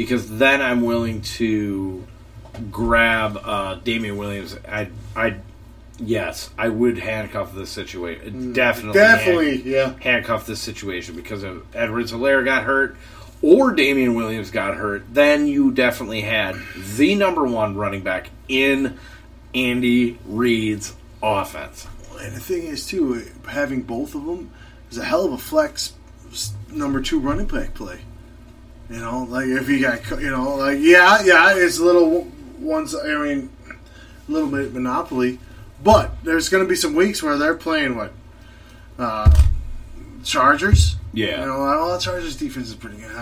[0.00, 2.06] because then I'm willing to
[2.70, 4.56] grab uh, Damien Williams.
[4.66, 5.36] I I
[5.98, 8.54] yes, I would handcuff this situation.
[8.54, 9.94] Definitely, Definitely, hand- yeah.
[10.00, 12.96] handcuff this situation because if Edwards Helaire got hurt
[13.42, 16.56] or Damien Williams got hurt, then you definitely had
[16.96, 18.98] the number one running back in
[19.54, 21.86] Andy Reid's offense.
[22.18, 24.50] And the thing is, too, having both of them
[24.90, 25.92] is a hell of a flex
[26.70, 28.00] number two running back play.
[28.90, 32.26] You know, like if you got, you know, like yeah, yeah, it's a little
[32.58, 32.94] once.
[32.94, 33.48] I mean,
[34.28, 35.38] a little bit monopoly,
[35.82, 38.12] but there's going to be some weeks where they're playing what
[38.98, 39.30] uh,
[40.24, 40.96] Chargers.
[41.12, 41.40] Yeah.
[41.40, 43.10] You know, well, the Chargers defense is pretty good.
[43.14, 43.18] Uh,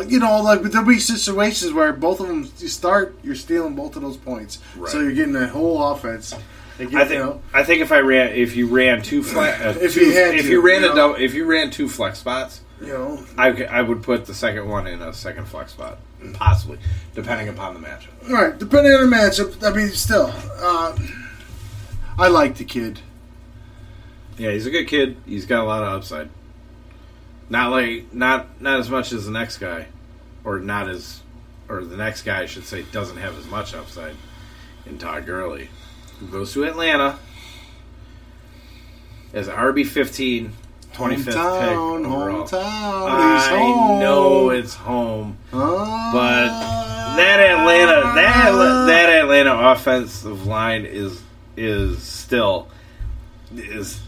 [0.00, 3.74] uh, you know, like there'll be situations where both of them you start, you're stealing
[3.74, 4.90] both of those points, Right.
[4.90, 6.34] so you're getting the whole offense.
[6.78, 9.60] Get, I you think know, I think if I ran if you ran two flex
[9.64, 11.70] uh, If two- you had if to, you ran you a double if you ran
[11.70, 15.46] two flex spots, you know, I, I would put the second one in a second
[15.46, 15.98] flex spot,
[16.34, 16.78] possibly
[17.14, 18.28] depending upon the matchup.
[18.28, 20.96] All right, depending on the matchup, I mean, still, uh,
[22.18, 23.00] I like the kid.
[24.36, 25.16] Yeah, he's a good kid.
[25.26, 26.28] He's got a lot of upside.
[27.48, 29.86] Not like not not as much as the next guy,
[30.44, 31.22] or not as,
[31.68, 34.16] or the next guy I should say doesn't have as much upside.
[34.86, 35.70] In Todd Gurley,
[36.20, 37.18] who goes to Atlanta
[39.32, 40.52] as RB 15,
[40.94, 42.46] 25th pick hometown, overall.
[42.46, 43.34] hometown.
[43.34, 44.00] He's I home.
[44.00, 46.10] know it's home, Ah.
[46.12, 51.20] but that Atlanta that that Atlanta offensive line is
[51.56, 52.68] is still
[53.56, 54.00] is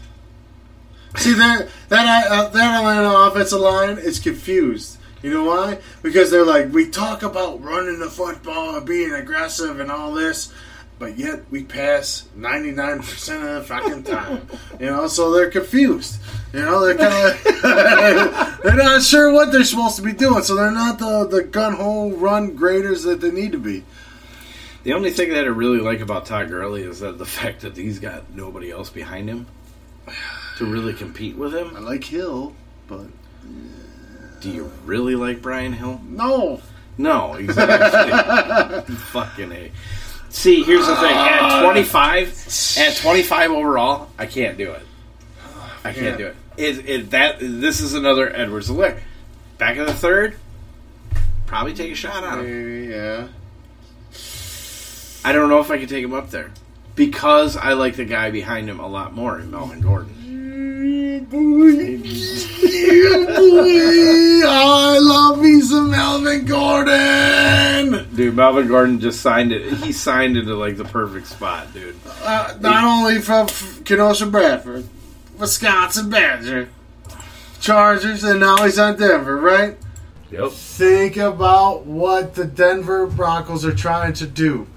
[1.15, 4.97] See that that uh, that Atlanta offensive line is confused.
[5.23, 5.79] You know why?
[6.03, 10.53] Because they're like, we talk about running the football and being aggressive and all this,
[10.99, 14.47] but yet we pass ninety nine percent of the fucking time.
[14.79, 16.19] You know, so they're confused.
[16.53, 20.43] You know, they're kind of they're not sure what they're supposed to be doing.
[20.43, 23.83] So they're not the the gun hole run graders that they need to be.
[24.83, 27.75] The only thing that I really like about Todd Gurley is that the fact that
[27.75, 29.47] he's got nobody else behind him
[30.57, 31.75] to really compete with him.
[31.75, 32.55] I like Hill,
[32.87, 33.07] but
[34.39, 36.01] Do you really like Brian Hill?
[36.07, 36.61] no.
[36.99, 38.95] No, exactly.
[38.95, 39.71] Fucking a.
[40.29, 41.13] See, here's the thing.
[41.15, 44.81] At uh, 25, at 25 overall, I can't do it.
[45.83, 46.17] I can't Yeah.
[46.17, 46.35] do it.
[46.57, 47.09] It, it.
[47.11, 48.99] That this is another Edwards Helaire.
[49.57, 50.35] Back in the third,
[51.45, 52.91] probably take a shot on him.
[52.91, 53.27] Yeah.
[55.23, 56.51] I don't know if I could take him up there
[56.95, 60.13] because I like the guy behind him a lot more, in Melvin Gordon.
[64.45, 68.07] I love me some Melvin Gordon.
[68.15, 69.73] Dude, Melvin Gordon just signed it.
[69.73, 71.95] He signed it into like the perfect spot, dude.
[72.23, 73.47] Uh, not only from
[73.83, 74.87] Kenosha Bradford,
[75.37, 76.69] Wisconsin Badger,
[77.59, 79.77] Chargers, and now he's on Denver, right?
[80.31, 80.51] Yep.
[80.51, 84.67] Think about what the Denver Broncos are trying to do.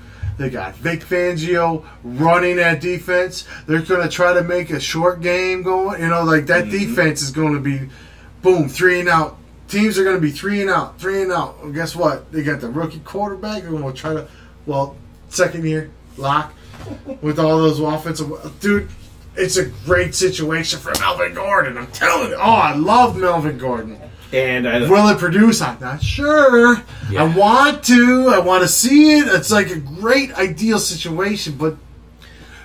[0.41, 3.47] They got Vic Fangio running that defense.
[3.67, 6.01] They're going to try to make a short game going.
[6.01, 6.79] You know, like that mm-hmm.
[6.79, 7.91] defense is going to be,
[8.41, 9.37] boom, three and out.
[9.69, 11.63] Teams are going to be three and out, three and out.
[11.63, 12.33] Well, guess what?
[12.33, 13.61] They got the rookie quarterback.
[13.61, 14.29] They're going to try to,
[14.65, 14.97] well,
[15.29, 16.55] second year lock
[17.21, 18.33] with all those offensive.
[18.61, 18.89] Dude,
[19.37, 21.77] it's a great situation for Melvin Gordon.
[21.77, 22.37] I'm telling you.
[22.37, 24.01] Oh, I love Melvin Gordon.
[24.33, 25.61] And I, Will it produce?
[25.61, 26.77] I'm not sure.
[27.11, 27.25] Yeah.
[27.25, 28.29] I want to.
[28.29, 29.27] I want to see it.
[29.29, 31.77] It's like a great ideal situation, but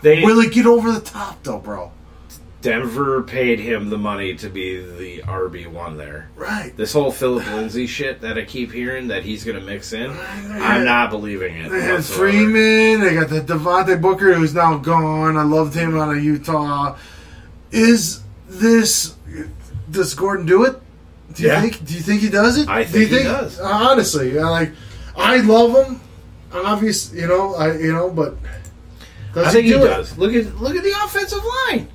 [0.02, 1.92] they will it get over the top though, bro?
[2.62, 6.32] Denver paid him the money to be the RB one there.
[6.36, 6.76] Right.
[6.76, 10.10] This whole Phillip Lindsay shit that I keep hearing that he's going to mix in,
[10.10, 11.70] I'm not believing it.
[11.70, 12.32] They had whatsoever.
[12.32, 13.02] Freeman.
[13.02, 15.38] They got the Devontae Booker, who's now gone.
[15.38, 16.98] I loved him out of Utah.
[17.72, 19.16] Is this.
[19.92, 20.82] Does Gordon do it?
[21.36, 21.62] Do you Yeah.
[21.62, 21.86] think?
[21.86, 22.68] Do you think he does it?
[22.68, 23.60] I do you think he does.
[23.60, 24.72] Uh, honestly, I like.
[25.18, 26.02] I love him.
[26.54, 27.56] Obvious, you know.
[27.56, 28.38] I you know, but
[29.36, 29.80] I think he it?
[29.80, 30.18] does.
[30.18, 31.90] Look at look at the offensive line.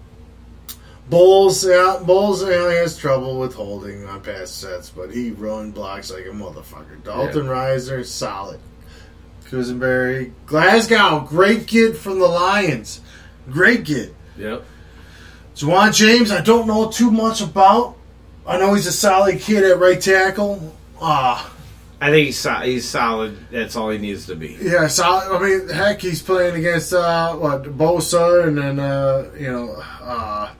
[1.08, 5.72] Bolles, yeah, Bolles know, he has trouble with holding on pass sets, but he run
[5.72, 7.02] blocks like a motherfucker.
[7.02, 8.60] Dalton Risner, solid.
[9.50, 13.00] Cushenberry, Glasgow, great kid from the Lions,
[13.50, 14.14] great kid.
[14.38, 14.62] Yep.
[15.56, 17.96] Ja'Wuan James, I don't know too much about.
[18.51, 20.74] I know he's a solid kid at right tackle.
[21.01, 21.52] Ah,
[22.01, 23.39] I think he's so- he's solid.
[23.51, 24.59] That's all he needs to be.
[24.60, 25.35] yeah, solid.
[25.35, 29.72] I mean, heck, he's playing against uh, what Bosa, and then uh, you know,
[30.02, 30.51] uh,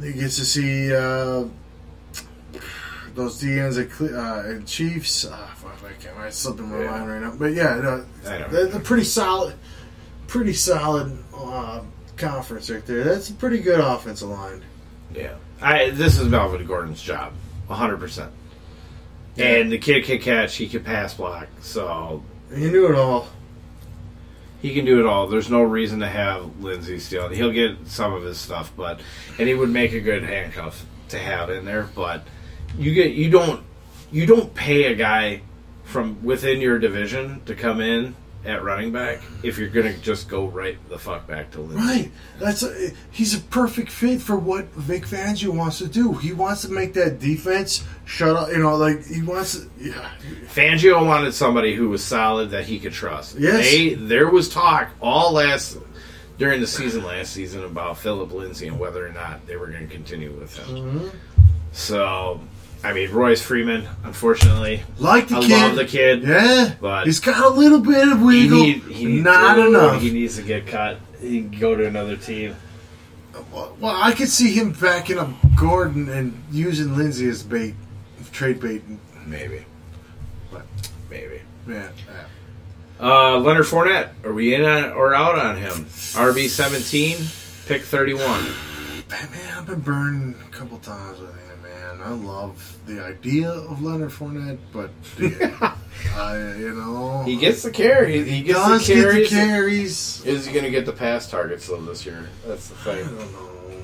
[0.00, 1.44] he gets to see uh,
[3.14, 5.26] those DNs at uh, and Chiefs.
[5.26, 6.16] Uh, fuck, I can't.
[6.18, 6.90] I'm slipping my Yeah.
[6.90, 9.54] mind right now, but yeah, no, they're, they're pretty solid,
[10.26, 11.82] pretty solid uh,
[12.16, 13.04] conference right there.
[13.04, 14.62] That's a pretty good offensive line.
[15.14, 15.34] Yeah.
[15.62, 17.32] I this is Melvin Gordon's job,
[17.68, 18.32] hundred percent.
[19.38, 20.56] And the kid can catch.
[20.56, 21.48] He can pass block.
[21.60, 22.22] So
[22.54, 23.28] You knew it all.
[24.60, 25.26] He can do it all.
[25.26, 27.28] There's no reason to have Lindsay steal.
[27.28, 29.00] He'll get some of his stuff, but
[29.38, 31.88] and he would make a good handcuff to have in there.
[31.94, 32.26] But
[32.76, 33.62] you get you don't
[34.10, 35.42] you don't pay a guy
[35.84, 38.14] from within your division to come in
[38.44, 41.76] at running back if you're gonna just go right the fuck back to Lindsay.
[41.76, 42.12] Right.
[42.40, 46.14] That's a, he's a perfect fit for what Vic Fangio wants to do.
[46.14, 48.50] He wants to make that defense shut up.
[48.50, 49.58] You know, like he wants.
[49.58, 50.10] To, yeah.
[50.46, 53.38] Fangio wanted somebody who was solid that he could trust.
[53.38, 53.64] Yes.
[53.64, 55.78] They, there was talk all last
[56.38, 59.86] during the season last season about Phillip Lindsay and whether or not they were going
[59.86, 60.76] to continue with him.
[60.76, 61.08] Mm-hmm.
[61.72, 62.40] So,
[62.84, 65.50] I mean, Royce Freeman, unfortunately, Like the I kid.
[65.50, 66.22] love the kid.
[66.24, 66.74] Yeah.
[66.80, 68.58] But- he's got a little bit of He, wiggle.
[68.58, 70.02] need, he not to- enough.
[70.02, 70.98] He needs to get cut.
[71.20, 72.56] He can go to another team.
[73.52, 77.74] well, I could see him backing up Gordon and using Lindsay as bait,
[78.32, 78.82] trade bait.
[79.26, 79.64] Maybe.
[80.50, 80.62] What?
[81.10, 81.40] Maybe.
[81.68, 81.88] Yeah.
[83.00, 85.86] Uh, Leonard Fournette, are we in on, or out on him?
[86.14, 87.16] RB seventeen,
[87.66, 88.44] pick thirty one.
[89.10, 92.00] Man, I've been burned a couple times with him, man.
[92.02, 95.28] I love the idea of Leonard Fournette, but the,
[96.58, 98.24] you know, He gets the carry.
[98.28, 99.28] He gets does the get the carries.
[99.30, 100.26] carries.
[100.26, 102.28] Is he going to get the pass targets though this year?
[102.46, 103.04] That's the thing.
[103.04, 103.82] I don't know.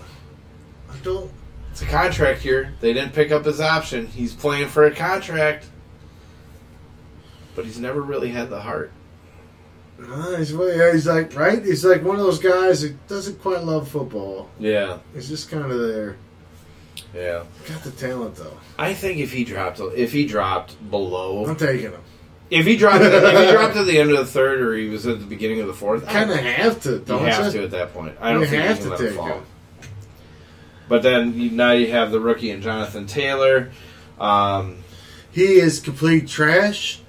[0.91, 1.31] I don't.
[1.70, 2.75] It's a contract year.
[2.81, 4.07] They didn't pick up his option.
[4.09, 5.66] He's playing for a contract,
[7.55, 8.91] but he's never really had the heart.
[10.01, 11.65] Uh, he's, well, yeah, he's like right.
[11.65, 14.49] He's like one of those guys that doesn't quite love football.
[14.59, 16.16] Yeah, He's just kind of there.
[17.15, 17.45] Yeah.
[17.69, 18.59] Got the talent though.
[18.79, 22.01] I think if he dropped, if he dropped below, I'm taking him.
[22.51, 25.07] if he dropped, if he dropped at the end of the third, or he was
[25.07, 26.99] at the beginning of the fourth, I- Kind of have to.
[27.01, 27.61] Don't have you?
[27.61, 28.16] to at that point.
[28.20, 29.27] I don't You think have to let take fall.
[29.29, 29.43] him.
[30.89, 33.70] But then you, now you have the rookie and Jonathan Taylor.
[34.19, 34.79] Um,
[35.31, 37.01] He is complete trash,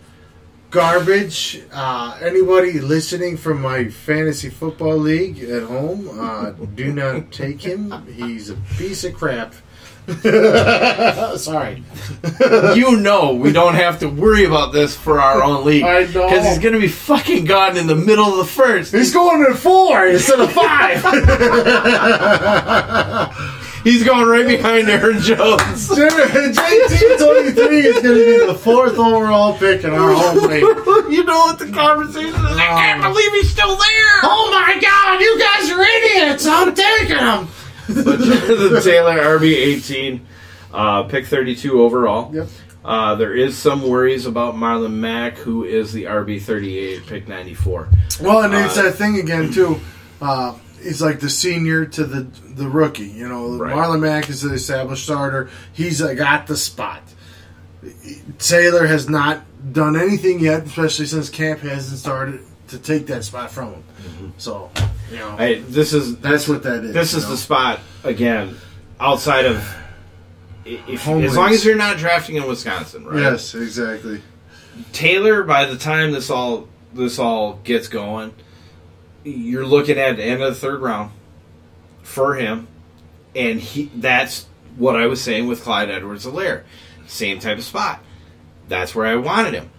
[0.70, 1.61] garbage.
[1.72, 8.06] Uh, anybody listening from my fantasy football league at home, uh, do not take him.
[8.14, 9.53] He's a piece of crap.
[11.38, 11.84] Sorry.
[12.76, 16.27] you know we don't have to worry about this for our own league I know.
[16.27, 18.91] because he's going to be fucking gone in the middle of the first.
[18.94, 21.03] He's going to four instead of five.
[23.84, 25.88] He's going right behind Aaron Jones.
[25.90, 30.61] JT23 is going to be the fourth overall pick in our home league.
[31.10, 32.36] you know what the conversation is?
[32.57, 34.19] I can't Um, believe he's still there.
[34.23, 36.45] Oh my god, you guys are idiots!
[36.45, 37.48] I'm taking him!
[38.06, 40.26] But Jonathan Taylor, RB eighteen,
[40.74, 42.34] uh, pick thirty two overall.
[42.34, 42.48] Yep.
[42.86, 47.28] Uh, there is some worries about Marlon Mack, who is the RB thirty eight, pick
[47.28, 47.90] ninety four.
[48.22, 49.80] Well, and it's Uh, that thing again too.
[50.22, 52.22] Uh, he's like the senior to the
[52.56, 53.07] the rookie.
[53.07, 53.74] You know, Right.
[53.76, 55.49] Marlon Mack is the established starter.
[55.74, 57.02] He's uh, got the spot.
[58.38, 59.44] Taylor has not
[59.74, 63.83] done anything yet, especially since camp hasn't started to take that spot from him.
[64.01, 64.29] Mm-hmm.
[64.37, 64.71] So,
[65.11, 66.93] you know, Hey, this is that's what that is.
[66.93, 67.31] this is know?
[67.31, 68.55] the spot again
[68.99, 69.75] outside of
[70.65, 73.21] if, as long as you're not drafting in Wisconsin, right?
[73.21, 74.21] Yes, exactly.
[74.91, 78.33] Taylor, by the time this all this all gets going,
[79.23, 81.11] you're looking at the end of the third round
[82.03, 82.67] for him,
[83.35, 84.45] and he that's
[84.77, 86.63] what I was saying with Clyde Edwards-Helaire,
[87.07, 88.01] same type of spot.
[88.67, 89.71] That's where I wanted him.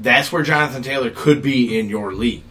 [0.00, 2.42] That's where Jonathan Taylor could be in your league.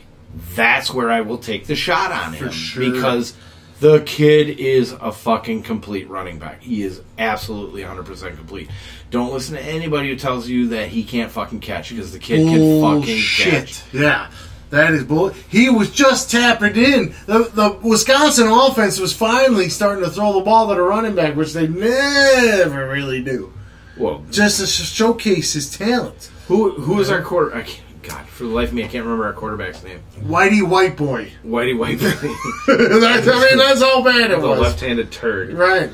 [0.56, 2.92] That's where I will take the shot on him sure.
[2.92, 3.34] because
[3.80, 6.62] the kid is a fucking complete running back.
[6.62, 8.70] He is absolutely 100% complete.
[9.10, 12.46] Don't listen to anybody who tells you that he can't fucking catch because the kid
[12.46, 13.82] can fucking catch.
[13.94, 14.30] Yeah.
[14.70, 15.30] That is bull.
[15.30, 17.16] He was just tapping in.
[17.26, 21.36] The, the Wisconsin offense was finally starting to throw the ball to a running back,
[21.36, 23.52] which they never really do.
[23.98, 26.30] Well, Just to showcase his talent.
[26.50, 27.56] Who who is our quarter?
[27.56, 30.02] I can't, God, for the life of me, I can't remember our quarterback's name.
[30.22, 31.32] Whitey White Boy.
[31.46, 32.10] Whitey White, Boy.
[33.00, 34.60] that's, I mean, that's how bad it the was.
[34.60, 35.54] left-handed turd.
[35.54, 35.90] Right.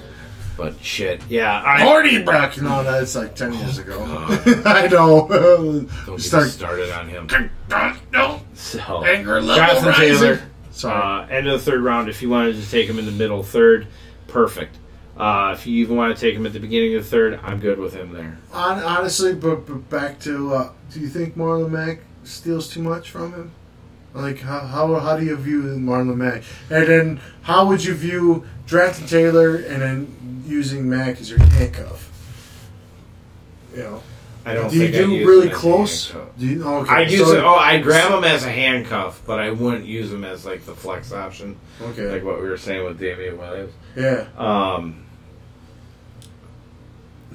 [0.58, 1.62] But shit, yeah.
[1.66, 2.58] I Hardy Brock.
[2.62, 4.02] No, that's like 10 years ago.
[4.66, 5.28] I know.
[5.28, 6.48] don't get Start.
[6.48, 7.28] started on him.
[8.14, 8.40] No.
[8.54, 10.18] So Anger level Jonathan rising.
[10.18, 10.42] Taylor.
[10.72, 11.24] Sorry.
[11.26, 12.08] Uh, end of the third round.
[12.08, 13.88] If you wanted to take him in the middle third,
[14.28, 14.78] perfect.
[15.18, 17.60] Uh, if you even want to take him at the beginning of the third, I'm
[17.60, 18.38] good with him there.
[18.52, 23.10] Hon- honestly, but, but back to uh, do you think Marlon Mack steals too much
[23.12, 23.52] from him?
[24.14, 26.44] Like how, how how do you view Marlon Mack?
[26.70, 32.12] And then how would you view drafting Taylor and then using Mack as your handcuff?
[33.74, 34.04] You know,
[34.46, 36.12] I don't do you do really him as a close?
[36.38, 37.44] Do you, okay, I'd use so- it.
[37.44, 40.76] Oh, I'd grab him as a handcuff, but I wouldn't use him as like the
[40.76, 43.74] flex option, Okay, like what we were saying with Damien Williams.
[43.96, 44.28] yeah.
[44.38, 45.05] Um,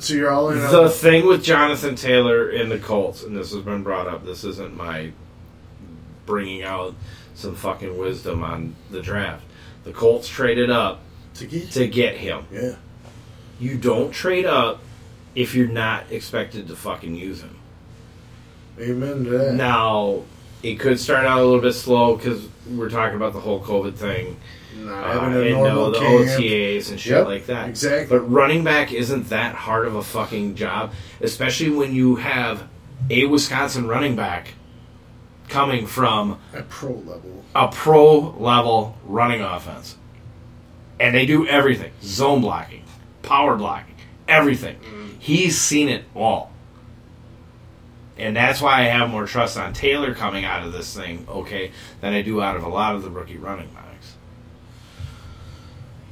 [0.01, 0.59] So you're all in.
[0.59, 4.24] the on- thing with Jonathan Taylor in the Colts, and this has been brought up.
[4.24, 5.12] This isn't my
[6.27, 6.94] bringing out
[7.35, 9.44] some fucking wisdom on the draft.
[9.85, 11.01] The Colts traded up
[11.35, 12.44] to get, to get him.
[12.52, 12.74] yeah.
[13.59, 14.81] You don't trade up
[15.35, 17.56] if you're not expected to fucking use him.
[18.78, 19.55] Amen to that.
[19.55, 20.22] Now,
[20.62, 23.94] it could start out a little bit slow because we're talking about the whole COVID
[23.94, 24.36] thing.
[24.76, 26.28] Not Uh, and no, the camp.
[26.30, 27.68] OTAs and shit Yep, like that.
[27.68, 28.18] exactly.
[28.18, 32.64] But running back isn't that hard of a fucking job, especially when you have
[33.10, 34.55] a Wisconsin running back
[35.48, 37.44] coming from a pro level.
[37.55, 39.97] a pro level running offense.
[41.01, 42.84] And they do everything zone blocking,
[43.22, 43.94] power blocking,
[44.28, 44.76] everything.
[45.18, 46.52] He's seen it all.
[48.18, 51.72] And that's why I have more trust on Taylor coming out of this thing, okay,
[52.02, 53.86] than I do out of a lot of the rookie running backs.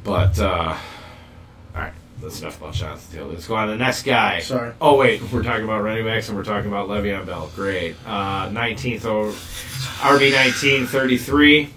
[0.08, 0.74] But, uh,
[1.74, 3.32] alright, that's enough about Jonathan Taylor.
[3.32, 4.40] Let's go on to the next guy.
[4.40, 4.72] Sorry.
[4.80, 7.50] Oh, wait, we're talking about running backs and we're talking about Le'Veon Bell.
[7.54, 7.94] Great.
[8.06, 9.30] Uh, 19th over.
[9.30, 11.70] RB nineteen thirty three.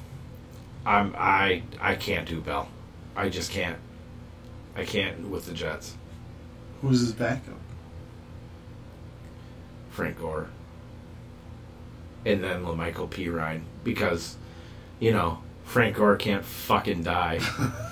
[0.86, 2.68] I'm I I can't do Bell.
[3.16, 3.78] I just can't.
[4.76, 5.96] I can't with the Jets.
[6.82, 7.60] Who's his backup?
[9.90, 10.48] Frank Gore.
[12.26, 13.64] And then La'Mical Perine.
[13.84, 14.38] Because,
[15.00, 17.40] you know, Frank Gore can't fucking die.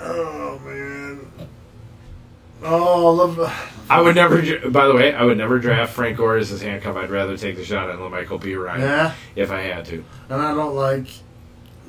[0.00, 1.26] oh man.
[2.62, 3.72] Oh, I love.
[3.88, 6.96] I would never by the way, I would never draft Frank Gore as his handcuff.
[6.96, 10.04] I'd rather take the shot on La'Mical Perine Yeah, if I had to.
[10.28, 11.06] and I don't like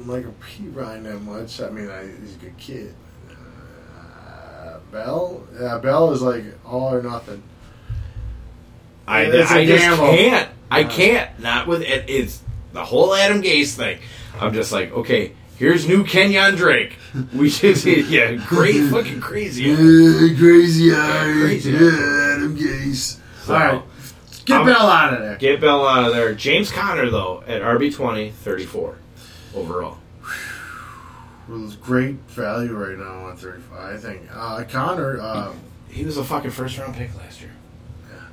[0.06, 1.60] like a Perine that much.
[1.62, 2.94] I mean, I, he's a good kid.
[3.32, 7.42] Uh, Bell, yeah, Bell is like all or nothing.
[9.08, 10.50] I, It's a I just can't.
[10.70, 11.40] I can't.
[11.40, 12.06] Not with it.
[12.10, 12.42] It's
[12.74, 14.00] the whole Adam Gase thing.
[14.40, 16.98] I'm just like, okay, here's new Kenyan Drake.
[17.34, 19.74] We should see, yeah, great, fucking crazy.
[19.76, 21.42] crazy eye.
[21.42, 21.80] crazy eye.
[21.80, 23.20] Yeah, Adam Gase.
[23.44, 23.82] So, All right,
[24.46, 25.38] get I'm- Bell out of there.
[25.38, 26.34] Get Bell out of there.
[26.34, 28.98] James Conner though at RB 20, 34
[29.56, 29.98] overall.
[31.48, 33.80] Well, great value right now on 35.
[33.80, 35.54] I think uh, Conner, uh,
[35.90, 37.52] He was a fucking first round pick last year.
[38.12, 38.26] Yeah,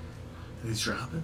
[0.62, 1.22] and he's dropping.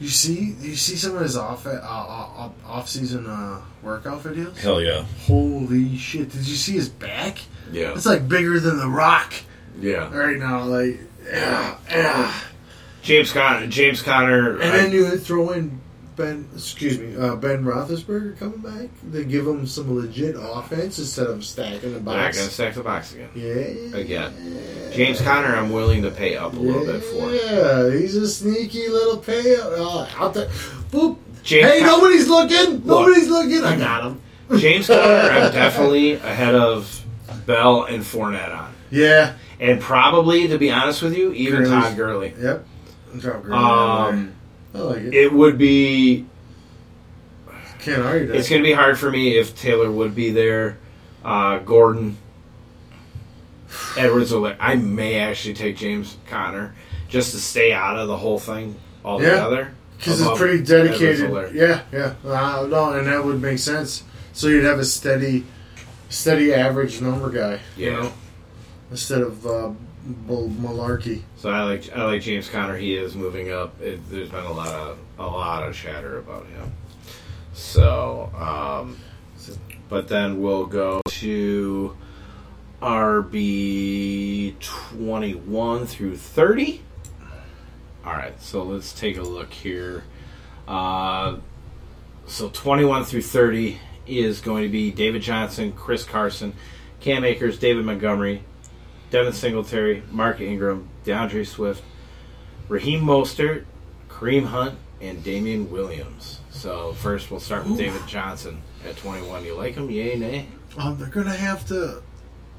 [0.00, 4.56] You see, you see some of his off uh, uh, off season uh, workout videos.
[4.56, 5.04] Hell yeah.
[5.26, 6.30] Holy shit!
[6.30, 7.38] Did you see his back?
[7.72, 7.94] Yeah.
[7.94, 9.34] It's like bigger than the Rock
[9.80, 10.14] Yeah.
[10.16, 10.62] right now.
[10.64, 12.32] Like, yeah, yeah.
[13.02, 13.66] James Conner.
[13.66, 14.52] James Conner.
[14.60, 15.80] And then you throw in
[16.18, 18.90] Ben, excuse me, uh, Ben Roethlisberger coming back.
[19.10, 22.52] They give him some legit offense instead of stacking the I'm not gonna box.
[22.52, 23.30] stack the box again.
[23.34, 23.96] Yeah.
[23.96, 24.90] Again.
[24.92, 27.30] James Conner, I'm willing to pay up a little bit for.
[27.30, 29.78] Yeah, he's a sneaky little payout.
[29.78, 30.48] Uh, out there.
[30.90, 31.16] Boop.
[31.44, 32.84] James hey, Con- nobody's looking.
[32.84, 33.64] Nobody's looking.
[33.64, 34.20] I got him.
[34.58, 35.00] James Conner,
[35.30, 37.02] I'm definitely ahead of
[37.46, 38.74] Bell and Fournette on.
[38.90, 39.34] Yeah.
[39.60, 42.34] And probably, to be honest with you, even Gurley's- Todd Gurley.
[42.40, 42.66] Yep.
[43.20, 44.34] Drop Gurley Um,
[44.74, 45.14] I like it.
[45.14, 46.26] it would be.
[47.80, 48.36] Can't argue that.
[48.36, 50.78] It's going to be hard for me if Taylor would be there.
[51.24, 52.16] Uh, Gordon,
[53.96, 54.32] Edwards.
[54.32, 56.74] Ole- I may actually take James Conner
[57.08, 59.72] just to stay out of the whole thing altogether.
[59.96, 61.54] Because it's pretty dedicated.
[61.54, 62.14] Yeah, yeah.
[62.24, 64.04] Uh, no, and that would make sense.
[64.32, 65.44] So you'd have a steady,
[66.08, 67.60] steady average number guy.
[67.76, 67.96] You Yeah.
[68.02, 68.12] know,
[68.90, 69.70] instead of uh,
[70.08, 71.22] bull- malarkey.
[71.36, 72.76] So I like I like James Conner.
[72.76, 73.80] He is moving up.
[73.80, 76.72] It, there's been a lot of a lot of chatter about him.
[77.52, 78.98] So, um,
[79.88, 81.96] but then we'll go to
[82.80, 86.82] RB twenty one through thirty.
[88.04, 90.04] All right, so let's take a look here.
[90.66, 91.36] Uh,
[92.26, 96.54] so 21 through 30 is going to be David Johnson, Chris Carson,
[97.00, 98.42] Cam Akers, David Montgomery,
[99.10, 101.82] Devin Singletary, Mark Ingram, D'Andre Swift,
[102.68, 103.64] Raheem Mostert,
[104.08, 106.40] Kareem Hunt, and Damien Williams.
[106.50, 107.84] So first we'll start with Ooh.
[107.84, 109.44] David Johnson at 21.
[109.44, 109.90] You like him?
[109.90, 110.46] Yay, nay?
[110.76, 112.02] Um, they're gonna have to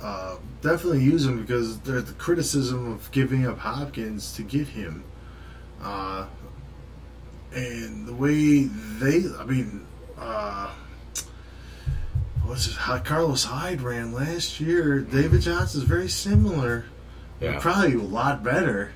[0.02, 5.04] uh, definitely use him because there's the criticism of giving up Hopkins to get him,
[5.82, 6.26] uh,
[7.54, 9.86] and the way they, I mean,
[10.18, 10.72] uh,
[12.50, 12.74] what's it?
[12.76, 15.00] How Carlos Hyde ran last year.
[15.00, 16.86] David Johnson's very similar,
[17.40, 17.60] Yeah.
[17.60, 18.92] probably a lot better.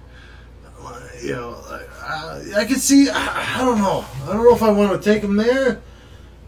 [1.22, 1.56] You know,
[2.02, 3.10] I, I could see.
[3.10, 4.04] I, I don't know.
[4.26, 5.80] I don't know if I want to take him there.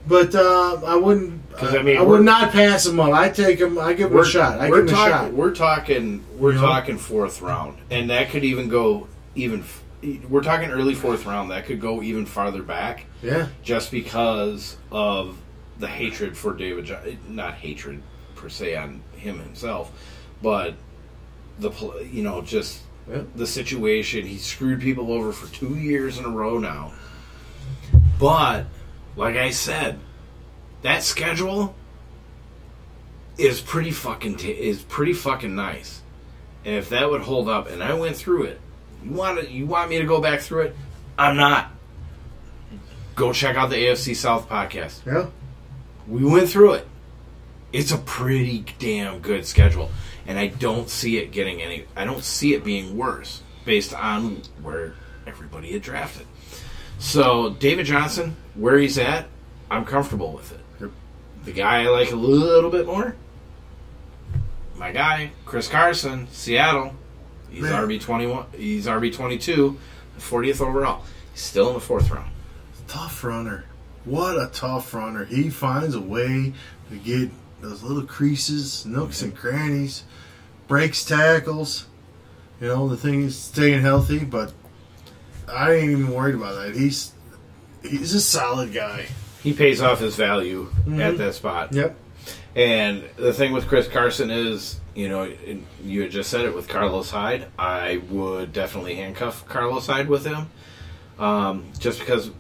[0.07, 1.49] But uh, I wouldn't.
[1.53, 3.13] 'Cause, I, I mean, I would not pass him up.
[3.13, 3.79] I take him.
[3.79, 4.59] I give him a shot.
[4.59, 5.33] I we're give him a talking, shot.
[5.33, 6.23] We're talking.
[6.37, 6.65] We're You know?
[6.67, 9.63] talking fourth round, and that could even go even.
[10.29, 11.49] We're talking early fourth round.
[11.51, 15.37] That could go even farther back, Yeah, just because of
[15.79, 16.85] the hatred for David.
[16.85, 18.01] Jo- Not hatred
[18.35, 19.91] per se on him himself,
[20.41, 20.75] but
[21.59, 21.71] the
[22.11, 23.21] you know just Yeah.
[23.35, 24.25] the situation.
[24.25, 26.93] He screwed people over for two years in a row now.
[28.19, 28.65] But
[29.15, 29.99] like I said,
[30.81, 31.75] that schedule
[33.37, 36.01] is pretty fucking t- is pretty fucking nice.
[36.63, 38.59] And if that would hold up, and I went through it,
[39.03, 40.75] you want to, you want me to go back through it?
[41.17, 41.71] I'm not.
[43.15, 45.05] Go check out the AFC South podcast.
[45.05, 45.27] yeah.
[46.07, 46.87] We went through it.
[47.73, 49.91] It's a pretty damn good schedule,
[50.25, 51.85] and I don't see it getting any.
[51.95, 54.93] I don't see it being worse based on where
[55.27, 56.25] everybody had drafted.
[56.99, 59.27] So David Johnson, where he's at,
[59.69, 60.91] I'm comfortable with it.
[61.43, 63.15] The guy I like a little bit more,
[64.77, 66.93] my guy Chris Carson, Seattle.
[67.51, 67.87] He's Man.
[67.87, 68.45] RB twenty one.
[68.55, 69.77] He's RB twenty two,
[70.17, 71.03] 40th overall.
[71.33, 72.31] He's still in the fourth round.
[72.87, 73.65] Tough runner.
[74.05, 75.25] What a tough runner.
[75.25, 76.53] He finds a way
[76.89, 77.29] to get
[77.61, 80.03] those little creases, nooks and crannies,
[80.67, 81.87] breaks tackles.
[82.61, 84.53] You know, the thing is staying healthy, but
[85.51, 86.75] I ain't even worried about that.
[86.75, 87.11] He's
[87.81, 89.05] he's a solid guy.
[89.43, 90.99] He pays off his value Mhm.
[90.99, 91.73] at that spot.
[91.73, 91.95] Yep.
[92.55, 95.31] And the thing with Chris Carson is, you know,
[95.83, 97.47] you had just said it with Carlos Hyde.
[97.59, 100.49] I would definitely handcuff Carlos Hyde with him,
[101.19, 102.31] um, just because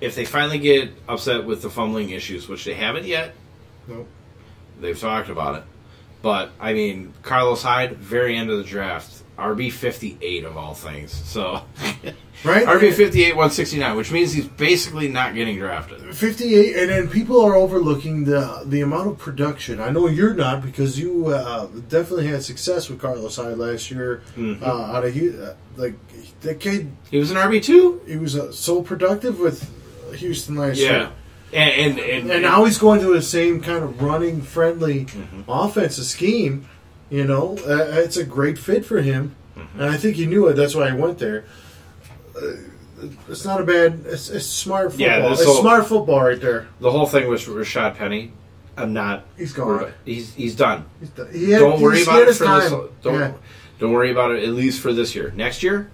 [0.00, 3.34] if they finally get upset with the fumbling issues, which they haven't yet,
[3.86, 4.06] Nope.
[4.80, 5.64] they've talked about it.
[6.22, 10.74] But I mean, Carlos Hyde, very end of the draft, RB fifty eight of all
[10.74, 11.12] things.
[11.12, 11.62] So
[12.44, 12.66] Right?
[12.66, 16.14] RB fifty eight, one sixty nine, which means he's basically not getting drafted.
[16.14, 20.62] 58 and then people are overlooking the the amount of production i know you're not
[20.62, 24.62] because you uh, definitely had success with carlos hyde last year Mhm.
[24.62, 25.94] uh, out of uh, like
[26.42, 28.00] that kid He was an RB two.
[28.06, 29.68] he was uh, so productive with
[30.12, 31.10] houston last Yeah, year
[31.52, 35.44] and and and, and now he's going to the same kind of running friendly Mhm.
[35.48, 36.68] offensive scheme
[37.10, 39.80] you know uh, it's a great fit for him Mm-hmm.
[39.80, 41.44] and i think he knew it that's why he went there
[42.36, 42.40] uh,
[43.28, 46.68] it's not a bad it's, it's smart football Yeah, it's whole- smart football right there
[46.80, 48.32] the whole thing was Rashad Penny.
[48.76, 49.24] I'm not.
[49.36, 49.92] He's gone.
[50.04, 50.84] He's he's done.
[51.00, 52.60] He's done- he had- don't worry about it for time.
[52.60, 52.70] this.
[53.02, 53.32] Don't Yeah.
[53.80, 55.32] don't worry about it at least for this year.
[55.34, 55.90] Next year,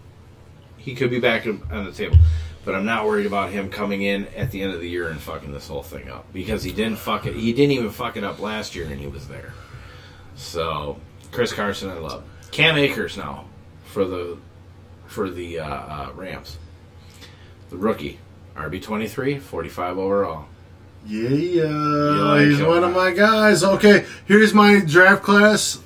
[0.77, 2.19] he could be back on the table,
[2.65, 5.20] but I'm not worried about him coming in at the end of the year and
[5.20, 7.35] fucking this whole thing up because he didn't fuck it.
[7.35, 9.53] He didn't even fuck it up last year, and he was there.
[10.36, 10.99] So
[11.31, 13.47] Chris Carson, I love Cam Akers now
[13.85, 14.39] for the
[15.07, 16.59] for the uh, uh, Rams.
[17.70, 18.19] The rookie,
[18.57, 20.47] RB 23, 45 overall.
[21.07, 21.65] Yeah, yeah.
[21.65, 23.62] like he's him, one of my guys.
[23.62, 25.77] Okay, here's my draft class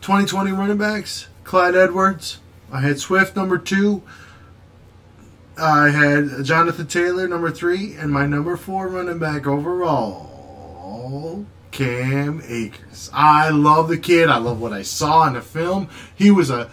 [0.00, 2.38] 2020 running backs Clyde Edwards.
[2.72, 4.02] I had Swift number two.
[5.56, 7.94] I had Jonathan Taylor number three.
[7.94, 13.10] And my number four running back overall, Cam Akers.
[13.12, 14.28] I love the kid.
[14.28, 15.88] I love what I saw in the film.
[16.14, 16.70] He was a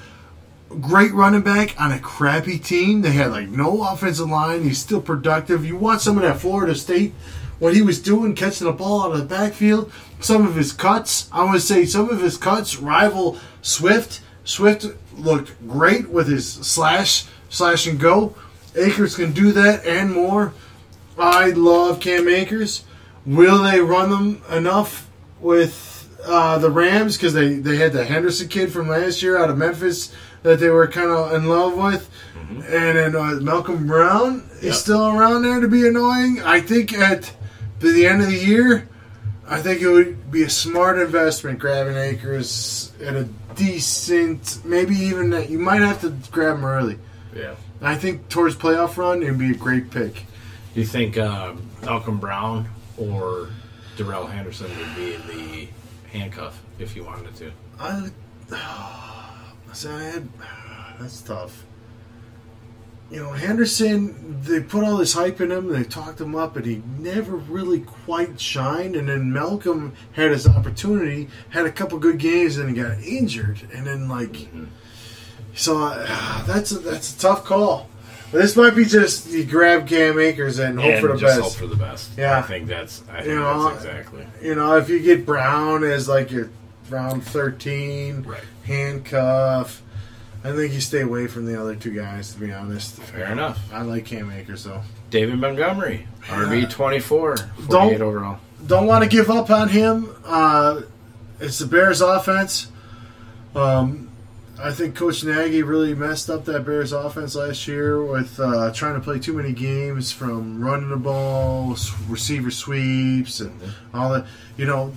[0.80, 3.02] great running back on a crappy team.
[3.02, 4.64] They had like no offensive line.
[4.64, 5.66] He's still productive.
[5.66, 7.14] You watch some of that Florida State,
[7.60, 9.92] what he was doing, catching the ball out of the backfield.
[10.20, 14.22] Some of his cuts, I would say some of his cuts rival Swift.
[14.44, 14.86] Swift
[15.16, 18.36] looked great with his slash, slash and go.
[18.76, 20.54] Akers can do that and more.
[21.18, 22.84] I love Cam Akers.
[23.26, 25.90] Will they run them enough with
[26.26, 29.58] uh, the Rams because they, they had the Henderson kid from last year out of
[29.58, 32.10] Memphis that they were kind of in love with,
[32.50, 32.64] and
[32.98, 34.74] then uh, Malcolm Brown is Yep.
[34.76, 36.42] still around there to be annoying.
[36.44, 37.32] I think at
[37.80, 38.88] the, the end of the year,
[39.48, 45.30] I think it would be a smart investment grabbing Akers at a decent, maybe even
[45.32, 46.98] that you might have to grab him early.
[47.36, 47.54] Yeah.
[47.82, 50.26] I think towards playoff run, it'd be a great pick.
[50.74, 53.50] Do you think uh, Malcolm Brown or
[53.98, 55.68] Darrell Henderson would be the
[56.12, 57.52] handcuff if you wanted to?
[57.80, 58.10] I,
[59.74, 60.30] see, I had,
[61.00, 61.66] that's tough.
[63.10, 66.66] You know, Henderson, they put all this hype in him, they talked him up, and
[66.66, 68.96] he never really quite shined.
[68.96, 73.68] And then Malcolm had his opportunity, had a couple good games, and he got injured.
[73.74, 74.48] And then, like,
[75.56, 77.88] so uh, that's a, that's a tough call.
[78.32, 81.42] This might be just you grab Cam Akers and hope and for the just best.
[81.60, 82.12] hope for the best.
[82.18, 82.40] Yeah.
[82.40, 83.04] I think that's.
[83.10, 84.26] I think You know, that's exactly.
[84.42, 86.50] you know, if you get Brown as like your
[86.90, 88.40] round 13, Right.
[88.64, 89.82] handcuff,
[90.44, 92.96] I think you stay away from the other two guys, to be honest.
[93.02, 93.60] Fair enough.
[93.74, 94.82] I like Cam Akers, though.
[95.10, 97.36] David Montgomery, RB 24,
[97.68, 98.40] Don't- overall.
[98.66, 100.08] Don't want to give up on him.
[100.24, 100.82] Uh,
[101.40, 102.68] it's the Bears' offense.
[103.56, 104.11] Um,
[104.64, 108.94] I think Coach Nagy really messed up that Bears offense last year with uh, trying
[108.94, 111.76] to play too many games from running the ball,
[112.08, 113.60] receiver sweeps, and
[113.92, 114.28] all that.
[114.58, 114.94] You know,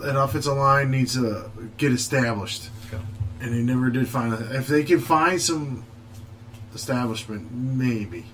[0.00, 2.70] that offensive line needs to get established,
[3.40, 4.52] and they never did find it.
[4.52, 5.84] If they can find some
[6.74, 8.26] establishment, maybe.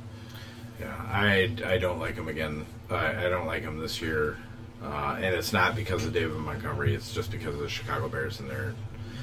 [0.81, 2.65] Yeah, I, I don't like him again.
[2.89, 4.39] I, I don't like him this year.
[4.83, 6.95] Uh, and it's not because of David Montgomery.
[6.95, 8.75] It's just because of the Chicago Bears and their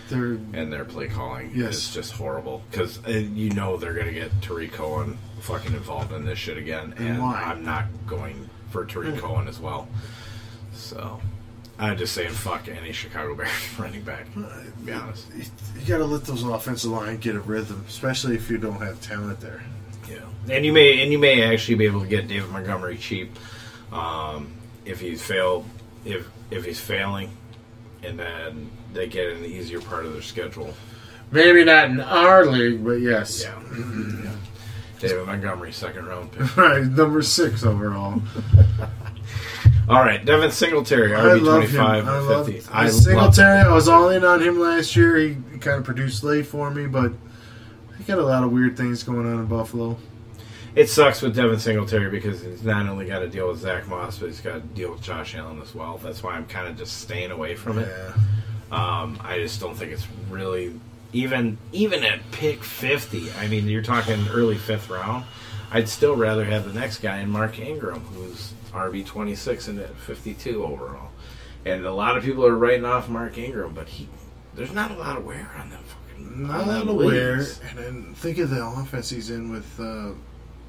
[0.10, 1.52] They're and their play calling.
[1.54, 1.76] Yes.
[1.76, 6.12] It's just horrible because uh, you know they're going to get Tarik Cohen fucking involved
[6.14, 7.42] in this shit again, And and why?
[7.44, 9.20] I'm not going for Tarik mm.
[9.20, 9.88] Cohen as well.
[10.74, 11.20] So
[11.80, 14.32] I'm just saying fuck any Chicago Bears running back.
[14.34, 14.46] To
[14.84, 15.28] be uh, honest.
[15.36, 15.44] you,
[15.80, 19.02] you got to let those offensive line get a rhythm, especially if you don't have
[19.02, 19.64] talent there.
[20.10, 20.20] Yeah,
[20.50, 23.32] and you may and you may actually be able to get David Montgomery cheap
[23.92, 24.54] um,
[24.86, 25.66] if he's failed
[26.06, 27.30] if if he's failing,
[28.04, 30.74] and then they get in the easier part of their schedule.
[31.32, 33.44] Maybe not in our league, but yes.
[33.44, 34.26] Yeah, mm-hmm.
[34.26, 34.32] yeah.
[35.00, 36.58] David Montgomery, second round pick.
[36.58, 38.22] Right, number six overall.
[39.90, 41.82] All right, Devin Singletary, I RB love him.
[41.82, 42.68] I love fifty.
[42.74, 43.60] I Singletary.
[43.60, 45.16] I was all in on him last year.
[45.16, 47.14] He, he kind of produced late for me, but
[47.98, 49.98] he got a lot of weird things going on in Buffalo.
[50.76, 54.20] It sucks with Devin Singletary because he's not only got to deal with Zach Moss,
[54.20, 55.98] but he's got to deal with Josh Allen as well.
[55.98, 57.88] That's why I'm kind of just staying away from it.
[57.88, 58.14] Yeah.
[58.72, 60.80] Um, I just don't think it's really
[61.14, 63.32] even even at pick fifty.
[63.34, 65.26] I mean, you're talking early fifth round.
[65.72, 69.80] I'd still rather have the next guy in Mark Ingram, who's RB twenty six and
[69.80, 71.10] at fifty two overall.
[71.66, 74.08] And a lot of people are writing off Mark Ingram, but he
[74.56, 75.84] there's not a lot of wear on them.
[76.20, 77.38] Not on them aware.
[77.38, 77.62] leagues.
[77.70, 80.12] And then think of the offense he's in with uh,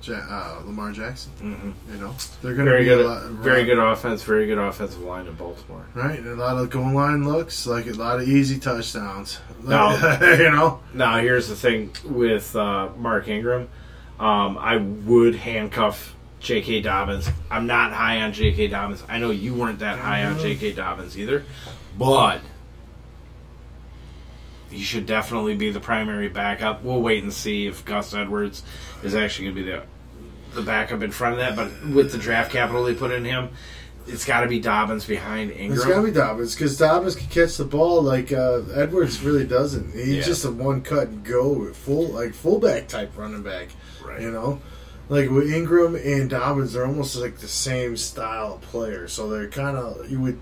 [0.02, 1.30] ja- uh, Lamar Jackson.
[1.42, 1.92] Mhm.
[1.94, 4.58] You know, they're going to Very be good, a lot, very good offense, very good
[4.58, 5.84] offensive line in Baltimore.
[5.94, 9.38] Right, and a lot of goal line looks like a lot of easy touchdowns.
[9.64, 9.90] No.
[10.38, 13.68] you know, Now, here's the thing with uh, Mark Ingram.
[14.20, 16.80] Um, I would handcuff J.K.
[16.82, 17.28] Dobbins.
[17.50, 18.68] I'm not high on J.K.
[18.68, 19.02] Dobbins.
[19.08, 20.72] I know you weren't that high on J.K.
[20.72, 21.44] Dobbins either,
[21.98, 22.40] but
[24.70, 26.82] he should definitely be the primary backup.
[26.82, 28.62] We'll wait and see if Gus Edwards
[29.02, 29.82] is actually going to be the
[30.54, 31.56] the backup in front of that.
[31.56, 33.50] But with the draft capital they put in him,
[34.06, 35.72] it's got to be Dobbins behind Ingram.
[35.78, 39.46] It's got to be Dobbins because Dobbins can catch the ball like uh, Edwards really
[39.46, 39.92] doesn't.
[39.92, 40.22] He's Yeah.
[40.22, 43.68] just a one cut and go full like fullback type running back.
[44.02, 44.20] Right.
[44.22, 44.60] You know,
[45.10, 49.06] like with Ingram and Dobbins, they're almost like the same style of player.
[49.08, 50.38] So they're kind of you would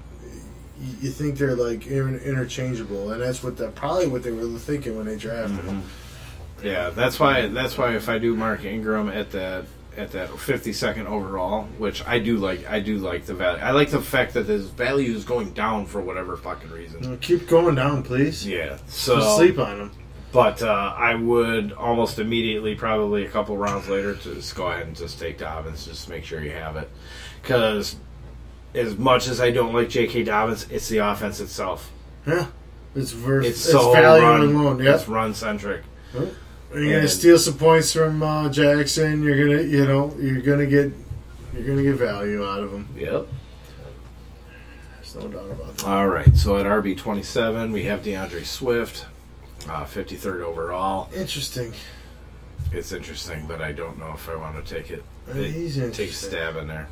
[0.80, 4.46] you you think they're like inter- interchangeable, and that's what that probably what they were
[4.58, 5.82] thinking when they drafted him.
[6.62, 7.46] Yeah, that's why.
[7.48, 9.66] That's why if I do Mark Ingram at that
[9.96, 13.62] at that 52nd overall, which I do like, I do like the value.
[13.62, 17.14] I like the fact that his value is going down for whatever fucking reason.
[17.14, 18.46] Uh, Keep going down, please.
[18.46, 18.76] Yeah.
[18.88, 19.90] So Just sleep on him.
[20.32, 24.86] but uh, I would almost immediately, probably a couple rounds later, to just go ahead
[24.86, 26.90] and just take Dobbins, just make sure you have it,
[27.40, 27.96] because
[28.76, 30.24] as much as I don't like J.K.
[30.24, 31.90] Dobbins, it's the offense itself.
[32.26, 32.46] Yeah,
[32.94, 34.82] it's vers- It's it's, so value run, alone.
[34.84, 34.94] Yep.
[34.94, 35.82] it's run centric.
[36.14, 39.22] You're gonna steal some points from uh, Jackson.
[39.22, 40.92] You're gonna, you know, you're gonna get,
[41.54, 42.88] you're gonna get value out of him.
[42.96, 43.26] Yep.
[44.96, 45.86] There's no doubt about that.
[45.86, 49.06] All right, so at RB twenty seven, we have D'Andre Swift,
[49.86, 51.08] fifty third overall.
[51.14, 51.72] Interesting.
[52.72, 55.04] It's interesting, but I don't know if I want to take it.
[55.30, 56.88] Uh, he's take a stab in there.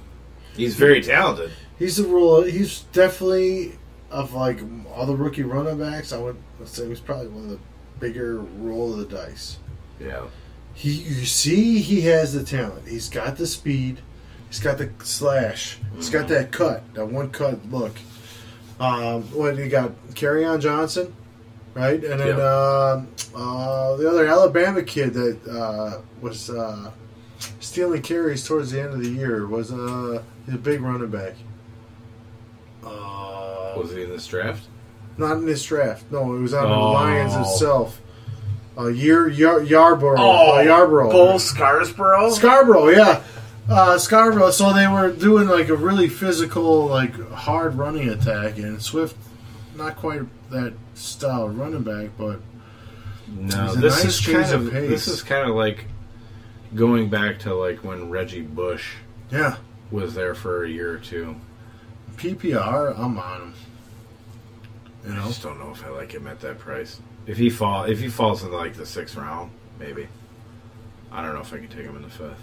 [0.56, 1.50] He's very talented.
[1.78, 2.42] He's the rule.
[2.42, 3.78] He's definitely
[4.10, 4.60] of like
[4.94, 6.12] all the rookie running backs.
[6.12, 7.58] I would say he's probably one of the
[7.98, 9.58] bigger roll of the dice.
[10.00, 10.24] Yeah,
[10.74, 12.86] He, you see, he has the talent.
[12.88, 14.00] He's got the speed.
[14.48, 15.78] He's got the slash.
[15.96, 17.96] He's got that cut, that one cut look.
[18.78, 19.92] Um, what you got?
[20.14, 21.14] Kerryon Johnson.
[21.74, 22.02] right?
[22.04, 22.44] And then Yeah.
[22.44, 23.02] uh,
[23.36, 26.90] uh, the other Alabama kid that uh, was uh,
[27.60, 31.34] stealing carries towards the end of the year was uh, he's a big running back.
[32.84, 34.66] Uh, Was he in this draft?
[35.16, 36.04] not in this draft.
[36.10, 36.68] No, it was on Oh.
[36.68, 38.00] the Lions itself.
[38.76, 40.16] Uh, year Yar, Yarborough.
[40.18, 41.10] Oh, uh, Yarborough.
[41.12, 42.36] Bull Scarsborough.
[42.36, 43.22] Scarbrough, yeah.
[43.68, 44.50] Uh, Scarbrough.
[44.52, 49.16] So they were doing like a really physical, like hard running attack, and Swift,
[49.76, 52.40] not quite that style of running back, but
[53.28, 54.90] No, He's a this nice is change kind of of pace.
[54.90, 55.86] this is kind of like
[56.74, 58.94] going back to like when Reggie Bush
[59.30, 59.56] yeah,
[59.90, 61.36] was there for a year or two.
[62.16, 63.54] PPR, I'm on him.
[65.06, 67.00] You I know, just don't know if I like him at that price.
[67.26, 70.08] If he fall, if he falls in like the sixth round, maybe.
[71.10, 72.40] I don't know if I can take him in the fifth.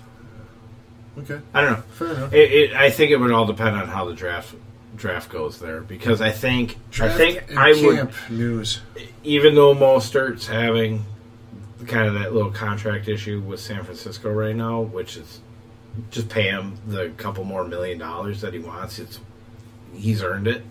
[1.20, 1.82] okay, I don't know.
[1.94, 2.34] fair enough.
[2.34, 4.56] It, it, I think it would all depend on how the draft
[4.96, 8.82] draft goes there because I think I think I would news.
[9.24, 11.06] even though Mostert's having
[11.88, 15.40] kind of that little contract issue with San Francisco right now, which is
[16.10, 19.00] just pay him the couple more million dollars that he wants.
[19.00, 19.20] It's
[19.94, 20.64] he's earned it.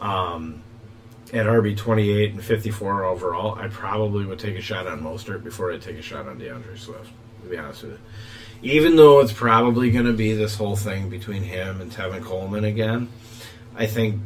[0.00, 0.62] Um,
[1.32, 5.00] at RB twenty eight and fifty four overall, I probably would take a shot on
[5.00, 7.10] Mostert before I take a shot on D'Andre Swift.
[7.42, 7.92] To be honest with
[8.62, 12.22] you, even though it's probably going to be this whole thing between him and Tevin
[12.22, 13.08] Coleman again,
[13.74, 14.20] I think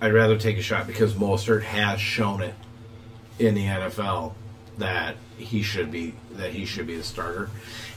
[0.00, 2.54] I'd rather take a shot because Mostert has shown it
[3.38, 4.34] in the NFL
[4.78, 7.50] that he should be that he should be the starter.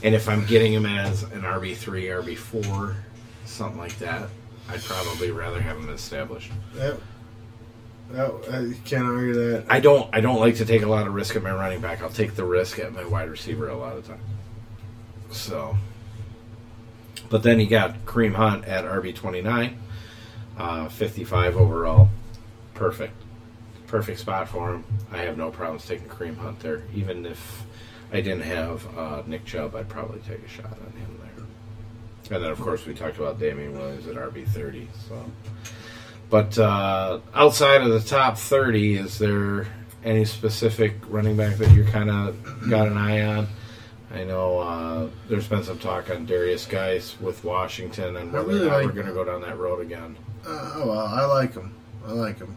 [0.04, 2.96] And if I'm getting him as an RB three, RB four,
[3.46, 4.30] something like that,
[4.70, 6.52] I'd probably rather have him established.
[6.76, 7.02] Yep.
[8.14, 9.66] I can't argue that.
[9.68, 12.02] I don't I don't like to take a lot of risk at my running back.
[12.02, 14.22] I'll take the risk at my wide receiver a lot of time.
[15.32, 15.76] So
[17.30, 19.78] but then you got Kareem Hunt at RB twenty nine,
[20.58, 22.10] uh, fifty five overall.
[22.74, 23.14] Perfect.
[23.88, 24.84] Perfect spot for him.
[25.12, 26.84] I have no problems taking Kareem Hunt there.
[26.94, 27.64] Even if
[28.12, 32.36] I didn't have uh, Nick Chubb, I'd probably take a shot on him there.
[32.36, 35.24] And then of course we talked about Damien Williams at RB thirty, so
[36.30, 39.68] but uh, outside of the top 30, is there
[40.04, 42.36] any specific running back that you're kind of
[42.68, 43.48] got an eye on?
[44.12, 48.62] I know uh, there's been some talk on Derrius Guice with Washington and whether really
[48.66, 50.18] or not like- we're going to go down that road again.
[50.46, 51.74] Uh, oh, well, I like him.
[52.08, 52.56] I like him.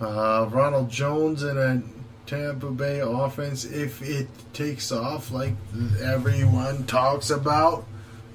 [0.00, 1.82] Uh, Ronald Jones in a
[2.26, 5.52] Tampa Bay offense, if it takes off like
[6.00, 7.86] everyone talks about,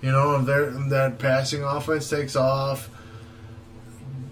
[0.01, 0.45] you know, if
[0.89, 2.89] that passing offense takes off,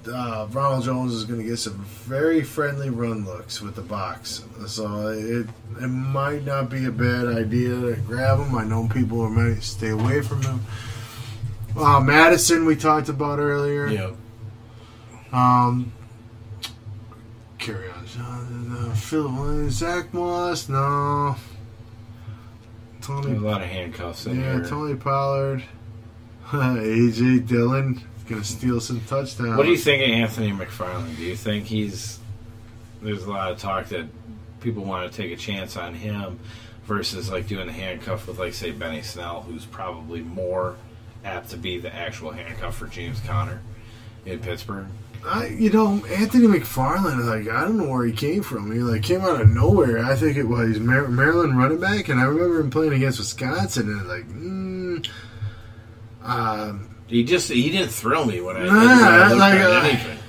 [0.07, 4.43] uh, Ronald Jones is going to get some very friendly run looks with the box.
[4.67, 5.47] So it
[5.81, 8.55] it might not be a bad idea to grab him.
[8.55, 10.61] I know people are might stay away from him.
[11.75, 13.87] Uh, Mattison, we talked about earlier.
[13.87, 14.11] Yeah.
[15.31, 15.91] Um,
[17.57, 18.77] carry on.
[18.89, 21.35] Uh, Phil, Zach Moss, no.
[23.07, 24.65] There's a lot of handcuffs in yeah, here.
[24.65, 25.63] Tony Pollard,
[26.51, 29.57] AJ Dillon gonna steal some touchdowns.
[29.57, 31.15] What do you think of Anthony McFarland?
[31.15, 32.19] Do you think he's.
[33.01, 34.07] There's a lot of talk that
[34.59, 36.39] people want to take a chance on him
[36.85, 40.75] versus like doing the handcuff with, like, say, Benny Snell, who's probably more
[41.23, 43.61] apt to be the actual handcuff for James Conner
[44.25, 44.87] in Pittsburgh.
[45.27, 47.25] I, you know, Anthony McFarland.
[47.25, 48.71] Like, I don't know where he came from.
[48.71, 50.03] He like came out of nowhere.
[50.03, 53.89] I think it was Mar- Maryland running back, and I remember him playing against Wisconsin,
[53.89, 55.07] and like, mm,
[56.23, 59.79] um, He just he didn't thrill me when I, Nah, I looked like, at uh,
[59.87, 60.19] anything,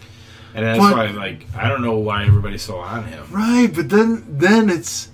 [0.54, 3.24] and that's but- why like I don't know why everybody's so on him.
[3.30, 5.08] Right, but then then it's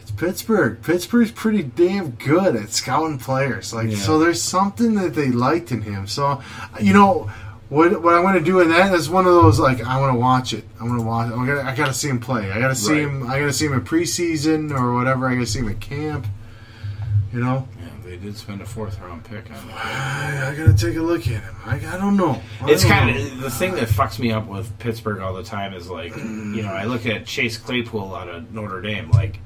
[0.00, 0.82] it's Pittsburgh.
[0.82, 3.74] Pittsburgh's pretty damn good at scouting players.
[3.74, 3.96] Like Yeah.
[3.98, 6.06] so there's something that they liked in him.
[6.06, 6.40] So
[6.80, 7.30] you know
[7.68, 10.14] what what I want to do in that is one of those like I want
[10.14, 10.64] to watch it.
[10.80, 11.32] I want to watch.
[11.32, 12.52] I got I got to see him play.
[12.52, 13.02] I got to see Right.
[13.02, 13.22] him.
[13.28, 15.28] I got to see him in preseason or whatever.
[15.28, 16.26] I got to see him at camp.
[17.32, 19.70] You know, Yeah, they did spend a fourth round pick on him.
[19.74, 21.54] I, I got to take a look at him.
[21.66, 22.40] I, I don't know.
[22.62, 25.74] I It's kind of the thing that fucks me up with Pittsburgh all the time
[25.74, 29.10] is like, you know, I look at Chase Claypool out of Notre Dame.
[29.10, 29.40] Like,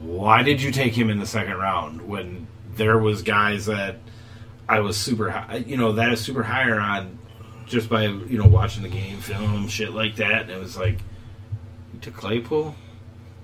[0.00, 3.98] why did you take him in the second round when there was guys that
[4.72, 7.18] I was super, high, you know, that is super higher on
[7.66, 10.42] just by you know watching the game film, shit like that.
[10.42, 10.98] And it was like,
[11.92, 12.74] you took Claypool,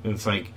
[0.04, 0.52] and it's like,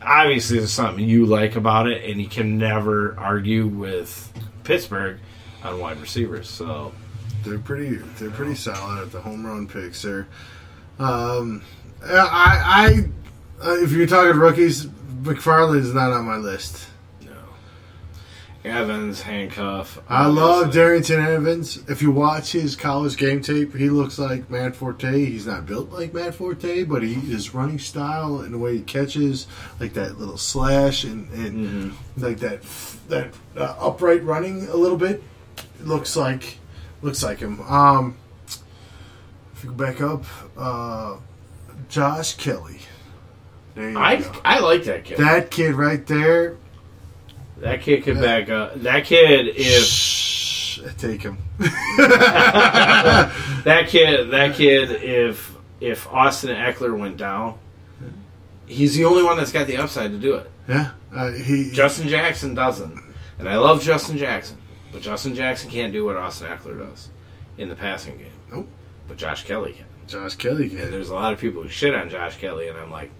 [0.00, 4.32] obviously there's something you like about it, and you can never argue with
[4.64, 5.18] Pittsburgh
[5.62, 6.48] on wide receivers.
[6.48, 6.92] So.
[7.44, 7.96] They're pretty.
[8.18, 10.02] They're pretty solid at the home run picks.
[10.02, 10.28] There.
[10.98, 11.62] Um,
[12.04, 13.08] I.
[13.62, 16.86] I uh, if you're talking rookies, McFarland is not on my list.
[18.64, 19.98] Evans, handcuff.
[20.08, 20.72] I love.
[20.72, 21.82] Darrynton Evans.
[21.88, 25.24] If you watch his college game tape, he looks like Matt Forte.
[25.24, 28.82] He's not built like Matt Forte, but he his running style and the way he
[28.82, 29.48] catches,
[29.80, 32.62] like that little slash and, and like that
[33.08, 35.24] that uh, upright running a little bit,
[35.80, 36.58] looks like
[37.02, 37.60] looks like him.
[37.62, 38.16] Um,
[38.46, 40.24] if you go back up,
[40.56, 41.16] uh,
[41.88, 42.78] Josh Kelley.
[43.76, 44.32] I go.
[44.44, 45.18] I like that kid.
[45.18, 46.58] That kid right there.
[47.62, 48.74] That kid could back up.
[48.82, 51.38] That kid, if Shh, take him.
[51.58, 53.30] that
[53.86, 57.56] kid, that kid, if if Austin Ekeler went down,
[58.66, 60.50] he's the only one that's got the upside to do it.
[60.66, 62.98] Yeah, uh, he Justin Jackson doesn't,
[63.38, 64.58] and I love Justin Jackson,
[64.90, 67.10] but Justin Jackson can't do what Austin Ekeler does
[67.58, 68.32] in the passing game.
[68.50, 68.66] Nope.
[69.06, 69.86] But Josh Kelley can.
[70.08, 70.68] Josh Kelley.
[70.70, 73.12] And there's a lot of people who shit on Josh Kelley, and I'm like,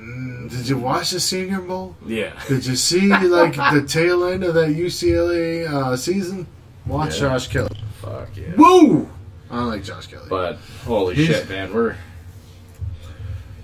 [0.00, 1.94] Mm, did you watch the Senior Bowl?
[2.06, 2.32] yeah.
[2.48, 6.46] Did you see like the tail end of that UCLA uh, season?
[6.86, 7.20] Watch Yeah.
[7.20, 7.76] Josh Kelley.
[8.00, 8.54] Fuck yeah.
[8.56, 9.10] Woo!
[9.50, 10.26] I like Josh Kelley.
[10.30, 10.56] But
[10.86, 11.96] holy He's- shit, man, we're.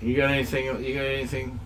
[0.01, 0.65] You got anything?
[0.83, 1.59] You got anything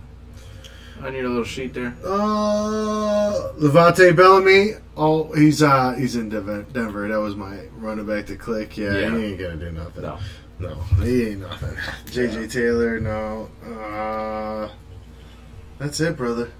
[1.01, 1.93] on your little sheet there?
[2.05, 4.75] uh, Levante Bellamy.
[4.95, 7.07] Oh, he's uh he's in Denver.
[7.09, 8.77] That was my running back to click.
[8.77, 9.17] Yeah, Yeah.
[9.17, 10.03] he ain't gonna do nothing.
[10.03, 10.17] No.
[10.61, 11.75] No, he ain't nothing.
[12.07, 12.99] JJ Taylor.
[12.99, 13.49] No.
[13.65, 14.69] Uh,
[15.79, 16.51] that's it, brother.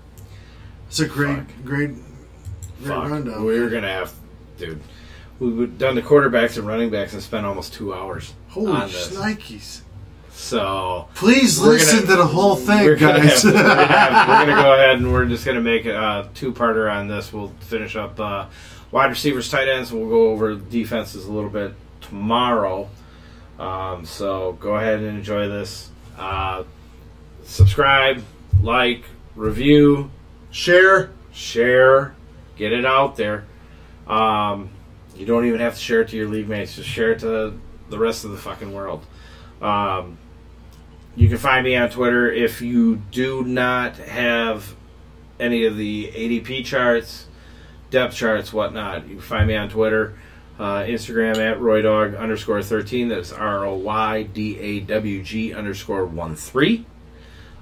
[0.87, 1.47] It's a great, Fuck.
[1.63, 3.09] great, great Fuck.
[3.09, 3.45] rundown.
[3.45, 4.13] We were gonna have,
[4.57, 4.81] dude.
[5.39, 9.09] We've done the quarterbacks and running backs and spent almost two hours Holy on this.
[9.15, 9.81] shnikes!
[10.31, 13.41] So Please listen gonna- to the whole thing, we're gonna, guys.
[13.43, 16.91] have, we're, gonna have- we're gonna go ahead and we're just gonna make a two-parter
[16.93, 17.31] on this.
[17.33, 18.45] We'll finish up uh,
[18.91, 22.89] wide receivers, tight ends, we'll go over defenses a little bit tomorrow.
[23.61, 25.91] Um, so go ahead and enjoy this.
[26.17, 26.63] Uh,
[27.43, 28.23] subscribe,
[28.61, 29.03] like,
[29.35, 30.09] review,
[30.49, 31.11] Share.
[31.31, 32.15] share,
[32.55, 33.45] get it out there.
[34.07, 34.71] Um,
[35.15, 37.53] you don't even have to share it to your league mates; just share it to
[37.89, 39.05] the rest of the fucking world.
[39.61, 40.17] Um,
[41.15, 44.75] you can find me on Twitter if you do not have
[45.39, 47.27] any of the ADP charts,
[47.91, 49.07] depth charts, whatnot.
[49.07, 50.15] You can find me on Twitter,
[50.61, 53.09] uh, Instagram at roydog underscore thirteen.
[53.09, 56.85] That's R O Y D A W G underscore one three.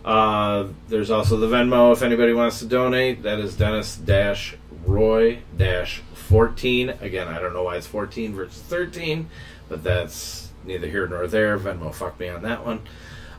[0.04, 3.24] Uh, there's also the Venmo if anybody wants to donate.
[3.24, 4.56] That is Dennis dash
[4.86, 6.90] Roy dash fourteen.
[6.90, 9.30] Again, I don't know why it's fourteen versus thirteen,
[9.70, 11.58] but that's neither here nor there.
[11.58, 12.82] Venmo fuck me on that one.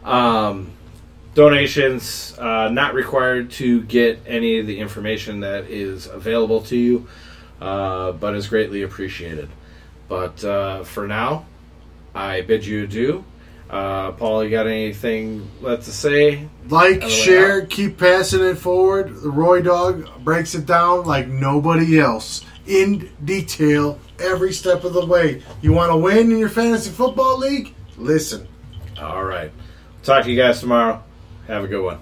[0.04, 0.72] Um,
[1.34, 7.08] donations uh, not required to get any of the information that is available to you,
[7.60, 9.48] uh, but is greatly appreciated.
[10.08, 11.46] But uh, for now,
[12.14, 13.24] I bid you adieu.
[13.68, 16.48] Uh, Paul, you got anything left to say?
[16.68, 19.14] Like, share, keep passing it forward.
[19.22, 25.06] The Roy Dog breaks it down like nobody else in detail every step of the
[25.06, 25.42] way.
[25.62, 27.72] You want to win in your fantasy football league?
[27.96, 28.48] Listen.
[29.00, 29.52] All right.
[30.02, 31.02] Talk to you guys tomorrow.
[31.46, 32.00] Have a good one.